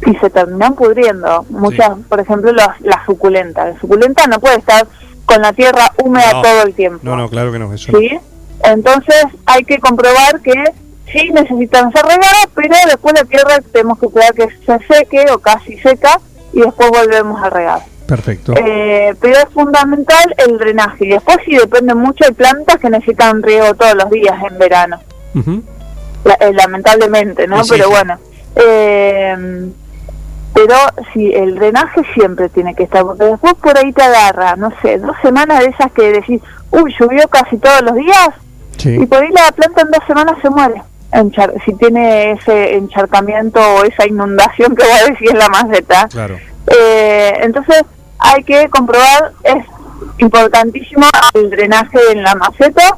[0.05, 1.45] y se terminan pudriendo.
[1.49, 3.73] Muchas, por ejemplo, las, las suculentas.
[3.75, 4.87] La suculenta no puede estar
[5.25, 6.41] con la tierra húmeda No.
[6.41, 6.99] todo el tiempo.
[7.03, 7.71] No, no, claro que no.
[7.73, 7.99] Eso no.
[7.99, 8.17] ¿sí?
[8.63, 10.53] Entonces hay que comprobar que
[11.11, 15.39] sí necesitan ser regadas, pero después la tierra tenemos que esperar que se seque o
[15.39, 16.19] casi seca
[16.53, 17.81] y después volvemos a regar.
[18.07, 18.53] Perfecto.
[18.55, 23.43] Eh, pero es fundamental el drenaje y después sí depende mucho de plantas que necesitan
[23.43, 24.99] riego todos los días en verano,
[26.23, 27.63] la- eh, lamentablemente, ¿no?
[27.63, 27.89] Sí, pero sí.
[27.91, 28.17] bueno.
[28.55, 29.67] Eh,
[30.53, 30.73] pero
[31.13, 34.97] sí, el drenaje siempre tiene que estar, porque después por ahí te agarra, no sé,
[34.97, 36.41] dos semanas de esas que decís,
[36.71, 38.29] uy, llovió casi todos los días,
[38.83, 40.81] y por ahí la planta en dos semanas se muere.
[41.11, 46.07] Enchar- si tiene ese encharcamiento o esa inundación que voy a decir en la maceta.
[46.09, 46.37] Claro.
[46.67, 47.83] Eh, entonces
[48.19, 49.63] hay que comprobar, es
[50.19, 52.97] importantísimo el drenaje en la maceta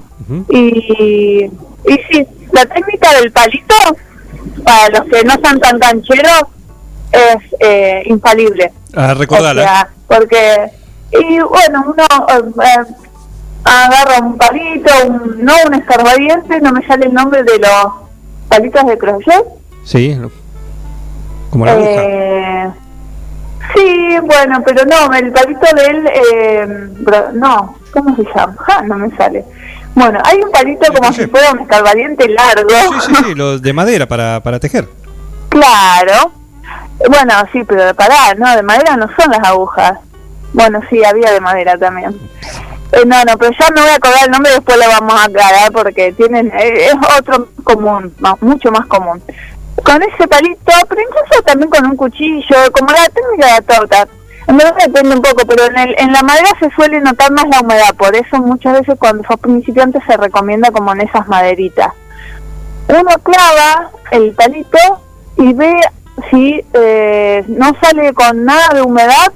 [0.49, 3.75] y, y sí, la técnica del palito,
[4.63, 6.43] para los que no son tan cancheros,
[7.11, 8.71] es eh, infalible.
[8.95, 9.15] Ah.
[9.17, 10.71] O sea, porque,
[11.11, 12.05] y bueno, uno
[12.63, 12.93] eh,
[13.63, 17.93] agarra un palito, un- no un escarbadiente, no me sale el nombre de los
[18.47, 19.45] palitos de crochet.
[19.83, 20.19] Sí.
[21.49, 21.89] Como la aguja.
[21.91, 22.69] Eh,
[23.75, 26.07] sí, bueno, pero no, el palito del...
[26.07, 26.67] Eh,
[27.33, 28.55] no, ¿cómo se llama?
[28.65, 29.43] Ja, no me sale.
[29.95, 32.69] Bueno, hay un palito como si fuera un escarbadiente largo.
[33.01, 34.87] Sí, sí, los de madera para, para tejer.
[35.49, 36.31] Claro.
[37.09, 39.93] Bueno, sí, pero de pará, no, de madera no son las agujas.
[40.53, 42.15] Bueno, sí, había de madera también.
[42.91, 45.25] Eh, no, no, pero ya me voy a acordar el nombre, después lo vamos a
[45.25, 49.21] aclarar porque tienen eh, es otro común, mucho más común.
[49.83, 54.07] Con ese palito, pero incluso también con un cuchillo, como la técnica de la torta.
[54.47, 57.45] En verdad depende un poco, pero en, el, en la madera se suele notar más
[57.49, 61.93] la humedad, por eso muchas veces cuando sos principiante se recomienda como en esas maderitas.
[62.87, 64.79] Uno clava el palito
[65.37, 65.79] y ve
[66.31, 69.31] si eh, no sale con nada de humedad,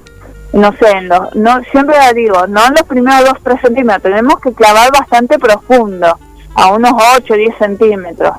[0.54, 4.54] no sé, en los, no, siempre digo, no en los primeros 2-3 centímetros, tenemos que
[4.54, 6.18] clavar bastante profundo,
[6.56, 8.34] a unos 8 10 centímetros.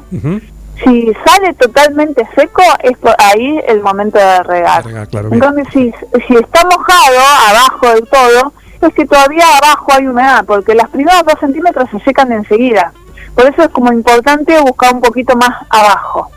[0.82, 4.82] Si sale totalmente seco, es por ahí el momento de regar.
[5.08, 5.40] Claro, En bien.
[5.40, 5.92] cambio, si,
[6.26, 7.18] si está mojado
[7.48, 12.00] abajo del todo, es que todavía abajo hay humedad, porque las primeras 2 centímetros se
[12.00, 12.92] secan enseguida.
[13.34, 16.30] Por eso es como importante buscar un poquito más abajo.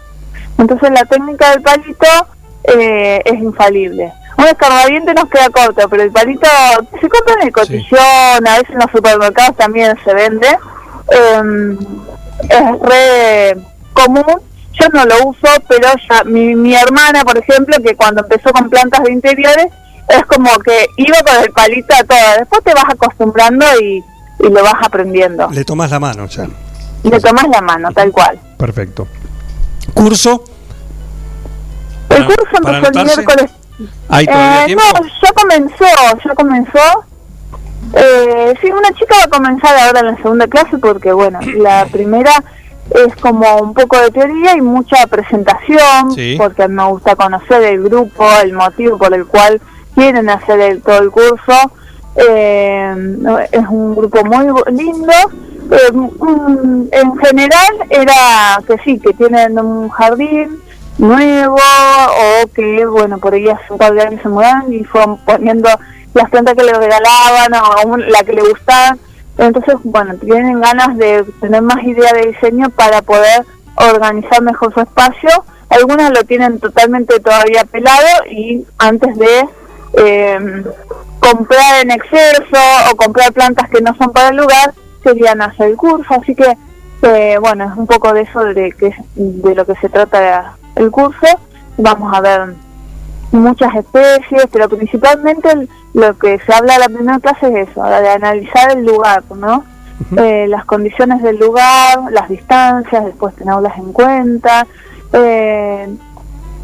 [0.57, 2.07] Entonces la técnica del palito
[2.63, 4.11] eh, es infalible.
[4.38, 6.47] Un escarbadiente nos queda corto, pero el palito
[7.01, 10.47] se compra en el cotillón, a veces en los supermercados también se vende.
[11.09, 11.77] Eh,
[12.49, 13.57] es re
[13.93, 14.41] común.
[14.80, 18.69] Yo no lo uso, pero ya mi, mi hermana, por ejemplo, que cuando empezó con
[18.69, 19.68] plantas de interiores,
[20.07, 22.38] es como que iba con el palito a todo.
[22.38, 24.03] Después te vas acostumbrando y,
[24.39, 25.49] y lo vas aprendiendo.
[25.49, 26.47] Le tomas la mano ya.
[27.03, 28.39] Le tomas la mano, tal cual.
[28.57, 29.07] Perfecto.
[29.95, 30.43] ¿Curso?
[32.09, 33.51] El curso empezó el miércoles.
[34.09, 34.83] ¿Hay todavía Eh, tiempo?
[34.93, 35.85] no, ya comenzó,
[36.25, 37.03] ya comenzó.
[37.93, 41.85] Eh, sí, una chica va a comenzar ahora en la segunda clase porque, bueno, la
[41.91, 42.31] primera
[42.89, 46.35] es como un poco de teoría y mucha presentación, Sí.
[46.37, 49.61] porque me gusta conocer el grupo, el motivo por el cual
[49.95, 51.53] quieren hacer el- todo el curso.
[52.15, 52.95] Eh,
[53.51, 55.13] es un grupo muy lindo.
[55.69, 60.59] Eh, en general era que sí, que tienen un jardín
[60.98, 65.69] nuevo o que, bueno, por hace un par se mudaron y fueron poniendo
[66.14, 68.99] las plantas que le regalaban o un- la que le gustaban.
[69.38, 73.45] Entonces, bueno, tienen ganas de tener más idea de diseño para poder
[73.76, 75.30] organizar mejor su espacio.
[75.69, 79.45] Algunas lo tienen totalmente todavía pelado y antes de
[79.99, 80.64] eh,
[81.19, 82.60] comprar en exceso
[82.91, 86.14] o comprar plantas que no son para el lugar, querían hacer el curso.
[86.14, 86.57] Así que,
[87.03, 90.91] eh, bueno, es un poco de eso de, que, de lo que se trata el
[90.91, 91.27] curso.
[91.77, 92.53] Vamos a ver
[93.31, 97.83] muchas especies, pero principalmente el- lo que se habla en la primera clase es eso,
[97.83, 99.63] de analizar el lugar, ¿no?
[100.15, 104.65] Eh, las condiciones del lugar, las distancias, después tenerlas en cuenta,
[105.11, 105.89] eh,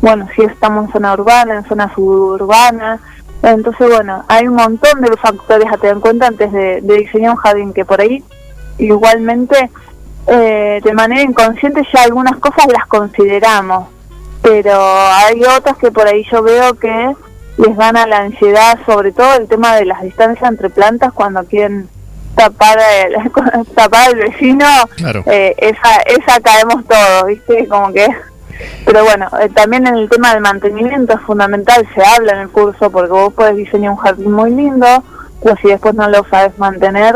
[0.02, 3.00] bueno, si estamos en zona urbana, en zona suburbana,
[3.42, 7.32] entonces bueno, hay un montón de factores a tener en cuenta antes de, de diseñar
[7.32, 8.24] un jardín, que por ahí
[8.78, 9.70] igualmente
[10.28, 13.88] eh, de manera inconsciente ya algunas cosas las consideramos,
[14.44, 17.16] pero hay otras que por ahí yo veo que
[17.58, 21.88] les gana la ansiedad, sobre todo el tema de las distancias entre plantas cuando quieren
[22.36, 23.32] tapar el,
[23.76, 24.66] tapar al vecino,
[24.98, 25.24] Claro.
[25.28, 27.68] eh, esa, esa caemos todos, ¿viste?
[27.68, 28.08] Como que...
[28.86, 32.50] Pero bueno, eh, también en el tema del mantenimiento es fundamental, se habla en el
[32.50, 35.04] curso, porque vos podés diseñar un jardín muy lindo,
[35.42, 37.16] pero si después no lo sabes mantener,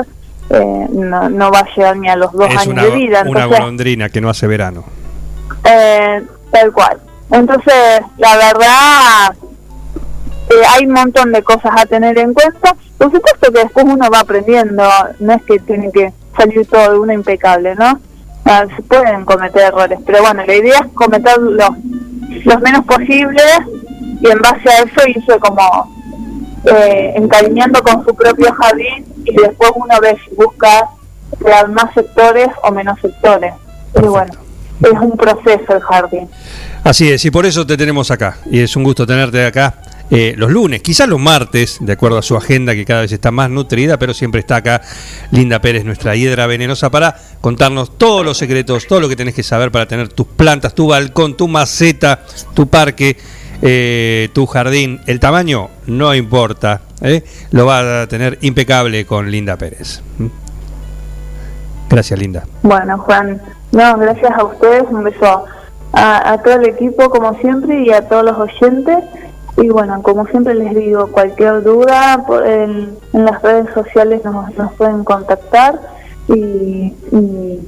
[0.49, 3.21] eh, no, no va a llegar ni a los dos Es años una, de vida.
[3.25, 4.83] una Entonces, golondrina que no hace verano.
[5.63, 6.99] eh, tal cual.
[7.31, 9.35] Entonces, la verdad,
[10.49, 12.75] eh, hay un montón de cosas a tener en cuenta.
[12.97, 14.83] Por supuesto que después uno va aprendiendo,
[15.19, 17.99] no es que tiene que salir todo de uno impecable, ¿no?
[18.45, 21.69] Ah, se pueden cometer errores, pero bueno, la idea es cometer los,
[22.45, 23.59] los menos posibles
[24.21, 25.93] y en base a eso irse como
[26.63, 30.89] eh, encariñando con su propio jardín y después uno ve si busca
[31.37, 33.53] crear más sectores o menos sectores.
[33.93, 34.33] Pero bueno,
[34.81, 36.29] es un proceso el jardín.
[36.83, 38.37] Así es, y por eso te tenemos acá.
[38.49, 39.75] Y es un gusto tenerte acá
[40.09, 43.29] eh, los lunes, quizás los martes, de acuerdo a su agenda que cada vez está
[43.29, 44.81] más nutrida, pero siempre está acá
[45.31, 49.43] Linda Pérez, nuestra hiedra venenosa, para contarnos todos los secretos, todo lo que tenés que
[49.43, 52.21] saber para tener tus plantas, tu balcón, tu maceta,
[52.53, 53.17] tu parque,
[53.61, 55.01] eh, tu jardín.
[55.07, 57.25] El tamaño no importa, ¿eh?
[57.51, 60.01] lo va a tener impecable con Linda Pérez.
[60.19, 60.27] ¿Mm?
[61.89, 62.45] Gracias, Linda.
[62.63, 63.41] Bueno, Juan,
[63.71, 65.45] no, gracias a ustedes, un beso
[65.93, 69.03] a, todo el equipo como siempre y a todos los oyentes.
[69.57, 75.03] Y bueno, como siempre les digo, cualquier duda por- en, las redes sociales nos, pueden
[75.03, 75.79] contactar
[76.27, 77.67] y, y,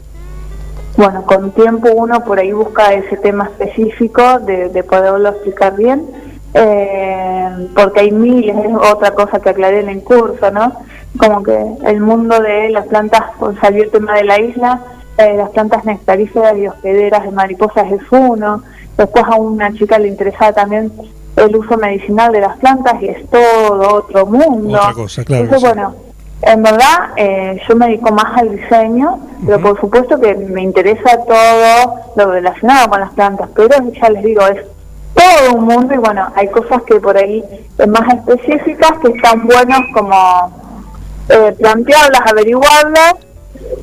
[0.96, 6.06] bueno, con tiempo uno por ahí busca ese tema específico de, de poderlo explicar bien,
[6.54, 10.74] eh, porque hay miles, es otra cosa que aclaré en el curso, ¿no?
[11.18, 14.82] Como que el mundo de las plantas, con salió el tema de la isla,
[15.20, 18.64] eh, las plantas nectaríferas y hospederas de mariposas es uno,
[18.98, 20.94] después a una chica le interesaba también
[21.36, 24.78] el uso medicinal de las plantas y es todo otro mundo.
[24.78, 25.44] Otra cosa, claro.
[25.44, 25.94] Entonces, bueno,
[26.42, 31.18] en verdad eh, yo me dedico más al diseño, pero por supuesto que me interesa
[31.26, 34.64] todo lo relacionado con las plantas, pero ya les digo, es
[35.14, 37.44] todo un mundo y bueno, hay cosas que por ahí
[37.90, 40.50] más específicas que están buenos como
[41.28, 43.16] eh, plantearlas, averiguarlas,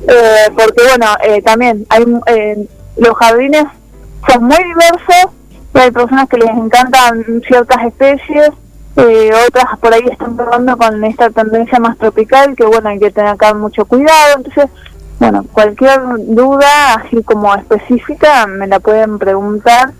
[0.07, 2.67] eh, porque bueno, eh, también hay eh,
[2.97, 3.65] los jardines
[4.27, 5.31] son muy diversos,
[5.73, 8.49] hay personas que les encantan ciertas especies,
[8.95, 13.11] eh, otras por ahí están probando con esta tendencia más tropical, que bueno, hay que
[13.11, 14.65] tener acá mucho cuidado, entonces,
[15.19, 19.93] bueno, cualquier duda así como específica me la pueden preguntar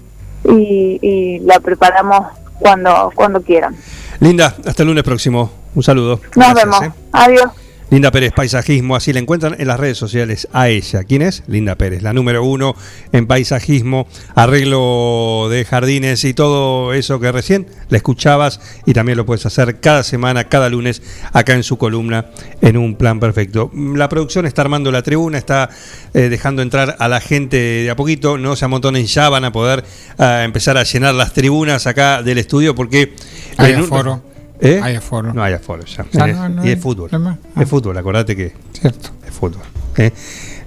[0.43, 2.27] y, y la preparamos
[2.59, 3.75] cuando cuando quieran.
[4.19, 5.51] Linda, hasta el lunes próximo.
[5.75, 6.19] Un saludo.
[6.35, 6.83] Nos Gracias, vemos.
[6.83, 6.91] ¿eh?
[7.11, 7.51] Adiós.
[7.89, 11.05] Linda Pérez, paisajismo, así la encuentran en las redes sociales a ella.
[11.05, 11.43] ¿Quién es?
[11.47, 12.75] Linda Pérez, la número uno
[13.13, 19.25] en paisajismo, arreglo de jardines y todo eso que recién la escuchabas y también lo
[19.25, 21.01] puedes hacer cada semana, cada lunes,
[21.31, 22.25] acá en su columna,
[22.61, 23.71] en un plan perfecto.
[23.73, 25.69] La producción está armando la tribuna, está
[26.13, 29.53] eh, dejando entrar a la gente de a poquito, no se amontonen ya, van a
[29.53, 29.85] poder
[30.17, 33.13] ah, empezar a llenar las tribunas acá del estudio porque...
[33.55, 34.21] Hay en un- aforo.
[34.59, 34.79] ¿Eh?
[34.81, 35.33] Hay aforo.
[35.33, 36.05] No hay aforo ya.
[36.11, 37.09] Ya Es- no, no y es fútbol.
[37.09, 37.37] problema.
[37.59, 39.09] Es fútbol, acordate que Cierto.
[39.27, 39.61] es fútbol.
[39.97, 40.11] ¿eh?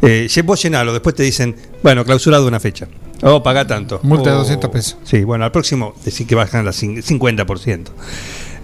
[0.03, 2.87] Eh, vos llenalo, después te dicen, bueno, clausurado una fecha.
[3.23, 4.01] Oh, paga tanto.
[4.03, 4.97] Multa de Oh, 200 pesos.
[5.05, 7.91] Sí, bueno, al próximo decir que bajan las cin- 50%.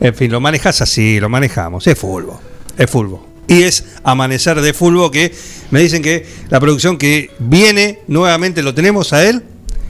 [0.00, 1.86] En fin, lo manejas así, lo manejamos.
[1.86, 2.36] Es fútbol.
[2.78, 3.20] Es fútbol.
[3.48, 5.32] Y es amanecer de fútbol que
[5.70, 9.42] me dicen que la producción que viene nuevamente lo tenemos a él.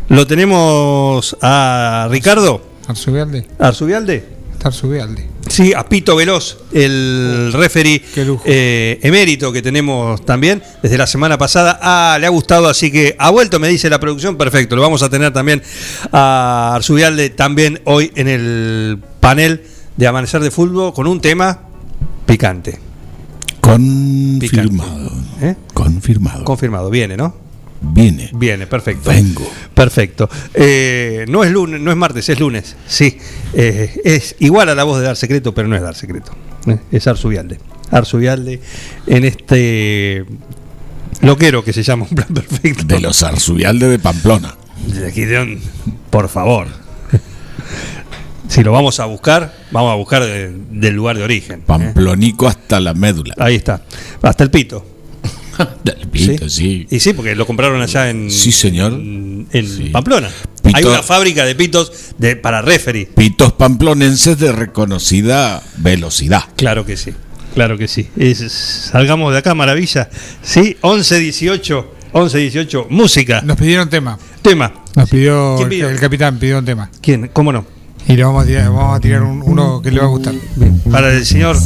[0.09, 3.47] Lo tenemos a Ricardo Arzubialde.
[3.59, 4.36] Arzubialde.
[4.63, 5.29] Arzubialde.
[5.49, 8.03] Sí, a Pito Veloz, el referee
[8.45, 11.79] eh, emérito que tenemos también desde la semana pasada.
[11.81, 14.37] Ah, le ha gustado, así que ha vuelto, me dice la producción.
[14.37, 15.63] Perfecto, lo vamos a tener también
[16.13, 19.63] a Arzubialde también hoy en el panel
[19.97, 21.61] de Amanecer de Fútbol con un tema
[22.27, 22.81] picante.
[23.61, 25.13] Confirmado.
[25.41, 25.55] ¿Eh?
[25.75, 26.45] Confirmado.
[26.45, 27.46] Confirmado, viene, ¿no?
[27.81, 28.31] Viene.
[28.35, 29.11] Viene, perfecto.
[29.11, 29.49] Vengo.
[29.75, 30.29] Perfecto.
[30.55, 32.75] Eh, no es lunes, no es martes, es lunes.
[32.87, 33.19] Sí.
[33.55, 36.33] Eh, es igual a la voz de Dar Secreto, pero no es Dar Secreto.
[36.67, 37.59] Eh, Es Arzubialde.
[37.91, 38.61] Arzubialde
[39.07, 40.25] en este
[41.21, 42.85] loquero que se llama Un Plan Perfecto.
[42.85, 44.57] De los Arzubialde de Pamplona.
[44.87, 45.61] De aquí de un-
[46.11, 46.67] por favor.
[48.49, 51.63] Si lo vamos a buscar, vamos a buscar de- del lugar de origen.
[51.63, 53.35] Pamplónico hasta la médula.
[53.39, 53.83] Ahí está.
[54.23, 54.87] Hasta el pito.
[55.85, 56.87] Del pito, sí.
[56.91, 58.93] Y sí, porque lo compraron allá en, Sí, señor.
[58.93, 60.29] en, en Pamplona.
[60.63, 63.07] Pito- Hay una fábrica de pitos de, para referee.
[63.07, 66.43] Pitos pamplonenses de reconocida velocidad.
[66.57, 67.13] Claro que sí,
[67.55, 68.09] claro que sí.
[68.17, 68.51] Es-
[68.91, 70.09] salgamos de acá, maravilla.
[70.43, 73.43] Sí, 11, 18, 11, 18, música.
[73.43, 74.19] Nos pidieron tema.
[74.43, 74.73] Tema.
[74.95, 75.89] Nos pidió, ¿Quién el, pidió?
[75.91, 76.91] el capitán pidió un tema.
[77.01, 77.29] ¿Quién?
[77.33, 77.65] ¿Cómo no?
[78.09, 80.35] Y le vamos a tirar, vamos a tirar un- uno que le va a gustar.
[80.91, 81.57] Para el señor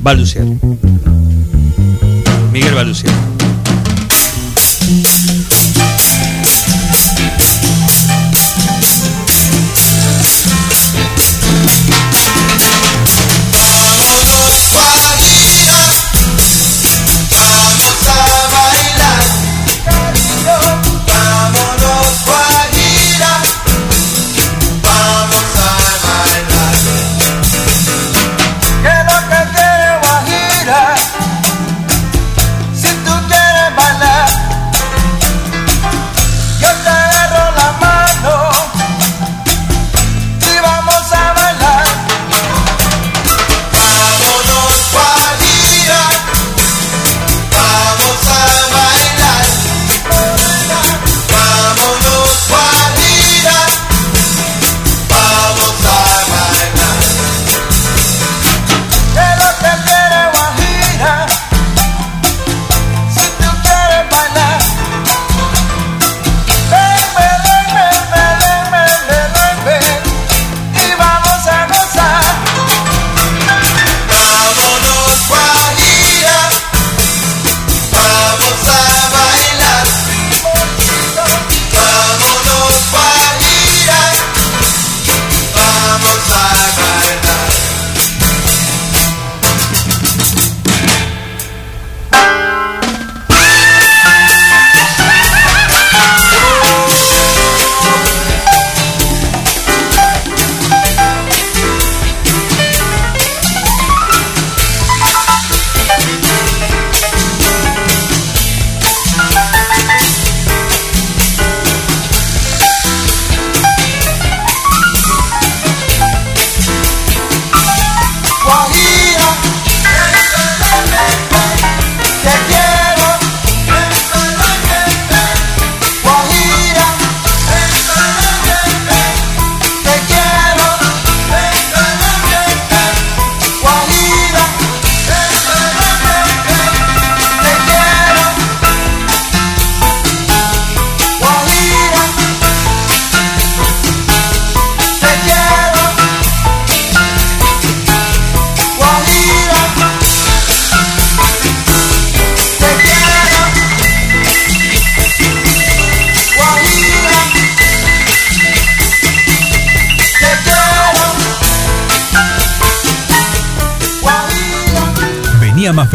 [0.00, 0.44] Balducier.
[2.52, 3.37] Miguel Balducier.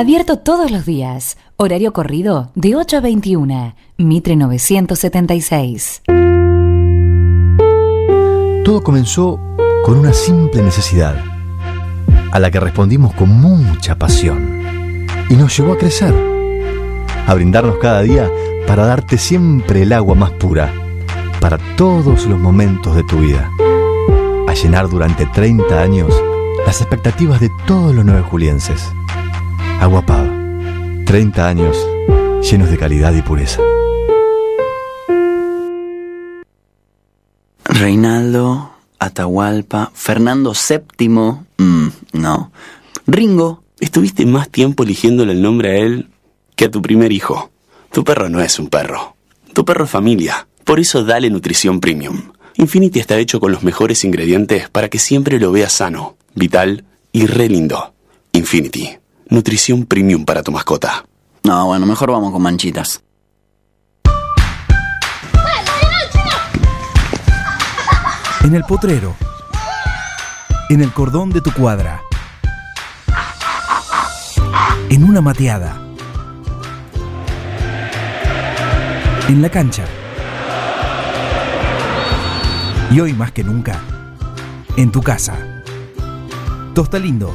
[0.00, 1.36] Abierto todos los días.
[1.58, 3.74] Horario corrido de 8 a 21.
[3.98, 6.04] Mitre 976.
[8.64, 9.38] Todo comenzó
[9.84, 11.22] con una simple necesidad,
[12.32, 16.14] a la que respondimos con mucha pasión, y nos llevó a crecer,
[17.26, 18.30] a brindarnos cada día
[18.66, 20.72] para darte siempre el agua más pura,
[21.40, 23.50] para todos los momentos de tu vida,
[24.48, 26.10] a llenar durante 30 años
[26.64, 28.90] las expectativas de todos los nueve julienses.
[29.80, 30.30] Agua Pava,
[31.06, 31.74] 30 años
[32.42, 33.62] llenos de calidad y pureza.
[37.64, 42.52] Reinaldo, Atahualpa, Fernando VII, mm, no.
[43.06, 46.10] Ringo, estuviste más tiempo eligiéndole el nombre a él
[46.56, 47.50] que a tu primer hijo.
[47.90, 49.16] Tu perro no es un perro.
[49.54, 50.46] Tu perro es familia.
[50.64, 52.32] Por eso dale nutrición premium.
[52.56, 57.24] Infinity está hecho con los mejores ingredientes para que siempre lo veas sano, vital y
[57.24, 57.94] re lindo.
[58.32, 58.99] Infinity.
[59.30, 61.04] Nutrición premium para tu mascota.
[61.44, 63.00] No, bueno, mejor vamos con manchitas.
[68.42, 69.14] En el potrero.
[70.68, 72.02] En el cordón de tu cuadra.
[74.88, 75.80] En una mateada.
[79.28, 79.84] En la cancha.
[82.90, 83.80] Y hoy más que nunca,
[84.76, 85.62] en tu casa.
[86.74, 87.32] Tosta Lindo,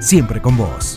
[0.00, 0.96] siempre con vos.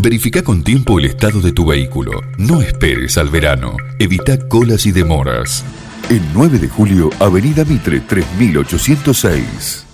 [0.00, 2.20] Verifica con tiempo el estado de tu vehículo.
[2.36, 3.76] No esperes al verano.
[3.98, 5.64] Evita colas y demoras.
[6.08, 9.84] El 9 de julio, Avenida Mitre 3806.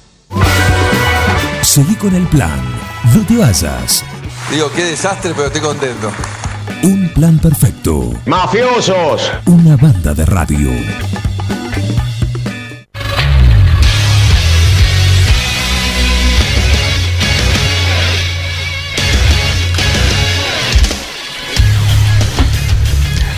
[1.63, 2.61] Seguí con el plan.
[3.15, 4.05] No te vayas.
[4.51, 6.13] Digo, qué desastre, pero estoy contento.
[6.83, 8.13] Un plan perfecto.
[8.27, 9.33] ¡Mafiosos!
[9.47, 10.71] Una banda de radio.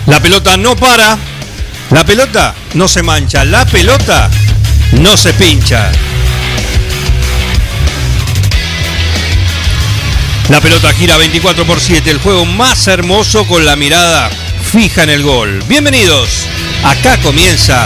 [0.07, 1.17] La pelota no para.
[1.91, 3.43] La pelota no se mancha.
[3.43, 4.29] La pelota
[4.93, 5.91] no se pincha.
[10.47, 12.09] La pelota gira 24 por 7.
[12.09, 14.29] El juego más hermoso con la mirada
[14.71, 15.61] fija en el gol.
[15.67, 16.47] Bienvenidos.
[16.85, 17.85] Acá comienza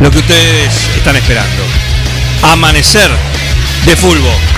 [0.00, 1.62] lo que ustedes están esperando.
[2.44, 3.10] Amanecer
[3.84, 4.55] de fútbol.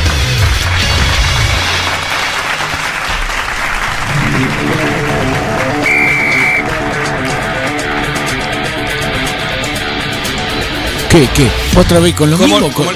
[11.18, 11.48] ¿Qué, qué?
[11.80, 12.72] ¿Otra vez con lo ¿Cómo, mismo?
[12.72, 12.90] cómo-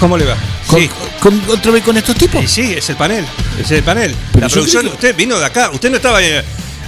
[0.00, 0.36] cómo le va?
[0.66, 0.88] Con- Sí.
[1.20, 2.50] con- ¿Otra vez con estos tipos?
[2.50, 3.26] Sí, es el panel.
[3.60, 4.14] Es el panel.
[4.32, 5.70] Pero La producción, usted vino de acá.
[5.70, 6.22] Usted no estaba.
[6.22, 6.42] eh,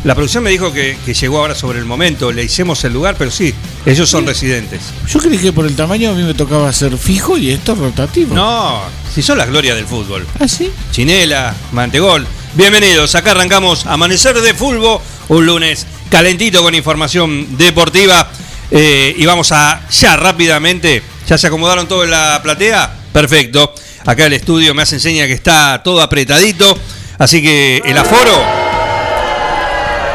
[0.05, 2.33] La producción me dijo que, que llegó ahora sobre el momento.
[2.33, 4.81] Le hicimos el lugar, pero sí, ellos son residentes.
[5.07, 8.35] Yo creí que por el tamaño a mí me tocaba ser fijo y esto rotativo.
[8.35, 8.81] No,
[9.15, 10.27] si son las glorias del fútbol.
[10.39, 10.73] ¿Ah, sí?
[10.91, 12.27] Chinela, Mantegol.
[12.55, 18.31] Bienvenidos, acá arrancamos Amanecer de Fútbol, un lunes calentito con información deportiva.
[18.71, 22.95] Eh, y vamos a ya rápidamente, ya se acomodaron todo en la platea.
[23.13, 23.75] Perfecto.
[24.07, 26.79] Acá el estudio me hace enseña que está todo apretadito.
[27.19, 28.43] Así que el aforo,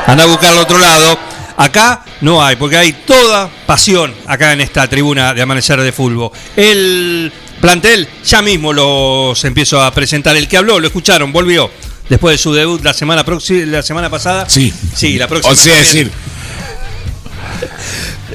[0.08, 1.20] anda a buscar al otro lado.
[1.58, 6.32] Acá no hay, porque hay toda pasión acá en esta tribuna de Amanecer de Fútbol.
[6.56, 10.36] El plantel, ya mismo los empiezo a presentar.
[10.36, 11.70] El que habló, lo escucharon, volvió.
[12.10, 14.50] Después de su debut la semana, la semana pasada.
[14.50, 14.74] Sí.
[14.96, 15.54] Sí, la próxima.
[15.54, 15.94] O sea, también.
[15.94, 16.12] decir,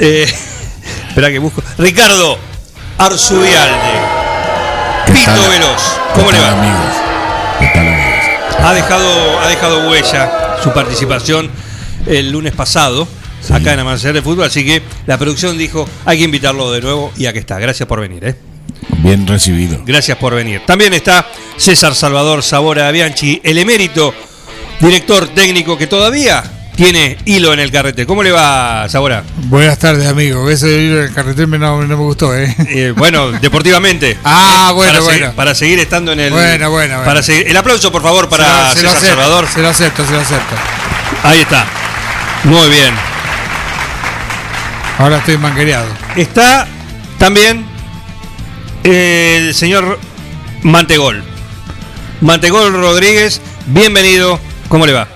[0.03, 0.27] Eh,
[1.09, 1.63] espera que busco.
[1.77, 2.39] Ricardo
[2.97, 4.01] Arzubialde.
[5.07, 5.51] Pito tal?
[5.51, 5.83] Veloz.
[6.15, 6.53] ¿Cómo ¿Qué le va?
[6.53, 6.95] amigos?
[7.59, 8.25] ¿Qué tal, amigos?
[8.61, 11.51] Ha dejado, ha dejado huella su participación
[12.07, 13.07] el lunes pasado,
[13.51, 17.13] acá en Amanecer de Fútbol, así que la producción dijo, hay que invitarlo de nuevo
[17.19, 17.59] y aquí está.
[17.59, 18.37] Gracias por venir, ¿eh?
[19.03, 19.83] Bien recibido.
[19.85, 20.63] Gracias por venir.
[20.67, 21.27] También está
[21.59, 24.15] César Salvador Sabora Bianchi, el emérito
[24.81, 28.07] director técnico que todavía tiene hilo en el carrete.
[28.07, 29.23] ¿Cómo le va, Sabora?
[29.37, 30.49] Buenas tardes, amigo.
[30.49, 32.57] Ese libro del carretero me- no, no me gustó, ¿eh?
[32.69, 34.17] Eh, bueno, deportivamente.
[34.25, 35.19] Ah, bueno, para bueno.
[35.19, 36.33] Seguir, para seguir estando en el.
[36.33, 37.05] Bueno, bueno, bueno.
[37.05, 39.47] Para seguir, el aplauso, por favor, para Se lo- se lo César acepto, Salvador.
[39.53, 40.55] Se lo acepto, se lo acepto.
[41.23, 41.67] Ahí está.
[42.45, 42.95] Muy bien.
[44.97, 45.89] Ahora estoy manguereado.
[46.17, 46.67] Está
[47.19, 47.67] también
[48.85, 49.99] el señor
[50.63, 51.23] Mantegol.
[52.23, 54.41] Mantegol Rodríguez, bienvenido.
[54.71, 55.09] ¿Cómo le va?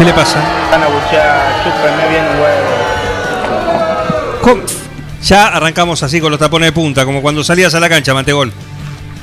[0.00, 0.40] ¿Qué le pasa?
[0.70, 2.70] Van a buchear, chúpenme bien un huevo.
[4.40, 4.62] ¿Cómo?
[5.22, 8.50] Ya arrancamos así con los tapones de punta, como cuando salías a la cancha, Mantegol.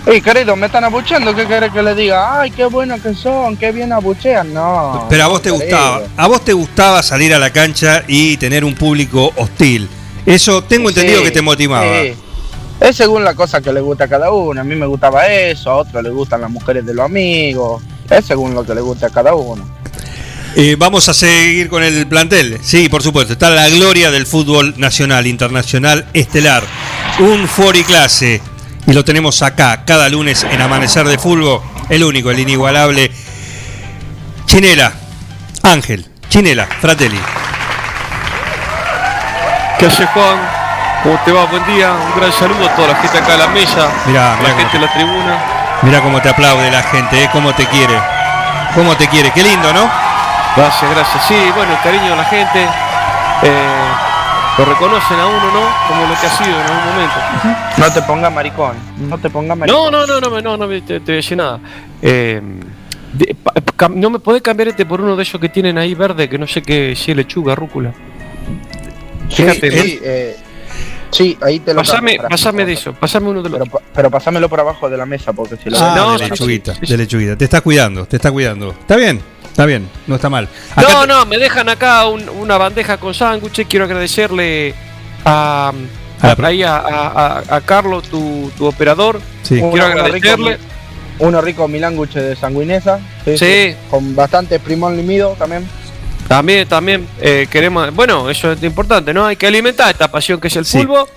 [0.05, 2.41] Ey, querido, me están abucheando, ¿qué querés que le diga?
[2.41, 5.07] Ay, qué buenos que son, qué bien abuchean, no.
[5.09, 5.65] Pero a vos te querido.
[5.65, 9.89] gustaba, a vos te gustaba salir a la cancha y tener un público hostil.
[10.27, 12.01] Eso tengo entendido Sí, que te motivaba.
[12.03, 12.13] sí.
[12.79, 14.61] Es según la cosa que le gusta a cada uno.
[14.61, 17.81] A mí me gustaba eso, a otros le gustan las mujeres de los amigos.
[18.07, 19.67] Es según lo que le gusta a cada uno.
[20.59, 22.57] Eh, vamos a seguir con el plantel.
[22.63, 23.33] Sí, por supuesto.
[23.33, 26.63] Está la gloria del fútbol nacional, internacional, estelar.
[27.19, 28.41] Un Fori clase.
[28.87, 31.61] Y lo tenemos acá, cada lunes en Amanecer de Fútbol.
[31.89, 33.11] El único, el inigualable.
[34.47, 34.93] Chinela.
[35.61, 36.07] Ángel.
[36.27, 36.65] Chinela.
[36.81, 37.19] Fratelli.
[39.77, 40.39] ¿Qué hace Juan?
[41.03, 41.45] ¿Cómo te va?
[41.45, 41.91] Buen día.
[41.91, 44.75] Un gran saludo a toda la gente acá en la mesa, Mirá, a la gente
[44.75, 45.39] en la tribuna.
[45.83, 47.29] Mira cómo te aplaude la gente, ¿eh?
[47.31, 47.93] cómo te quiere.
[48.73, 49.31] Cómo te quiere.
[49.31, 50.06] Qué lindo, ¿no?
[50.57, 51.27] Gracias, gracias.
[51.27, 52.67] Sí, bueno, el cariño de la gente.
[53.43, 53.87] eh,
[54.57, 55.69] lo reconocen a uno, ¿no?
[55.87, 57.15] Como lo que ha sido en algún momento.
[57.77, 58.75] No te pongas maricón,
[59.07, 59.91] no te pongas No, maricón.
[59.91, 61.59] no, no, no, me- no, no me- te, te voy a decir nada.
[62.01, 62.41] Eh,
[63.13, 65.93] de- pa- cam- no me podés cambiar este por uno de esos que tienen ahí
[65.93, 67.93] verde, que no sé qué, si es lechuga, rúcula.
[69.29, 69.83] Fíjate, ¿no?
[69.83, 70.37] sí, eh,
[71.11, 73.59] sí, ahí te lo Pasame, cambio, pasame de eso, pasame uno de los.
[73.59, 76.29] Pero, pero pasámelo por abajo de la mesa porque si lo Ah, No, de sí,
[76.31, 76.91] lechuguita, sí, sí.
[76.93, 77.35] de lechuguita.
[77.37, 78.71] Te está cuidando, te está cuidando.
[78.71, 79.21] Está bien,
[79.57, 80.47] está bien, no está mal.
[80.75, 83.65] Acá No, no, me dejan acá un- una bandeja con sándwiches.
[83.67, 84.75] Quiero agradecerle
[85.25, 85.73] a,
[86.43, 87.07] ahí a, a-
[87.49, 89.19] a- a Carlos, tu, tu operador.
[89.41, 89.59] Sí.
[89.59, 90.51] Quiero agradecerle.
[90.57, 90.63] rico,
[91.19, 92.99] uno rico milánguche de sanguinesa.
[93.35, 93.73] Sí.
[93.89, 95.67] Con bastante primón limido también.
[96.27, 97.91] También, también eh, queremos.
[97.95, 99.25] Bueno, eso es importante, ¿no?
[99.25, 100.77] Hay que alimentar esta pasión que es el Sí.
[100.79, 101.07] fútbol.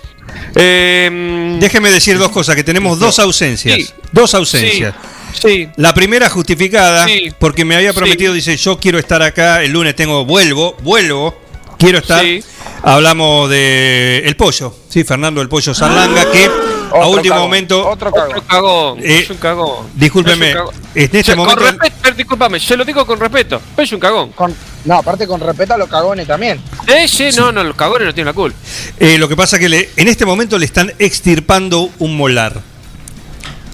[0.55, 3.75] Eh, Déjeme decir dos cosas, que tenemos dos ausencias.
[3.75, 3.89] Sí.
[4.11, 4.95] Dos ausencias.
[5.33, 5.69] Sí.
[5.77, 7.31] La primera justificada, Sí.
[7.39, 7.97] porque me había Sí.
[7.97, 11.35] prometido, dice, yo quiero estar acá, el lunes tengo, vuelvo, vuelvo,
[11.77, 12.21] quiero estar.
[12.23, 12.43] Sí.
[12.83, 17.87] Hablamos de El Pollo, sí, Fernando El Pollo Zarlanga, que a Otro último cagón, momento,
[17.89, 18.29] Otro cagón.
[18.31, 18.99] Otro cagón.
[18.99, 19.87] Eh, es un cagón.
[19.93, 20.75] discúlpeme, Es un cagón.
[20.95, 21.61] en este Se- momento...
[21.61, 23.61] Con respeto, discúlpame, se lo digo con respeto.
[23.75, 24.31] pero Es un cagón.
[24.31, 26.59] Con- no, aparte con respeto a los cagones también.
[26.87, 28.57] Ese, no, no, los cagones no tienen la culpa.
[28.99, 32.59] Eh, lo que pasa que le, en este momento le están extirpando un molar.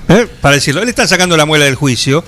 [0.09, 0.27] ¿Eh?
[0.41, 2.23] Para decirlo, le están sacando la muela del juicio.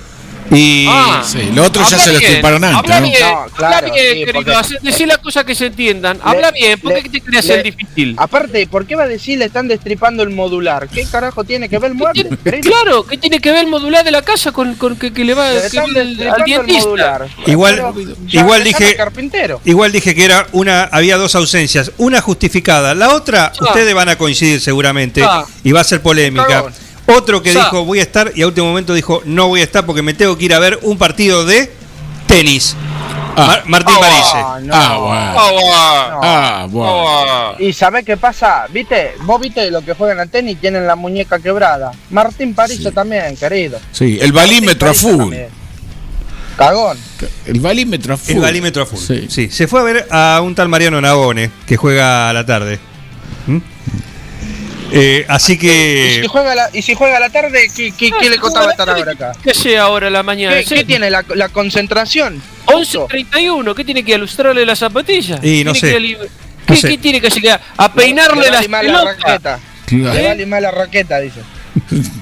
[0.52, 2.82] Y Ah, Sí, lo otro ya se lo Habla ¿no?
[3.08, 4.34] bien, No, claro, habla bien, sí, querido.
[4.54, 6.18] porque- Decí las cosas que se entiendan.
[6.24, 8.16] Habla bien, ¿por qué te querías le- hacer difícil?
[8.18, 10.88] Aparte, ¿por qué va a decir le están destripando el modular?
[10.90, 12.28] ¿Qué carajo tiene que ver el mueble?
[12.64, 15.36] Claro, ¿qué tiene que ver el modular de la casa con, con que, que le
[15.36, 16.80] va Le que el dientista?
[16.86, 17.28] modular.
[17.46, 19.62] Igual- Pero igual dije- carpintero.
[19.66, 23.66] igual dije que era una, había dos ausencias, una justificada, la otra, Ah.
[23.66, 25.46] ustedes van a coincidir seguramente Ah.
[25.64, 26.48] y va a ser polémica.
[26.48, 26.74] Cagón.
[27.16, 27.54] Otro que Ah.
[27.66, 30.14] dijo voy a estar y a último momento dijo no voy a estar porque me
[30.14, 31.72] tengo que ir a ver un partido de
[32.28, 32.76] tenis.
[33.36, 34.68] Mar- Martín Ah, Parise.
[34.68, 34.74] no.
[34.76, 36.12] Ah, bueno.
[36.12, 36.20] No.
[36.24, 37.56] Ah, bueno.
[37.60, 38.66] ¿Y sabés qué pasa?
[38.70, 39.14] ¿Viste?
[39.22, 41.92] Vos viste lo que juegan al tenis y tienen la muñeca quebrada.
[42.10, 43.80] Martín París también, querido.
[43.94, 45.34] Sí, el balímetro full.
[46.58, 46.98] Cagón.
[47.46, 48.36] El balímetro a full.
[48.36, 49.00] El balímetro a full.
[49.00, 49.28] Sí.
[49.30, 49.50] Sí.
[49.50, 52.80] Se fue a ver a un tal Mariano Nagone que juega a la tarde.
[53.48, 53.58] ¿Mm?
[54.92, 58.12] Eh, así ¿Y que si juega la, y si juega a la tarde, ¿qué, qué,
[58.20, 59.32] qué le costaba estar ahora acá?
[59.44, 60.56] ¿Qué sea ahora a la mañana?
[60.58, 62.42] ¿Qué, qué tiene la, la concentración?
[62.66, 65.44] 11.31, ¿qué tiene que ilustrarle las zapatillas?
[65.44, 65.94] Y no ¿Tiene sé.
[65.94, 66.26] que No
[66.68, 66.88] ¿Qué, sé.
[66.90, 67.60] qué tiene que hacer?
[67.78, 69.60] ¿A peinarle Le va las a limar la raqueta.
[69.86, 70.14] Claro.
[70.14, 71.40] Le va a limar la raqueta, dice.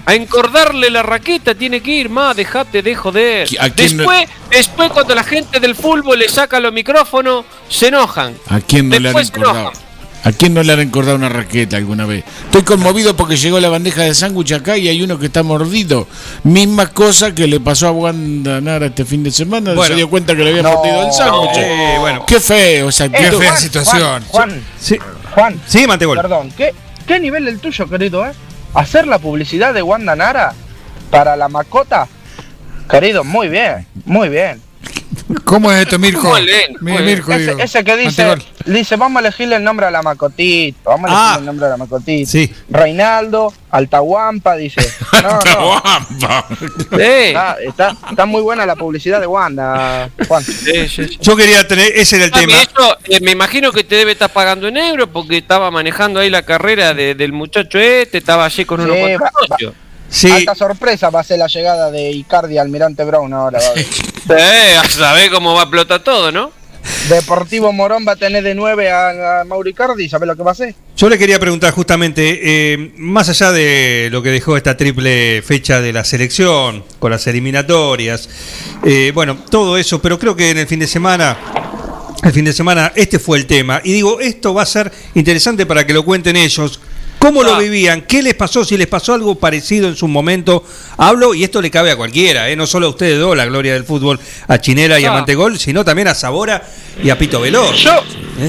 [0.05, 3.47] A encordarle la raqueta tiene que ir, más, dejate de joder.
[3.59, 7.87] ¿A quién no- Después, después cuando la gente del fútbol le saca los micrófonos, se
[7.87, 8.35] enojan.
[8.47, 9.59] ¿A quién no le han Después se encordado?
[9.69, 9.86] enojan.
[10.23, 12.25] ¿A quién no le han encordado una raqueta alguna vez?
[12.45, 16.07] Estoy conmovido porque llegó la bandeja de sándwich acá y hay uno que está mordido.
[16.43, 19.73] Misma cosa que le pasó a Wanda Nara este fin de semana.
[19.73, 19.83] Bueno.
[19.87, 21.57] se dio cuenta que le había No, mordido el sándwich.
[21.57, 22.25] Eh, bueno.
[22.25, 23.39] Qué feo esa Eh, actitud.
[23.39, 24.01] fea Juan, situación.
[24.01, 24.97] Juan, Juan, sí,
[25.33, 26.73] Juan, sí, perdón, ¿qué,
[27.05, 28.31] ¿qué nivel el tuyo, querido, eh?
[28.73, 30.53] Hacer la publicidad de Wanda Nara
[31.09, 32.07] para la macota
[32.89, 34.61] Querido, muy bien, muy bien.
[35.43, 36.33] ¿Cómo es esto, Mirko?
[36.81, 38.51] Mirko, ese, ese que dice, Antigol.
[38.65, 41.35] dice, vamos a elegirle el nombre a la macotita, vamos a elegirle Ah.
[41.39, 42.29] el nombre a la macotita.
[42.31, 42.53] Sí.
[42.69, 44.81] Reinaldo, Altahuampa, dice.
[45.23, 45.81] No,
[46.19, 46.97] no.
[46.99, 50.43] Está, está, está muy buena la publicidad de Wanda, Juan.
[51.21, 52.61] Yo quería tener, ese era el Ah, tema.
[52.61, 56.29] eso, eh, me imagino que te debe estar pagando en euros porque estaba manejando ahí
[56.29, 58.95] la carrera de- del muchacho este, estaba allí con unos
[60.09, 60.29] Sí.
[60.31, 63.59] Alta sorpresa va a ser la llegada de Icardi Almirante Brown ahora.
[63.75, 63.85] ver.
[64.29, 66.51] Eh, a saber cómo va a explotar todo, ¿no?
[67.09, 70.51] Deportivo Morón va a tener de 9 a, a Mauro Icardi, ¿sabes lo que va
[70.51, 70.75] a hacer?
[70.97, 72.39] Yo le quería preguntar justamente,
[72.73, 77.25] eh, más allá de lo que dejó esta triple fecha de la selección, con las
[77.27, 78.29] eliminatorias,
[78.83, 81.37] eh, bueno, todo eso, pero creo que en el fin de semana,
[82.23, 83.79] el fin de semana, este fue el tema.
[83.83, 86.81] Y digo, esto va a ser interesante para que lo cuenten ellos.
[87.19, 88.01] ¿Cómo lo vivían?
[88.03, 88.63] ¿Qué les pasó?
[88.63, 90.63] Si les pasó algo parecido en su momento.
[90.97, 92.55] Hablo, y esto le cabe a cualquiera, ¿eh?
[92.55, 95.13] no solo a ustedes dos, la gloria del fútbol, a Chinela y a Ah.
[95.13, 96.63] Mantegol, sino también a Sabora
[97.03, 97.75] y a Pito Veloz.
[97.75, 97.91] Yo,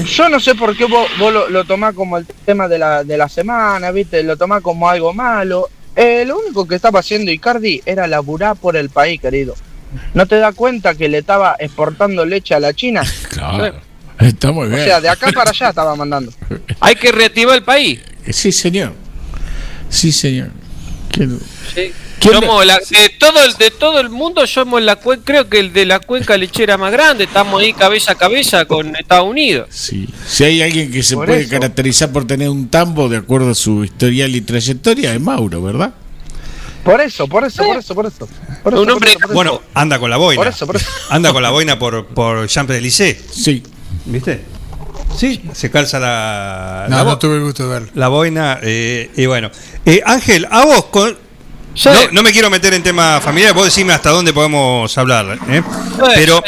[0.05, 3.03] yo no sé por qué vos, vos lo, lo tomás como el tema de la,
[3.03, 4.23] de la semana, ¿viste?
[4.23, 5.67] Lo tomás como algo malo.
[5.95, 9.55] Eh, lo único que estaba haciendo Icardi era laburar por el país, querido.
[10.13, 13.03] ¿No te das cuenta que le estaba exportando leche a la China?
[13.29, 13.75] Claro.
[14.19, 14.83] Está muy O bien.
[14.83, 16.31] sea, de acá para allá estaba mandando.
[16.79, 17.99] Hay que reactivar el país.
[18.29, 18.93] Sí, señor.
[19.89, 20.49] Sí, señor.
[21.73, 21.91] Sí.
[22.19, 25.59] ¿Quién Somos la- de todo el de todo el mundo somos la cuen- creo que
[25.59, 29.69] el de la cuenca lechera más grande, estamos ahí cabeza a cabeza con Estados Unidos.
[29.71, 30.07] Sí.
[30.27, 31.51] Si hay alguien que se Por puede eso.
[31.51, 35.93] caracterizar por tener un tambo de acuerdo a su historial y trayectoria, es Mauro, ¿verdad?
[36.83, 38.27] Por eso, por eso, por eso, por eso.
[38.63, 39.33] Por eso, Un hombre- por eso, por eso.
[39.33, 40.39] Bueno, anda con la boina.
[40.41, 40.89] Por eso, por eso.
[41.09, 43.17] Anda con la boina por, por Champs-Élysées.
[43.31, 43.63] Sí.
[44.09, 44.43] ¿Viste?
[45.17, 46.85] Sí, se calza la.
[46.89, 47.89] No, la no bo- tuve el gusto de verlo.
[47.95, 49.49] La boina, eh, y bueno.
[49.85, 51.17] Eh, Ángel, a vos, con.
[51.85, 55.37] No, no me quiero meter en temas familiares, vos decime hasta dónde podemos hablar.
[55.49, 55.61] ¿eh?
[56.15, 56.43] Pero,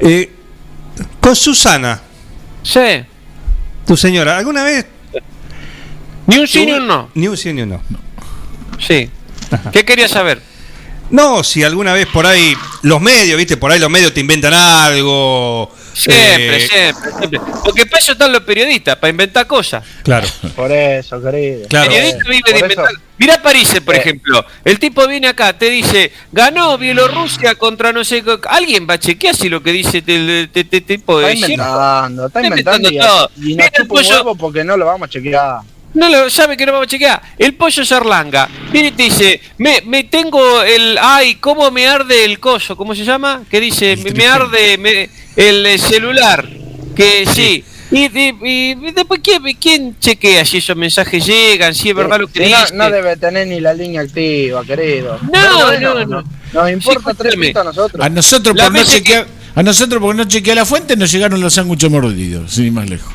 [0.00, 0.32] eh,
[1.20, 2.00] con Susana,
[2.62, 2.80] Sí.
[3.86, 4.86] tu señora, ¿alguna vez?
[6.26, 7.10] Ni un sí ni un no.
[7.14, 7.82] Ni un sí ni un no.
[8.80, 9.08] Sí.
[9.72, 10.40] ¿Qué querías saber?
[11.10, 13.56] No, si alguna vez por ahí, los medios, ¿viste?
[13.56, 15.72] Por ahí los medios te inventan algo.
[15.94, 17.40] Siempre, eh, siempre, siempre.
[17.64, 19.84] Porque para eso están los periodistas, para inventar cosas.
[20.02, 20.26] Claro.
[20.56, 21.68] Por eso, querido.
[21.68, 21.90] Claro.
[21.90, 22.88] El periodista vive de eso- inventar.
[23.16, 23.98] Mirá París, por Eh.
[23.98, 24.44] ejemplo.
[24.64, 28.36] El tipo viene acá, te dice, ganó Bielorrusia contra no sé qué.
[28.48, 31.52] Alguien va a chequear si lo que dice el este tipo Está es cierto.
[31.54, 32.88] inventando, está Está inventando.
[32.88, 33.30] inventando todo.
[33.40, 35.58] Y, y chupa un huevo porque no lo vamos a chequear.
[35.94, 37.22] No lo sabe que no vamos a chequear.
[37.38, 42.24] El pollo Sarlanga viene y te dice, me, me tengo el, ay, cómo me arde
[42.24, 43.44] el coso, ¿cómo se llama?
[43.48, 46.48] Que dice, me, me arde me- el eh, celular.
[46.94, 47.64] Que sí.
[47.90, 48.34] Y, y-
[48.72, 51.74] y después, ¿quién, quién chequea si esos mensajes llegan?
[51.74, 52.74] Si es verdad lo que Sí, no, dice.
[52.74, 55.18] no debe tener ni la línea activa, querido.
[55.32, 56.24] No, no, no.
[56.52, 58.04] Nos importa Sí, tres pitos a nosotros.
[58.04, 61.54] A nosotros por no chequear, a nosotros por no chequear la fuente nos llegaron los
[61.54, 63.12] sándwiches mordidos, sin más lejos.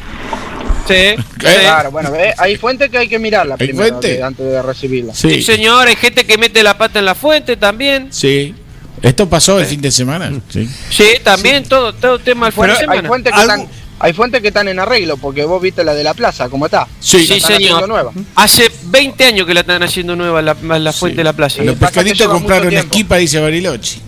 [0.88, 4.18] Sí, Claro, bueno, ve, hay fuentes que hay que mirarla ¿Hay primero fuente?
[4.18, 5.14] que- antes de recibirla.
[5.14, 5.42] Sí, Sí.
[5.44, 8.08] señor, hay gente que mete la pata en la fuente también.
[8.12, 8.54] Sí.
[9.02, 10.32] Esto pasó el fin de semana.
[10.50, 10.70] Sí.
[10.90, 13.08] Sí, también todo, todo tema del fin de hay semana.
[13.08, 13.68] fuentes que están
[14.02, 16.88] hay fuentes que están en arreglo porque vos viste la de la plaza, ¿cómo está?
[17.02, 17.90] Sí, haciendo señor.
[17.90, 18.12] nueva.
[18.36, 21.62] Hace 20 años que la están haciendo nueva la, la fuente de la plaza.
[21.64, 24.00] Los pescaditos compraron esquipa, dice Bariloche.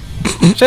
[0.58, 0.66] Sí.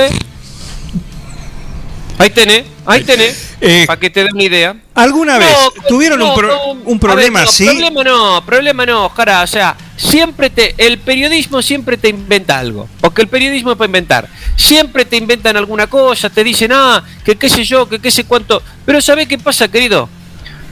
[2.16, 4.76] Ahí tenés, ahí tenés, para que te den una idea.
[4.94, 5.48] ¿Alguna vez
[5.88, 7.64] tuvieron un, pro- no, un problema a ver, no, así?
[7.66, 12.88] Problema no, problema no, cara, o sea, siempre te, el periodismo siempre te inventa algo,
[13.14, 14.28] porque el periodismo es para inventar.
[14.56, 18.24] Siempre te inventan alguna cosa, te dicen, ah, que qué sé yo, que qué sé
[18.24, 18.60] cuánto.
[18.84, 20.08] Pero ¿sabés qué pasa, querido?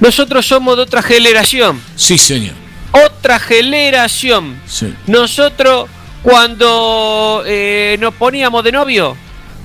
[0.01, 1.81] Nosotros somos de otra generación.
[1.95, 2.55] Sí, señor.
[2.91, 4.61] Otra generación.
[4.67, 4.93] Sí.
[5.07, 5.89] Nosotros,
[6.25, 9.17] cuando eh, nos poníamos de novio,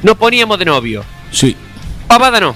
[0.04, 1.04] nos poníamos de novio.
[1.32, 1.56] Sí.
[2.08, 2.56] Papada no.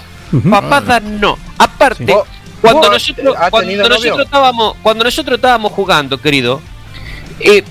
[0.52, 1.36] Papada no.
[1.58, 2.28] Aparte, ¿Vos-
[2.62, 4.22] cuando nosotros, cuando nosotros novio?
[4.24, 6.62] estábamos, cuando nosotros estábamos jugando, querido,
[7.40, 7.64] eh,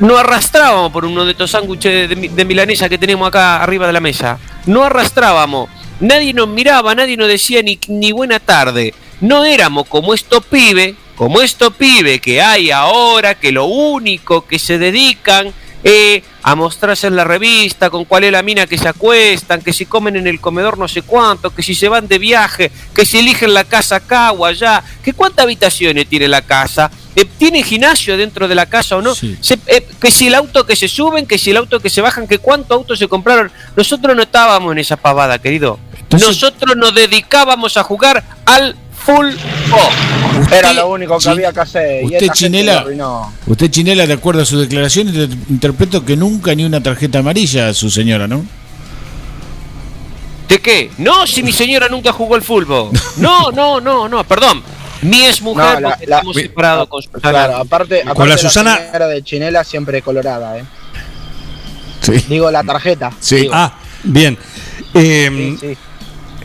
[0.00, 3.86] no arrastrábamos por uno de estos sándwiches de, mi- de milanesa que tenemos acá arriba
[3.86, 4.38] de la mesa.
[4.66, 5.68] No arrastrábamos.
[6.00, 8.94] Nadie nos miraba, nadie nos decía ni, ni buena tarde.
[9.20, 14.58] No éramos como estos pibes, como estos pibes que hay ahora, que lo único que
[14.60, 18.88] se dedican eh, a mostrarse en la revista con cuál es la mina que se
[18.88, 22.18] acuestan, que si comen en el comedor no sé cuánto, que si se van de
[22.18, 26.90] viaje, que si eligen la casa acá o allá, que cuántas habitaciones tiene la casa,
[27.20, 30.64] Eh, tiene gimnasio dentro de la casa o no, Se- eh, que si el auto
[30.64, 33.50] que se suben, que si el auto que se bajan, que cuántos autos se compraron.
[33.76, 35.80] Nosotros no estábamos en esa pavada, querido.
[36.12, 39.26] Nosotros nos dedicábamos a jugar al full
[40.52, 42.04] Era lo único que Chi- había que hacer.
[42.04, 42.86] usted, Chinela.
[43.46, 47.68] Usted, Chinela, de acuerdo a su declaración, inter- interpreto que nunca ni una tarjeta amarilla
[47.68, 48.44] a su señora, ¿no?
[50.48, 50.90] ¿De qué?
[50.98, 52.90] No, si mi señora nunca jugó al fútbol.
[53.18, 54.62] No, no, no, no, perdón.
[55.02, 57.20] Mi ex mujer No, la- porque la- estamos separados con Susana.
[57.30, 60.64] Claro, aparte, Con la Susana- de Chinela siempre colorada, ¿eh?
[62.00, 62.12] Sí.
[62.28, 63.10] Digo, la tarjeta.
[63.20, 63.36] Sí.
[63.36, 63.52] digo.
[63.54, 64.36] Ah, bien.
[64.94, 65.76] Eh, Sí, sí.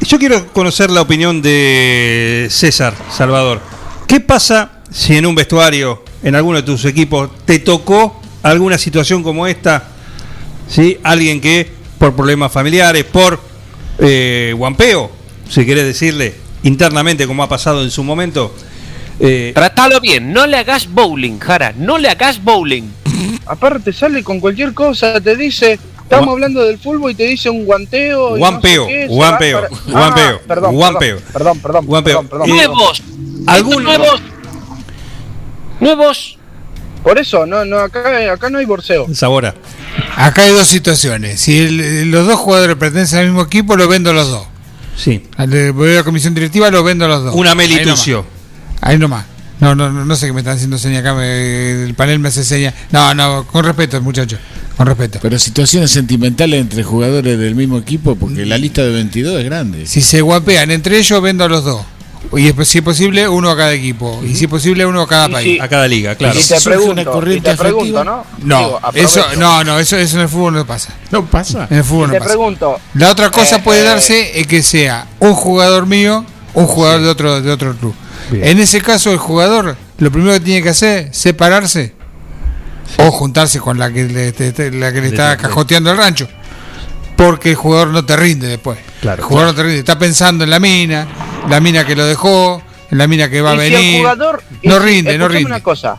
[0.07, 3.61] Yo quiero conocer la opinión de César Salvador.
[4.07, 9.23] ¿Qué pasa si en un vestuario, en alguno de tus equipos, te tocó alguna situación
[9.23, 9.85] como esta?
[10.67, 10.99] ¿Sí?
[11.03, 13.39] Alguien que por problemas familiares, por
[13.99, 15.09] eh, guampeo,
[15.49, 18.53] si querés decirle internamente como ha pasado en su momento.
[19.19, 22.83] eh, Tratalo bien, no le hagas bowling, Jara, no le hagas bowling.
[23.45, 25.79] Aparte, sale con cualquier cosa, te dice.
[26.03, 28.29] Estamos hablando del fútbol y te dice un guanteo.
[28.37, 31.19] y no sé Guampeo, guampeo, para- guampeo, Ah, perdón, guampeo.
[31.33, 31.85] Perdón, perdón.
[31.87, 32.13] Guampeo.
[32.23, 32.75] perdón, perdón, Y- perdón.
[32.77, 33.03] Nuevos.
[33.47, 34.21] ¿Algún- nuevos.
[35.79, 36.37] Nuevos.
[37.03, 39.07] Por eso, no, no, acá, acá no hay borseo.
[39.13, 39.55] Sabora.
[40.15, 41.41] Acá hay dos situaciones.
[41.41, 44.47] Si el- los dos jugadores pertenecen al mismo equipo, lo vendo los dos.
[44.95, 45.23] Sí.
[45.37, 47.35] Al de voy a la comisión directiva, lo vendo a los dos.
[47.35, 47.95] Una Ahí Meli nomás.
[47.99, 48.25] Tucio.
[48.81, 49.25] Ahí nomás.
[49.59, 51.13] No, no, no, no sé qué me están haciendo señas acá.
[51.13, 52.73] me- el panel me hace señas.
[52.91, 54.39] No, no, con respeto, muchachos.
[54.75, 55.19] Con respeto.
[55.21, 59.85] Pero situaciones sentimentales entre jugadores del mismo equipo, porque la lista de 22 es grande.
[59.85, 61.85] Si se guapean entre ellos, vendo a los dos.
[62.35, 64.19] Y es- si es posible, uno a cada equipo.
[64.23, 65.53] Y si es posible, uno a cada Y país.
[65.55, 66.33] si- A cada liga, claro.
[66.33, 68.03] Y te Surge pregunto, una y corriente te pregunto.
[68.03, 68.25] ¿no?
[68.43, 70.93] No, Digo, eso, no, no, eso, eso en el fútbol no pasa.
[71.11, 71.67] No pasa.
[71.69, 72.29] En el fútbol Y no te pasa.
[72.31, 72.79] pregunto.
[72.95, 77.01] La otra cosa eh, puede eh, darse es que sea un jugador mío, un jugador
[77.01, 77.93] de otro de otro club.
[78.31, 78.47] Bien.
[78.47, 81.93] En ese caso, el jugador lo primero que tiene que hacer es separarse
[82.97, 86.27] o juntarse con la que le, te- te- la que le está cajoteando el rancho.
[87.15, 88.79] Porque el jugador no te rinde después.
[89.01, 89.79] Claro, el jugador no te rinde.
[89.79, 91.07] Está pensando en la mina,
[91.49, 93.95] la mina que lo dejó, en la mina que va a y si venir.
[93.95, 94.43] el jugador.
[94.61, 95.45] y no si- rinde, no rinde.
[95.45, 95.97] una cosa.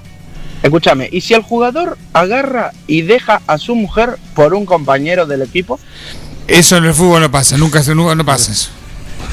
[0.63, 5.43] Escúchame, ¿y si el jugador agarra y deja a su mujer por un compañero del
[5.43, 5.79] equipo?
[6.49, 8.71] Eso en el fútbol no pasa, nunca, se- nunca no pasa eso.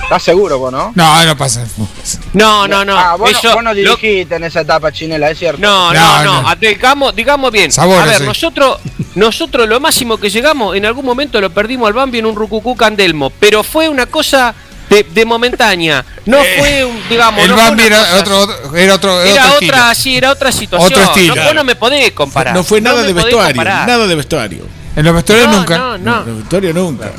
[0.03, 0.91] ¿Estás seguro vos, no?
[0.95, 1.87] No, no pasa en el fútbol.
[2.33, 2.97] No, no, no.
[2.97, 5.61] Ah, vos, no- Eso- vos no lo- dirigiste en esa etapa chinela, es cierto.
[5.61, 6.41] No, No, no, no.
[6.49, 6.55] no.
[6.57, 7.71] Digamos, digamos bien.
[7.71, 8.23] Sabor, a ver, sí.
[8.25, 8.79] nosotros,
[9.15, 12.75] nosotros lo máximo que llegamos, en algún momento lo perdimos al Bambi en un Rucucú
[12.75, 14.53] Candelmo, pero fue una cosa
[14.91, 16.05] de, de momentánea.
[16.25, 19.45] No fue un, digamos, Eh, el no Bambi era cosa otro, otro- era otro, Era
[19.45, 19.95] otro otra, estilo.
[19.95, 20.91] sí, era otra situación.
[20.91, 21.35] Otro estilo.
[21.35, 22.53] No, vos no me podés comparar.
[22.53, 23.87] No fue nada de vestuario, comparar.
[23.87, 24.65] nada de vestuario.
[24.95, 25.77] En los vestuarios No, nunca.
[25.77, 26.23] No, no.
[26.25, 27.11] De vestuario nunca.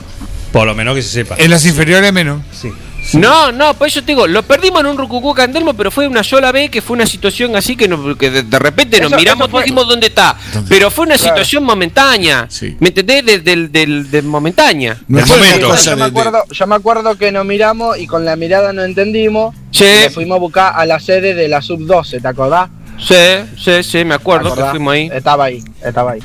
[0.52, 1.34] Por lo menos que se sepa.
[1.38, 2.42] En las inferiores menos.
[2.60, 2.70] Sí.
[3.14, 6.22] No, no, por eso te digo, lo perdimos en un Rucucú Candelmo, pero fue una
[6.22, 9.16] sola vez que fue una situación así que, no- que de, de repente nos Eso-
[9.18, 10.36] miramos y dijimos dónde está.
[10.68, 11.30] Pero fue una Claro.
[11.34, 12.46] situación momentánea.
[12.48, 12.76] Sí.
[12.80, 13.24] ¿Me entendés?
[13.44, 13.70] Del,
[14.10, 14.98] del momentánea.
[15.08, 15.74] No momento.
[15.76, 18.72] yo, me de- de- acuerdo, yo me acuerdo que nos miramos y con la mirada
[18.72, 19.54] no entendimos.
[19.72, 19.84] Sí.
[19.84, 22.70] Y nos fuimos a buscar a la sede de la sub-12, ¿te acordás?
[22.98, 23.14] Sí,
[23.62, 25.10] sí, sí, me ¿Te acuerdo que fuimos ahí.
[25.12, 26.20] Estaba ahí, estaba ahí.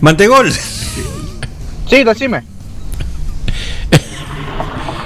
[0.00, 0.52] Mantegol.
[1.90, 2.44] Sí, decime.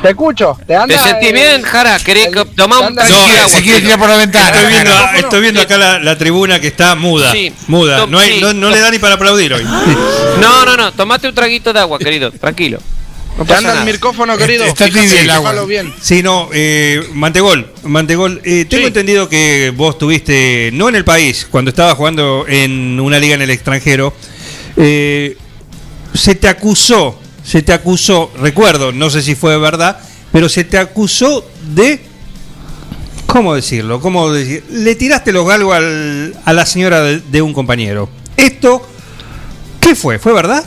[0.02, 0.96] Te escucho, te anda.
[0.96, 1.98] ¿Te sentís bien, Jara?
[1.98, 3.48] ¿Querés el- tomar un quiere, agua?
[3.48, 4.48] se quiere tirar por la ventana.
[4.56, 7.32] Estoy viendo, estoy viendo acá la, la tribuna que está muda.
[7.32, 7.52] Sí.
[7.66, 8.06] Muda.
[8.06, 8.40] No, hay, Sí.
[8.40, 9.64] no, no le da ni para aplaudir hoy.
[10.40, 12.78] No, no, no, tomate un traguito de agua, querido, tranquilo.
[13.36, 14.64] No Te pasa anda el micrófono, querido.
[14.64, 15.64] Está tibio el agua.
[15.64, 15.92] bien.
[16.00, 18.88] Sí, no, eh, Mantegol, Mantegol, eh, tengo Sí.
[18.88, 23.42] entendido que vos estuviste, no en el país, cuando estabas jugando en una liga en
[23.42, 24.14] el extranjero,
[24.76, 25.36] eh,
[26.14, 29.98] se te acusó, se te acusó, recuerdo, no sé si fue verdad,
[30.30, 31.98] pero se te acusó de,
[33.24, 34.00] ¿cómo decirlo?
[34.02, 34.64] ¿Cómo decir?
[34.70, 38.10] Le tiraste los galgos al- a la señora de, un compañero.
[38.36, 38.86] Esto,
[39.80, 40.18] ¿qué fue?
[40.18, 40.62] ¿Fue verdad?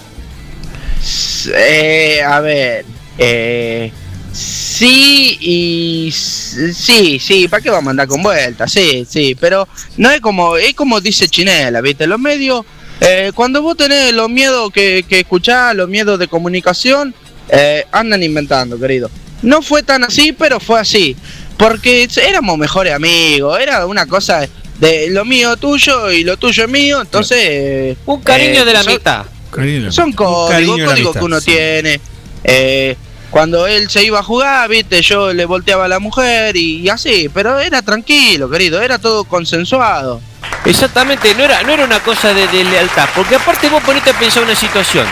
[1.55, 2.85] Eh, a ver.
[3.15, 3.91] Eh,
[4.33, 8.71] sí y sí, sí, ¿para qué vamos a andar con vueltas?
[8.71, 12.07] Sí, sí, pero no es como, es como dice Chinela, ¿viste?
[12.07, 12.65] Los medios,
[13.01, 17.13] eh, cuando vos tenés los miedos que, que escuchás, los miedos de comunicación,
[17.49, 19.09] eh, andan inventando, querido.
[19.41, 21.15] No fue tan así, pero fue así.
[21.57, 24.47] Porque éramos mejores amigos, era una cosa
[24.79, 27.37] de lo mío tuyo y lo tuyo es mío, entonces...
[27.41, 29.25] eh, Un cariño eh, de la mitad.
[29.51, 29.91] Cariño.
[29.91, 31.51] son códigos, códigos que uno sí.
[31.51, 31.99] tiene.
[32.43, 32.95] Eh,
[33.29, 36.89] cuando él se iba a jugar, viste, yo le volteaba a la mujer y, y
[36.89, 40.21] así, pero era tranquilo, querido, era todo consensuado.
[40.65, 44.19] Exactamente, no era, no era una cosa de, de lealtad, porque aparte vos ponete a
[44.19, 45.07] pensar una situación.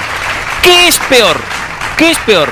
[0.61, 1.39] ¿Qué es peor?
[1.97, 2.51] ¿Qué es peor?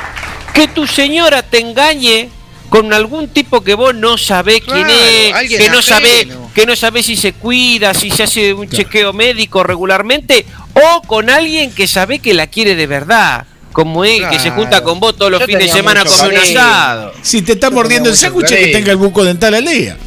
[0.53, 2.29] Que tu señora te engañe
[2.69, 7.05] con algún tipo que vos no sabés quién es, que no sabés, que no sabés
[7.05, 12.19] si se cuida, si se hace un chequeo médico regularmente, o con alguien que sabe
[12.19, 13.45] que la quiere de verdad.
[13.71, 16.31] como es, que se junta con vos todos los Yo fines de semana a comer
[16.31, 17.13] un asado.
[17.21, 19.97] Si te está mordiendo el sándwich, que tenga el buco dental al día.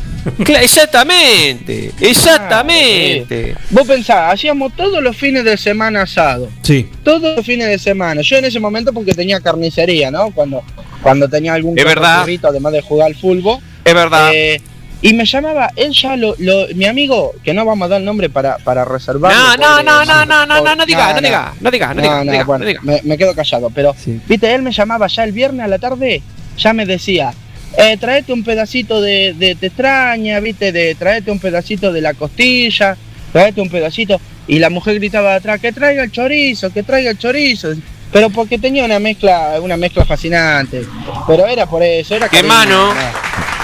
[0.47, 3.55] Exactamente, exactamente.
[3.71, 6.49] Vos pensás, hacíamos todos los fines de semana asado.
[6.63, 6.89] Sí.
[7.03, 8.21] Todos los fines de semana.
[8.23, 10.31] Yo en ese momento porque tenía carnicería, ¿no?
[10.31, 10.63] Cuando,
[11.03, 12.21] cuando tenía algún Es verdad.
[12.21, 13.59] corrito, además de jugar al fútbol.
[13.85, 14.31] Es verdad.
[14.35, 14.61] Eh,
[15.03, 18.29] y me llamaba, él ya lo, lo- mi amigo, que no vamos a dar nombre
[18.29, 19.33] para, para reservar.
[19.33, 22.25] No, no, no, no, no, no, no, no diga, no diga, no diga, no diga,
[22.25, 22.81] no diga, bueno, no diga.
[22.83, 23.95] Me, me quedo callado, pero,
[24.29, 26.21] viste, él me llamaba ya el viernes a la tarde,
[26.59, 27.33] ya me decía,
[27.77, 32.15] eh, traete un pedacito de, de te extraña, viste, de traete un pedacito de la
[32.15, 32.97] costilla,
[33.33, 37.19] traete un pedacito, y la mujer gritaba atrás, que traiga el chorizo, que traiga el
[37.19, 37.69] chorizo,
[38.13, 40.85] pero porque tenía una mezcla, una mezcla fascinante,
[41.27, 43.01] pero era por eso, era Qué cariño, mano, no.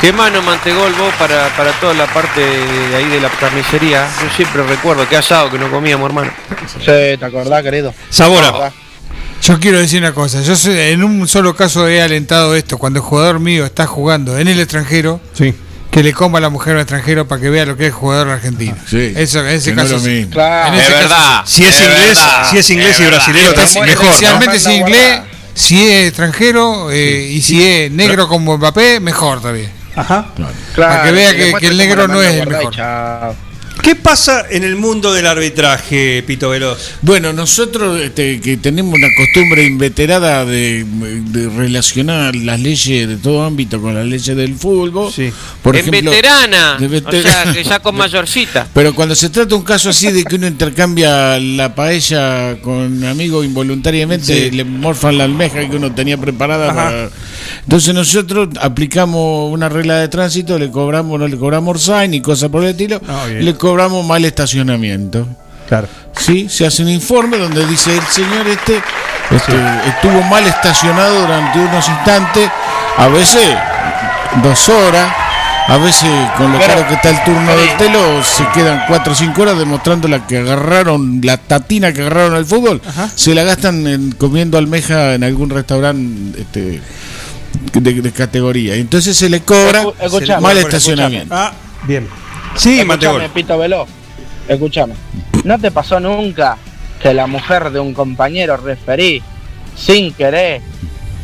[0.00, 4.06] qué mano Mantegol vos para, para toda la parte de ahí de la carnicería.
[4.22, 6.30] Yo siempre recuerdo que asado que no comíamos, hermano.
[6.78, 7.92] Sí, ¿te acordás, querido?
[8.08, 8.72] Sabora.
[9.42, 12.98] Yo quiero decir una cosa, yo sé- en un solo caso he alentado esto, cuando
[12.98, 15.20] el jugador mío está jugando en el extranjero,
[15.90, 18.28] que le coma a la mujer al extranjero para que vea lo que es jugador
[18.28, 18.74] argentino.
[18.88, 20.26] Sí, Eso, ese que no es caso lo sí.
[20.30, 20.68] Claro.
[20.68, 21.42] En ese Es caso verdad.
[21.46, 21.52] sí.
[21.56, 24.04] Si es, Es inglés, verdad, si es inglés es y Espe- es mejor.
[24.04, 24.10] ¿no?
[24.10, 25.20] Especialmente si es inglés,
[25.54, 29.70] si es extranjero eh, y si es negro como Mbappé, mejor todavía.
[29.94, 30.26] Ajá.
[30.76, 32.74] Para que vea que- el negro no es el mejor.
[33.86, 36.94] ¿Qué pasa en el mundo del arbitraje, Pito Veloz?
[37.02, 43.44] Bueno, nosotros este, que tenemos una costumbre inveterada de, de relacionar las leyes de todo
[43.44, 44.90] ámbito con las leyes del fútbol.
[45.62, 47.44] Por en ejemplo, veterana, de o veterana.
[47.44, 48.66] sea, que ya con mayorcita.
[48.74, 53.44] Pero cuando se trata un caso así de que uno intercambia la paella con amigo
[53.44, 54.50] involuntariamente, Sí.
[54.50, 56.72] le morfan la almeja que uno tenía preparada.
[56.72, 56.84] Ajá.
[56.86, 57.10] para-
[57.64, 62.48] Entonces nosotros aplicamos una regla de tránsito, le cobramos, no le cobramos sign y cosas
[62.50, 65.26] por el estilo, Ah, le cobramos mal estacionamiento.
[65.68, 65.88] Claro.
[66.16, 68.76] Sí, se hace un informe donde dice el señor este,
[69.30, 69.54] este,
[69.88, 72.48] estuvo mal estacionado durante unos instantes,
[72.96, 73.56] a veces
[74.44, 75.12] dos horas,
[75.68, 76.08] a veces
[76.38, 79.42] con lo Pero- caro que está el turno del telo, se quedan cuatro o cinco
[79.42, 82.80] horas demostrando la que agarraron, la tatina que agarraron al fútbol,
[83.16, 86.80] se la gastan en, comiendo almeja en algún restaurante este,
[87.72, 88.74] de, de categoría.
[88.74, 91.34] Entonces se le cobra Escu- mal estacionamiento.
[91.34, 91.52] Ah,
[91.84, 92.08] bien.
[92.56, 92.80] Sí.
[92.80, 93.88] Escúchame, Pito Veloz.
[94.48, 94.94] Escúchame.
[95.44, 96.56] ¿No te pasó nunca
[97.02, 99.22] que la mujer de un compañero referí,
[99.76, 100.60] sin querer,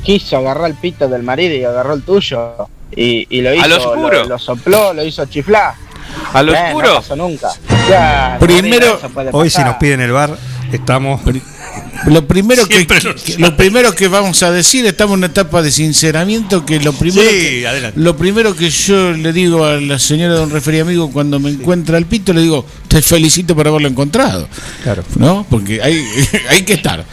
[0.05, 2.69] quiso agarrar el pito del marido y agarró el tuyo?
[2.95, 4.23] Y, y lo hizo, lo oscuro.
[4.25, 5.75] Lo, lo sopló, lo hizo chiflar.
[6.35, 6.89] A lo Eh, oscuro.
[6.89, 7.49] No pasó nunca.
[8.39, 8.99] Primero-
[9.33, 10.37] Hoy si nos piden el bar,
[10.73, 11.21] estamos...
[12.07, 15.63] Lo primero que, lo que- lo primero que vamos a decir, estamos en una etapa
[15.63, 19.99] de sinceramiento que lo primero Sí, que, lo primero que yo le digo a la
[20.01, 23.87] señora don referí amigo cuando me encuentra el pito le digo, "Te felicito por haberlo
[23.89, 24.49] encontrado."
[24.83, 25.05] Claro.
[25.17, 25.47] ¿No?
[25.49, 26.05] Porque hay,
[26.51, 27.05] hay que estar.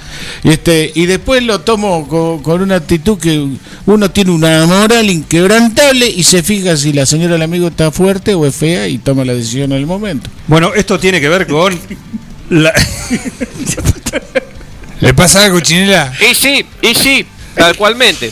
[0.44, 3.48] Y este y después lo tomo con, con una actitud que
[3.86, 8.34] uno tiene una moral inquebrantable y se fija si la señora del amigo está fuerte
[8.34, 10.30] o es fea y toma la decisión en el momento.
[10.48, 11.78] Bueno, esto tiene que ver con...
[12.50, 12.74] la-
[15.02, 16.12] ¿Le pasa algo, Chinela?
[16.30, 18.32] Y sí, y sí, tal cualmente.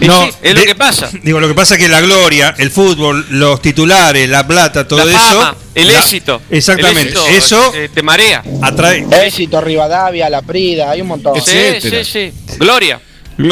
[0.00, 1.08] Y No, sí, es lo que pasa.
[1.22, 5.04] Digo, lo que pasa es que la gloria, el fútbol, los titulares, la plata, todo
[5.04, 5.56] la eso...
[5.74, 6.42] el la- éxito.
[6.50, 7.00] Exactamente.
[7.00, 8.42] El éxito, eso eh, te marea.
[8.60, 9.06] atrae...
[9.24, 11.40] Éxito, Rivadavia, La Prida, hay un montón.
[11.40, 12.32] Sí, sí, sí.
[12.58, 13.00] Gloria.
[13.36, 13.48] Sí,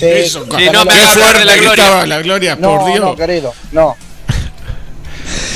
[0.00, 1.84] Eso, que Sí, no me Qué fuerte la gloria.
[1.84, 3.00] estaba la gloria, No, por Dios.
[3.04, 3.96] no, querido, no.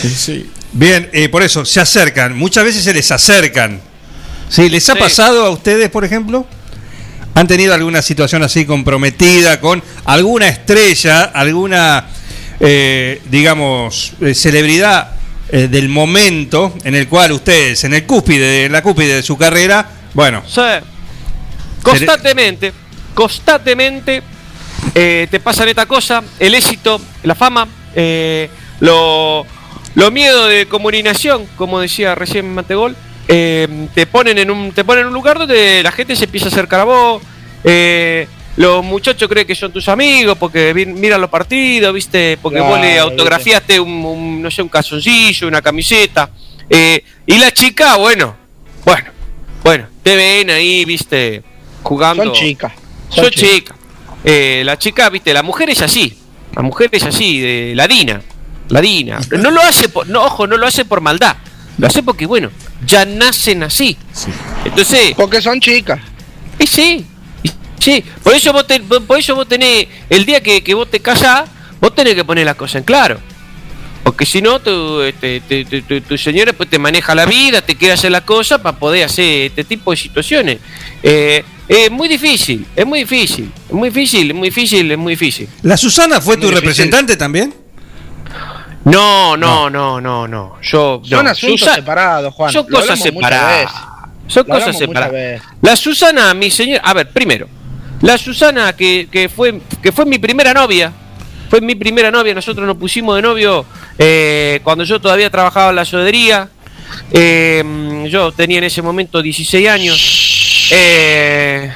[0.03, 0.51] Sí, sí.
[0.73, 2.37] Bien, eh, por eso, se acercan.
[2.37, 3.81] Muchas veces se les acercan.
[4.49, 4.69] ¿Sí?
[4.69, 4.99] ¿Les ha Sí.
[4.99, 6.47] pasado a ustedes, por ejemplo?
[7.35, 12.07] ¿Han tenido alguna situación así comprometida con alguna estrella, alguna,
[12.59, 15.13] eh, digamos, eh, celebridad
[15.51, 19.39] eh, del momento en el cual ustedes, en el cúspide, en la cúspide de su
[19.39, 20.61] carrera, bueno, Sí.
[21.83, 22.73] Constantemente,
[23.15, 24.23] constantemente
[24.95, 27.67] eh, te pasan esta cosa, el éxito, la fama,
[28.81, 29.47] lo,
[29.95, 32.97] lo miedo de comunicación, como decía recién Mantegol,
[33.29, 36.47] eh, te ponen en un te ponen en un lugar donde la gente se empieza
[36.47, 37.23] a acercar a vos,
[37.65, 38.27] eh,
[38.57, 42.95] los muchachos creen que son tus amigos porque miran los partidos, viste, porque vos le
[42.95, 46.31] Claro, autografiaste un, un, no sé, un calzoncillo, una camiseta,
[46.69, 48.35] eh, y la chica, bueno,
[48.85, 49.11] bueno,
[49.63, 51.43] bueno, te ven ahí, viste,
[51.83, 52.25] jugando.
[52.25, 52.73] Son chicas.
[53.11, 53.51] Son Son chicas.
[53.51, 53.77] chicas.
[54.25, 56.19] Eh, la chica, viste, la mujer es así.
[56.55, 58.21] La mujer es así, de ladina.
[58.69, 59.21] Ladina.
[59.31, 61.37] No lo hace por, no, ojo, no lo hace por maldad.
[61.79, 62.51] Lo hace porque, bueno,
[62.87, 63.97] ya nacen así.
[64.65, 65.13] Entonces.
[65.17, 66.01] Porque son chicas.
[66.59, 67.05] Y sí.
[67.43, 68.05] y sí.
[68.23, 71.49] Por eso vos, te- por eso vos tenés, el día que, que vos te casás,
[71.81, 73.19] vos tenés que poner las cosas en claro.
[74.03, 77.61] Porque si no, tu, este, tu, tu- tu- tu señora pues, te maneja la vida,
[77.61, 80.59] te quiere hacer la cosa para poder hacer este tipo de situaciones.
[81.03, 85.13] Eh, Es muy difícil, es muy difícil, es muy difícil, es muy difícil, es muy
[85.13, 85.49] difícil.
[85.63, 86.61] ¿La Susana fue tu difícil.
[86.63, 87.53] representante también?
[88.91, 90.55] No, no, no, no, no.
[90.63, 91.31] Yo, Son no.
[91.31, 92.53] asuntos Susa- separados, Juan.
[92.53, 93.73] Son cosas separadas.
[94.27, 95.43] Son Lo cosas separadas.
[95.63, 96.81] La Susana, mi señor.
[96.85, 97.49] A ver, primero.
[98.03, 100.93] La Susana, que, que fue, que fue mi primera novia.
[101.51, 102.35] Fue mi primera novia.
[102.35, 103.65] Nosotros nos pusimos de novio
[103.99, 106.49] eh, cuando yo todavía trabajaba en la sodería.
[107.11, 110.69] Eh, yo tenía en ese momento 16 años.
[110.71, 111.73] Eh,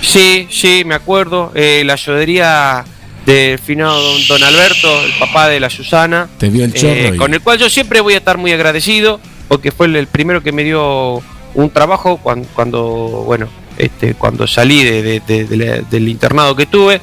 [0.00, 1.52] sí, sí, me acuerdo.
[1.54, 2.84] Eh, la sodería
[3.32, 6.28] del finado don, don Alberto, el papá de la Susana.
[6.38, 9.20] Te vio el eh, chorro con el cual yo siempre voy a estar muy agradecido
[9.48, 11.22] porque fue el, el primero que me dio
[11.54, 12.80] un trabajo cuando, cuando
[13.26, 17.00] bueno, este, cuando salí de- de- de- de la- del internado que tuve.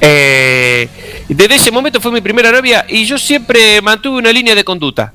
[0.00, 0.88] Eh,
[1.28, 5.12] desde ese momento fue mi primera novia y yo siempre mantuve una línea de conducta.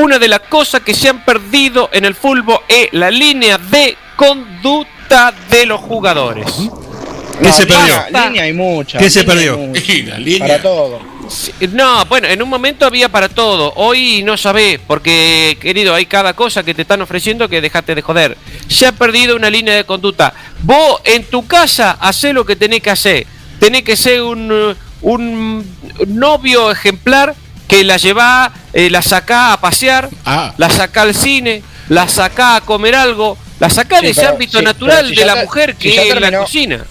[0.00, 3.96] Una de las cosas que se han perdido en el fútbol es la línea de
[4.16, 6.46] conducta de los jugadores.
[7.42, 8.04] ¿Qué se perdió?
[8.06, 8.98] Línea, línea hay mucha.
[8.98, 9.54] ¿Qué se línea perdió?
[9.54, 9.92] hay mucha.
[9.92, 10.48] Y la línea.
[10.48, 11.00] Para todo.
[11.72, 13.72] No, bueno, en un momento había para todo.
[13.76, 18.02] Hoy no sabés, porque, querido, hay cada cosa que te están ofreciendo que dejate de
[18.02, 18.36] joder.
[18.68, 20.34] Se ha perdido una línea de conducta.
[20.62, 23.26] Vos en tu casa hacés lo que tenés que hacer.
[23.58, 27.34] Tenés que ser un, un novio ejemplar
[27.66, 30.52] que la lleva, eh, la sacá a pasear, Ah.
[30.58, 34.32] la sacá al cine, la sacá a comer algo, la sacá Sí, de ese pero-
[34.34, 36.84] ámbito sí, natural si de la te- mujer si que es la cocina.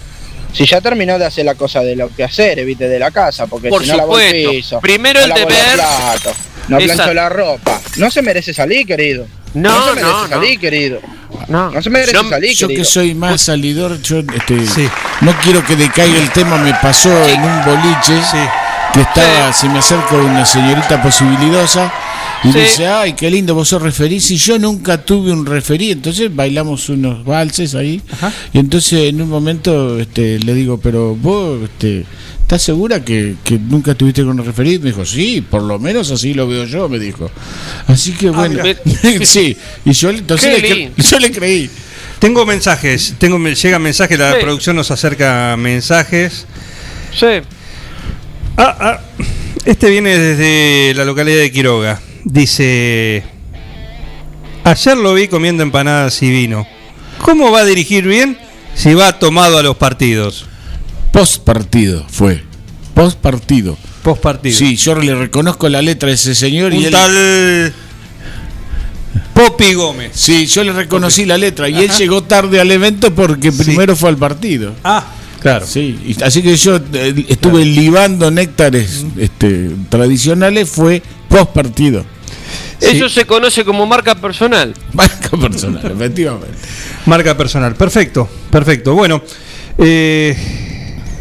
[0.53, 3.47] Si ya terminó de hacer la cosa de lo que hacer, evite de la casa,
[3.47, 4.51] porque Por si no lavó el supuesto.
[4.51, 5.73] piso, Primero no el deber.
[5.75, 6.35] platos,
[6.67, 6.95] no Exacto.
[7.03, 9.25] planchó la ropa, no se merece salir, querido.
[9.55, 10.29] No, se merece no, no.
[10.29, 10.99] salir, querido.
[11.47, 12.83] No, No se merece Yo- salir, Yo querido.
[12.83, 14.89] que soy más salidor, yo este,
[15.21, 16.57] no quiero que decaiga el tema.
[16.57, 18.21] Me pasó en un boliche
[18.93, 21.91] que estaba, se me acerca una señorita posibilidosa
[22.43, 22.59] y Sí.
[22.59, 24.19] dice, ay, qué lindo, vos sos referí.
[24.19, 28.01] Si yo nunca tuve un referí, entonces bailamos unos valses ahí.
[28.53, 32.05] Y entonces en un momento este, le digo, pero vos, este,
[32.41, 34.77] ¿estás segura que, que nunca tuviste con un referí?
[34.79, 37.31] Me dijo, sí, por lo menos así lo veo yo, me dijo.
[37.87, 38.77] Así que bueno, mira.
[39.25, 39.55] sí.
[39.85, 41.69] Y yo entonces le, yo le creí.
[42.19, 44.37] Tengo mensajes, tengo llegan mensajes, la Sí.
[44.41, 46.45] producción nos acerca mensajes.
[47.17, 47.25] Sí.
[48.57, 48.99] Ah, ah,
[49.65, 51.99] este viene desde la localidad de Quiroga.
[52.25, 53.23] Dice,
[54.63, 56.65] ayer lo vi comiendo empanadas y vino.
[57.19, 58.37] ¿Cómo va a dirigir bien
[58.75, 60.45] si va tomado a los partidos?
[61.11, 62.43] Post partido fue.
[62.93, 63.77] Post partido.
[64.03, 64.57] Post partido.
[64.57, 66.91] Sí, yo le reconozco la letra a ese señor y él.
[66.91, 67.73] tal
[69.33, 70.11] Popi Gómez.
[70.13, 74.09] Sí, yo le reconocí la letra y él llegó tarde al evento porque primero fue
[74.09, 74.73] al partido.
[74.83, 75.05] Ah,
[75.39, 75.65] claro.
[75.65, 82.05] Sí, así que yo eh, estuve libando néctares este, tradicionales, fue post partido.
[82.83, 84.73] Eso se conoce como marca personal.
[84.93, 86.57] Marca personal, efectivamente.
[87.05, 87.75] Marca personal.
[87.75, 88.93] Perfecto, perfecto.
[88.93, 89.21] Bueno,
[89.77, 90.35] eh,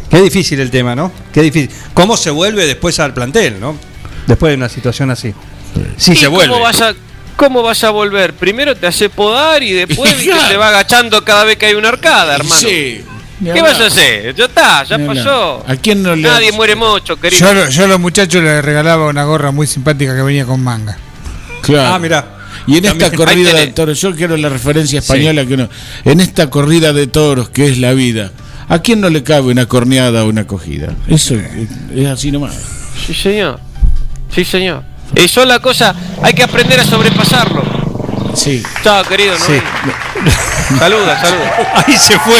[0.09, 1.11] qué difícil el tema, ¿no?
[1.33, 1.69] Qué difícil.
[1.93, 3.77] ¿Cómo se vuelve después al plantel, no?
[4.27, 5.33] Después de una situación así.
[5.97, 6.51] Sí, ¿Y se vuelve.
[6.51, 6.93] ¿Cómo vas, a,
[7.35, 8.33] ¿Cómo vas a volver?
[8.33, 10.15] Primero te hace podar y después
[10.49, 12.61] te va agachando cada vez que hay una arcada, hermano.
[12.61, 13.03] Sí.
[13.43, 14.33] ¿Qué vas a hacer?
[14.35, 15.63] Ya está, ya pasó.
[15.67, 17.53] ¿A quién no le Nadie muere mucho, querido.
[17.53, 20.97] Yo, yo a los muchachos les regalaba una gorra muy simpática que venía con manga.
[21.63, 21.95] Claro.
[21.95, 22.25] Ah, mira.
[22.67, 25.69] Y en esta corrida de toros, yo quiero la referencia española que no.
[26.05, 28.31] En esta corrida de toros que es la vida,
[28.69, 30.93] ¿a quién no le cabe una corneada o una cogida?
[31.07, 32.55] Eso es, es así nomás.
[33.05, 33.59] Sí, señor.
[34.33, 34.83] Sí, señor.
[35.15, 37.63] Eso es la cosa, hay que aprender a sobrepasarlo.
[38.35, 38.63] Sí.
[38.83, 39.37] Chao, querido.
[39.37, 39.45] ¿no?
[39.45, 39.53] Sí.
[40.79, 41.53] Saluda, saluda.
[41.85, 42.35] Ahí se fue.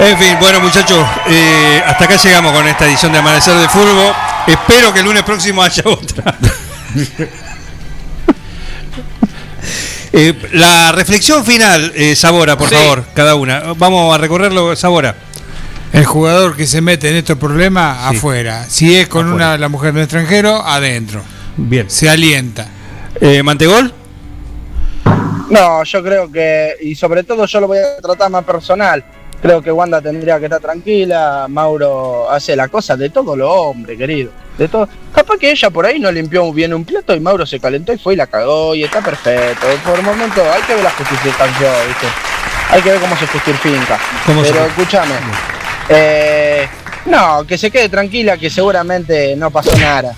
[0.00, 4.12] En fin, bueno muchachos, eh, hasta acá llegamos con esta edición de Amanecer de Fútbol.
[4.46, 6.36] Espero que el lunes próximo haya otra.
[10.12, 12.74] Eh, la reflexión final, eh, Sabora, por Sí.
[12.76, 13.74] favor, cada una.
[13.76, 15.14] Vamos a recorrerlo, Sabora.
[15.92, 18.16] El jugador que se mete en estos problemas, Sí.
[18.16, 18.64] afuera.
[18.68, 21.22] Si es con una la mujer de extranjero, adentro.
[21.56, 21.90] Bien.
[21.90, 22.68] Se alienta.
[23.20, 23.92] Eh, ¿Mantegol?
[25.50, 29.04] No, yo creo que, y sobre todo yo lo voy a tratar más personal.
[29.40, 31.46] Creo que Wanda tendría que estar tranquila.
[31.48, 34.30] Mauro hace la cosa de todo lo hombre, querido.
[34.56, 34.88] De todo.
[35.14, 37.98] Capaz que ella por ahí no limpió bien un plato y Mauro se calentó y
[37.98, 39.66] fue y la cagó y está perfecto.
[39.84, 42.06] Por el momento hay que ver la justificación, ¿viste?
[42.70, 43.98] Hay que ver cómo se justifica.
[44.26, 45.14] ¿Cómo Pero escúchame.
[45.88, 46.68] Eh,
[47.06, 50.14] no, que se quede tranquila que seguramente no pasó nada.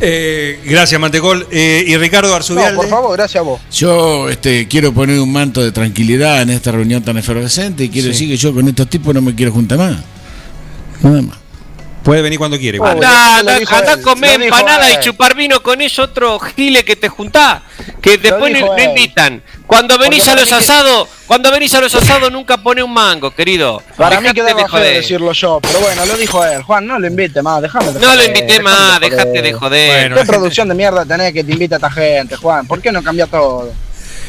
[0.00, 1.46] Eh, gracias, Mantegol.
[1.50, 2.76] Eh, y Ricardo No, Arzubialde.
[2.76, 3.60] por favor, gracias a vos.
[3.72, 8.06] Yo este, quiero poner un manto de tranquilidad en esta reunión tan efervescente y quiero
[8.06, 8.12] Sí.
[8.12, 9.96] decir que yo con estos tipos no me quiero juntar más.
[11.02, 11.38] Nada más.
[12.04, 12.76] Puede venir cuando quiere.
[12.78, 16.96] lo andá, dijo andá a comer empanada y chupar vino con ese otro gile que
[16.96, 17.62] te juntá,
[18.02, 19.42] que después no, invitan.
[19.66, 22.82] Cuando venís Porque a los mí que- asados, cuando venís a los asados nunca pone
[22.82, 23.82] un mango, querido.
[23.96, 24.96] Para mí Dejate quedaba de feo joder.
[24.96, 26.62] decirlo yo, pero bueno, lo dijo él.
[26.62, 30.14] Juan, no lo invite más, déjame de No lo invité más, de dejate de joder.
[30.14, 32.66] ¿Qué producción de mierda tenés que te invita a esta gente, Juan?
[32.66, 33.72] ¿Por qué no cambia todo?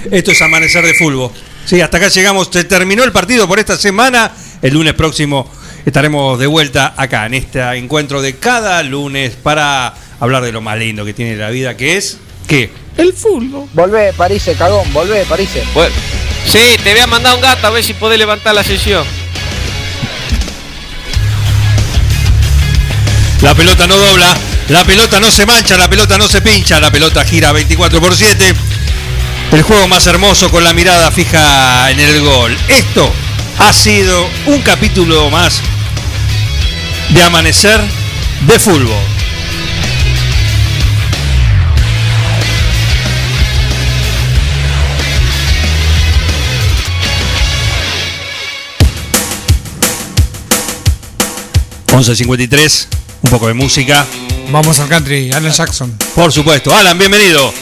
[0.10, 1.32] Esto es Amanecer de Fútbol.
[1.66, 2.50] Sí, hasta acá llegamos.
[2.54, 4.32] Se terminó el partido por esta semana.
[4.62, 5.52] El lunes próximo
[5.86, 10.78] estaremos de vuelta acá en este encuentro de cada lunes para hablar de lo más
[10.78, 12.72] lindo que tiene la vida, que es ¿qué?
[12.98, 13.70] El fútbol.
[13.74, 15.50] Volvé, París, cagón, volvé, París.
[15.74, 15.94] Bueno,
[16.48, 19.06] sí, te voy a mandar un gato a ver si podés levantar la sesión.
[23.42, 24.36] La pelota no dobla,
[24.70, 28.16] la pelota no se mancha, la pelota no se pincha, la pelota gira 24 por
[28.16, 28.54] 7.
[29.52, 32.58] El juego más hermoso con la mirada fija en el gol.
[32.70, 33.12] Esto
[33.60, 35.62] ha sido un capítulo más
[37.10, 37.82] de Amanecer
[38.48, 38.96] de Fútbol.
[51.96, 52.88] ...11.53...
[53.22, 54.06] un poco de música.
[54.52, 55.98] Vamos al country, Alan Jackson.
[56.14, 56.76] Por supuesto.
[56.76, 57.54] Alan, bienvenido.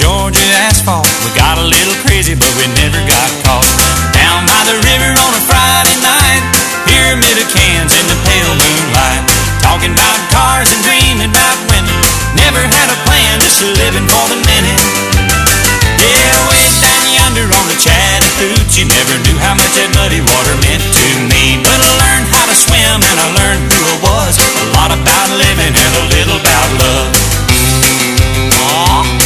[0.00, 1.04] Georgia asphalt.
[1.20, 3.68] We got a little crazy, but we never got caught.
[4.16, 6.42] Down by the river on a Friday night,
[6.88, 9.28] pyramid of cans in the pale moonlight.
[9.60, 11.92] Talking about cars and dreaming about women.
[12.32, 14.80] Never had a plan, just living for the minute.
[16.00, 20.80] Yeah, way down yonder on the Chattahoochee Never knew how much that muddy water meant
[20.80, 24.66] to me But I learned how to swim and I learned who I was A
[24.80, 27.12] lot about living and a little about love
[28.48, 29.19] Well,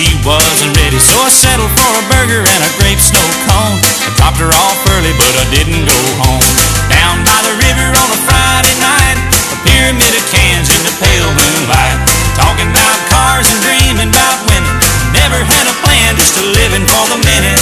[0.00, 0.96] she wasn't ready.
[0.96, 3.76] So I settled for a burger and a grape snow cone.
[4.00, 6.44] I dropped her off early, but I didn't go home.
[6.88, 9.18] Down by the river on a Friday night,
[9.52, 11.98] a pyramid of cans in the pale moonlight.
[12.32, 14.72] Talking about cars and dreaming about women.
[15.12, 17.60] Never had a plan, just a living for the minute.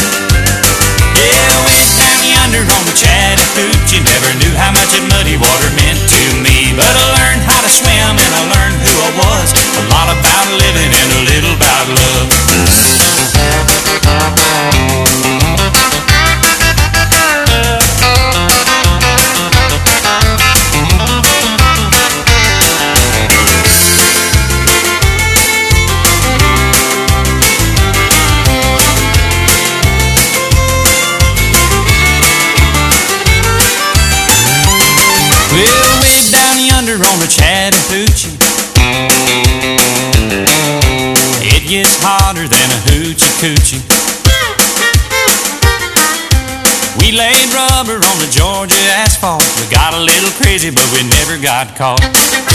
[1.19, 5.99] Yeah, way down yonder on the Chattahoochee Never knew how much that muddy water meant
[5.99, 9.85] to me But I learned how to swim and I learned who I was A
[9.91, 10.88] lot about living
[50.59, 52.48] but we never got caught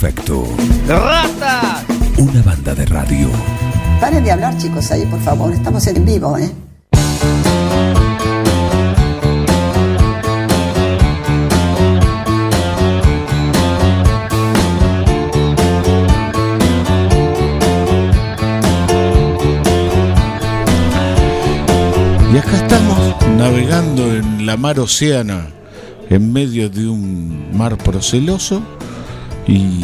[0.00, 0.44] perfecto.
[0.88, 1.84] ¡Rata!
[2.16, 3.28] Una banda de radio.
[4.00, 5.52] Paren de hablar, chicos, ahí, por favor.
[5.52, 6.50] Estamos en vivo, ¿eh?
[22.32, 25.48] Y acá estamos navegando en la mar océana,
[26.08, 28.62] en medio de un mar proceloso
[29.52, 29.80] y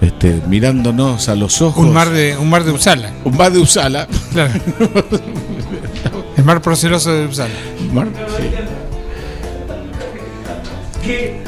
[0.00, 1.84] este, mirándonos a los ojos.
[1.84, 3.10] Un mar de, un mar de Uppsala.
[3.24, 4.06] Un mar de Usala.
[4.32, 4.52] Claro.
[6.36, 7.54] El mar proceloso de Uppsala.
[7.92, 8.08] Mar-
[11.04, 11.40] ¿Qué,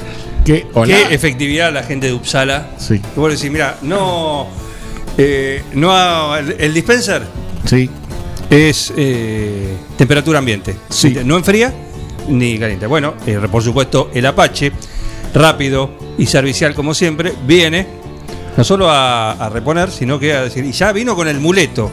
[0.45, 0.67] ¿Qué?
[0.75, 0.95] Hola.
[1.09, 2.71] qué efectividad la gente de Uppsala.
[2.79, 2.99] Sí.
[3.01, 4.47] Que vos decís, mira, no.
[5.19, 7.23] eh, no ha- el, el dispenser
[7.65, 7.89] Sí.
[8.51, 10.77] es eh, temperatura ambiente.
[10.91, 11.17] Sí.
[11.25, 11.73] No enfría
[12.29, 12.87] ni caliente.
[12.87, 14.73] Bueno, eh, por supuesto, el Apache,
[15.37, 17.87] rápido y servicial como siempre, viene
[18.57, 21.91] no solo a, a reponer, sino que a decir, y ya vino con el muleto.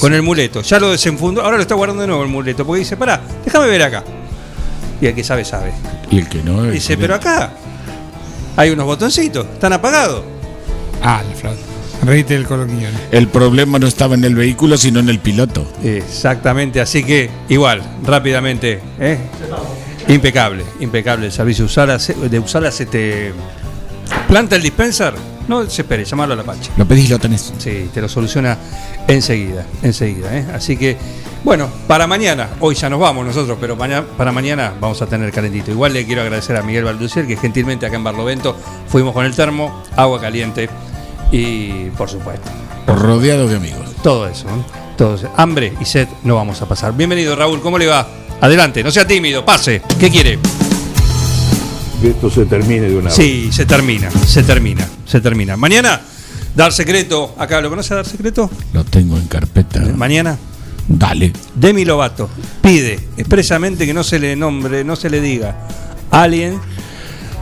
[0.00, 0.60] con el muleto.
[0.62, 3.68] Ya lo desenfundó, ahora lo está guardando de nuevo el muleto, porque dice, pará, déjame
[3.68, 4.04] ver acá.
[5.00, 5.72] Y el que sabe, sabe.
[6.10, 6.64] Y el que no.
[6.64, 7.52] el Dice, pero acá
[8.56, 10.24] hay unos botoncitos, están apagados.
[11.02, 11.60] Ah, la flauta.
[12.04, 12.92] Reíte del coloquiñón.
[13.12, 15.66] El problema no estaba en el vehículo, sino en el piloto.
[15.82, 19.18] Exactamente, así que igual, rápidamente, ¿eh?
[20.08, 23.32] Impecable, impecable el servicio se- de Usala se te
[24.28, 25.14] planta el dispenser,
[25.48, 26.70] no se espere, llamarlo a la Apache.
[26.76, 27.52] Lo pedís, lo tenés.
[27.58, 28.56] Sí, te lo soluciona
[29.08, 30.36] enseguida, enseguida.
[30.36, 30.46] ¿eh?
[30.54, 30.96] Así que,
[31.44, 35.30] bueno, para mañana, hoy ya nos vamos nosotros, pero mañana, para mañana vamos a tener
[35.32, 35.70] calentito.
[35.70, 38.56] Igual le quiero agradecer a Miguel Balducier, que gentilmente acá en Barlovento
[38.88, 40.68] fuimos con el termo, agua caliente
[41.30, 42.48] y, por supuesto,
[42.86, 43.90] Rodeado de amigos.
[44.02, 44.46] todo eso.
[44.96, 45.28] Todo eso.
[45.36, 46.94] Hambre y sed no vamos a pasar.
[46.94, 48.06] Bienvenido, Raúl, ¿cómo le va?
[48.40, 49.82] Adelante, no sea tímido, pase.
[49.98, 50.38] ¿Qué quiere?
[52.00, 53.14] Que esto se termine de una vez.
[53.14, 55.56] Sí, se termina, se termina, se termina.
[55.56, 56.00] Mañana,
[56.54, 58.50] Dar Secreto, acá, ¿lo conoce Dar Secreto?
[58.72, 59.80] Lo tengo en carpeta.
[59.80, 60.36] Mañana,
[60.86, 61.32] Dale.
[61.54, 62.28] Demi Lovato
[62.60, 65.66] pide expresamente que no se le nombre, no se le diga
[66.10, 66.60] alien,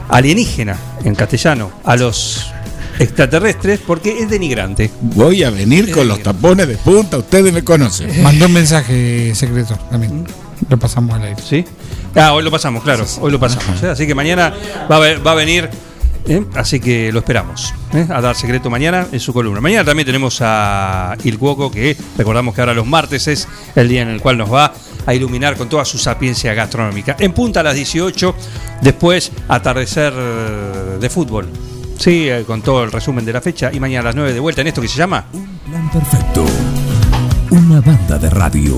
[0.09, 2.51] alienígena en castellano a los
[2.99, 4.91] extraterrestres porque es denigrante.
[5.01, 8.23] Voy a venir con los tapones de punta, ustedes me conocen.
[8.23, 10.25] Mandó un mensaje secreto también.
[10.69, 11.41] Lo pasamos al aire.
[11.41, 11.65] ¿Sí?
[12.15, 13.81] Ah, hoy lo pasamos, claro, hoy lo pasamos.
[13.83, 13.89] ¿eh?
[13.89, 14.53] Así que mañana
[14.89, 15.69] va a, ver- va a venir,
[16.27, 16.43] ¿eh?
[16.55, 18.05] así que lo esperamos ¿eh?
[18.09, 19.59] a dar secreto mañana en su columna.
[19.61, 24.01] Mañana también tenemos a Il Cuoco, que recordamos que ahora los martes es el día
[24.03, 24.73] en el cual nos va
[25.05, 27.15] a iluminar con toda su sapiencia gastronómica.
[27.19, 28.35] En punta a las 18,
[28.81, 31.49] después atardecer de fútbol.
[31.97, 34.61] Sí, con todo el resumen de la fecha y mañana a las 9 de vuelta
[34.61, 35.25] en esto que se llama
[35.65, 36.45] Plan perfecto.
[37.51, 38.77] Una banda de radio.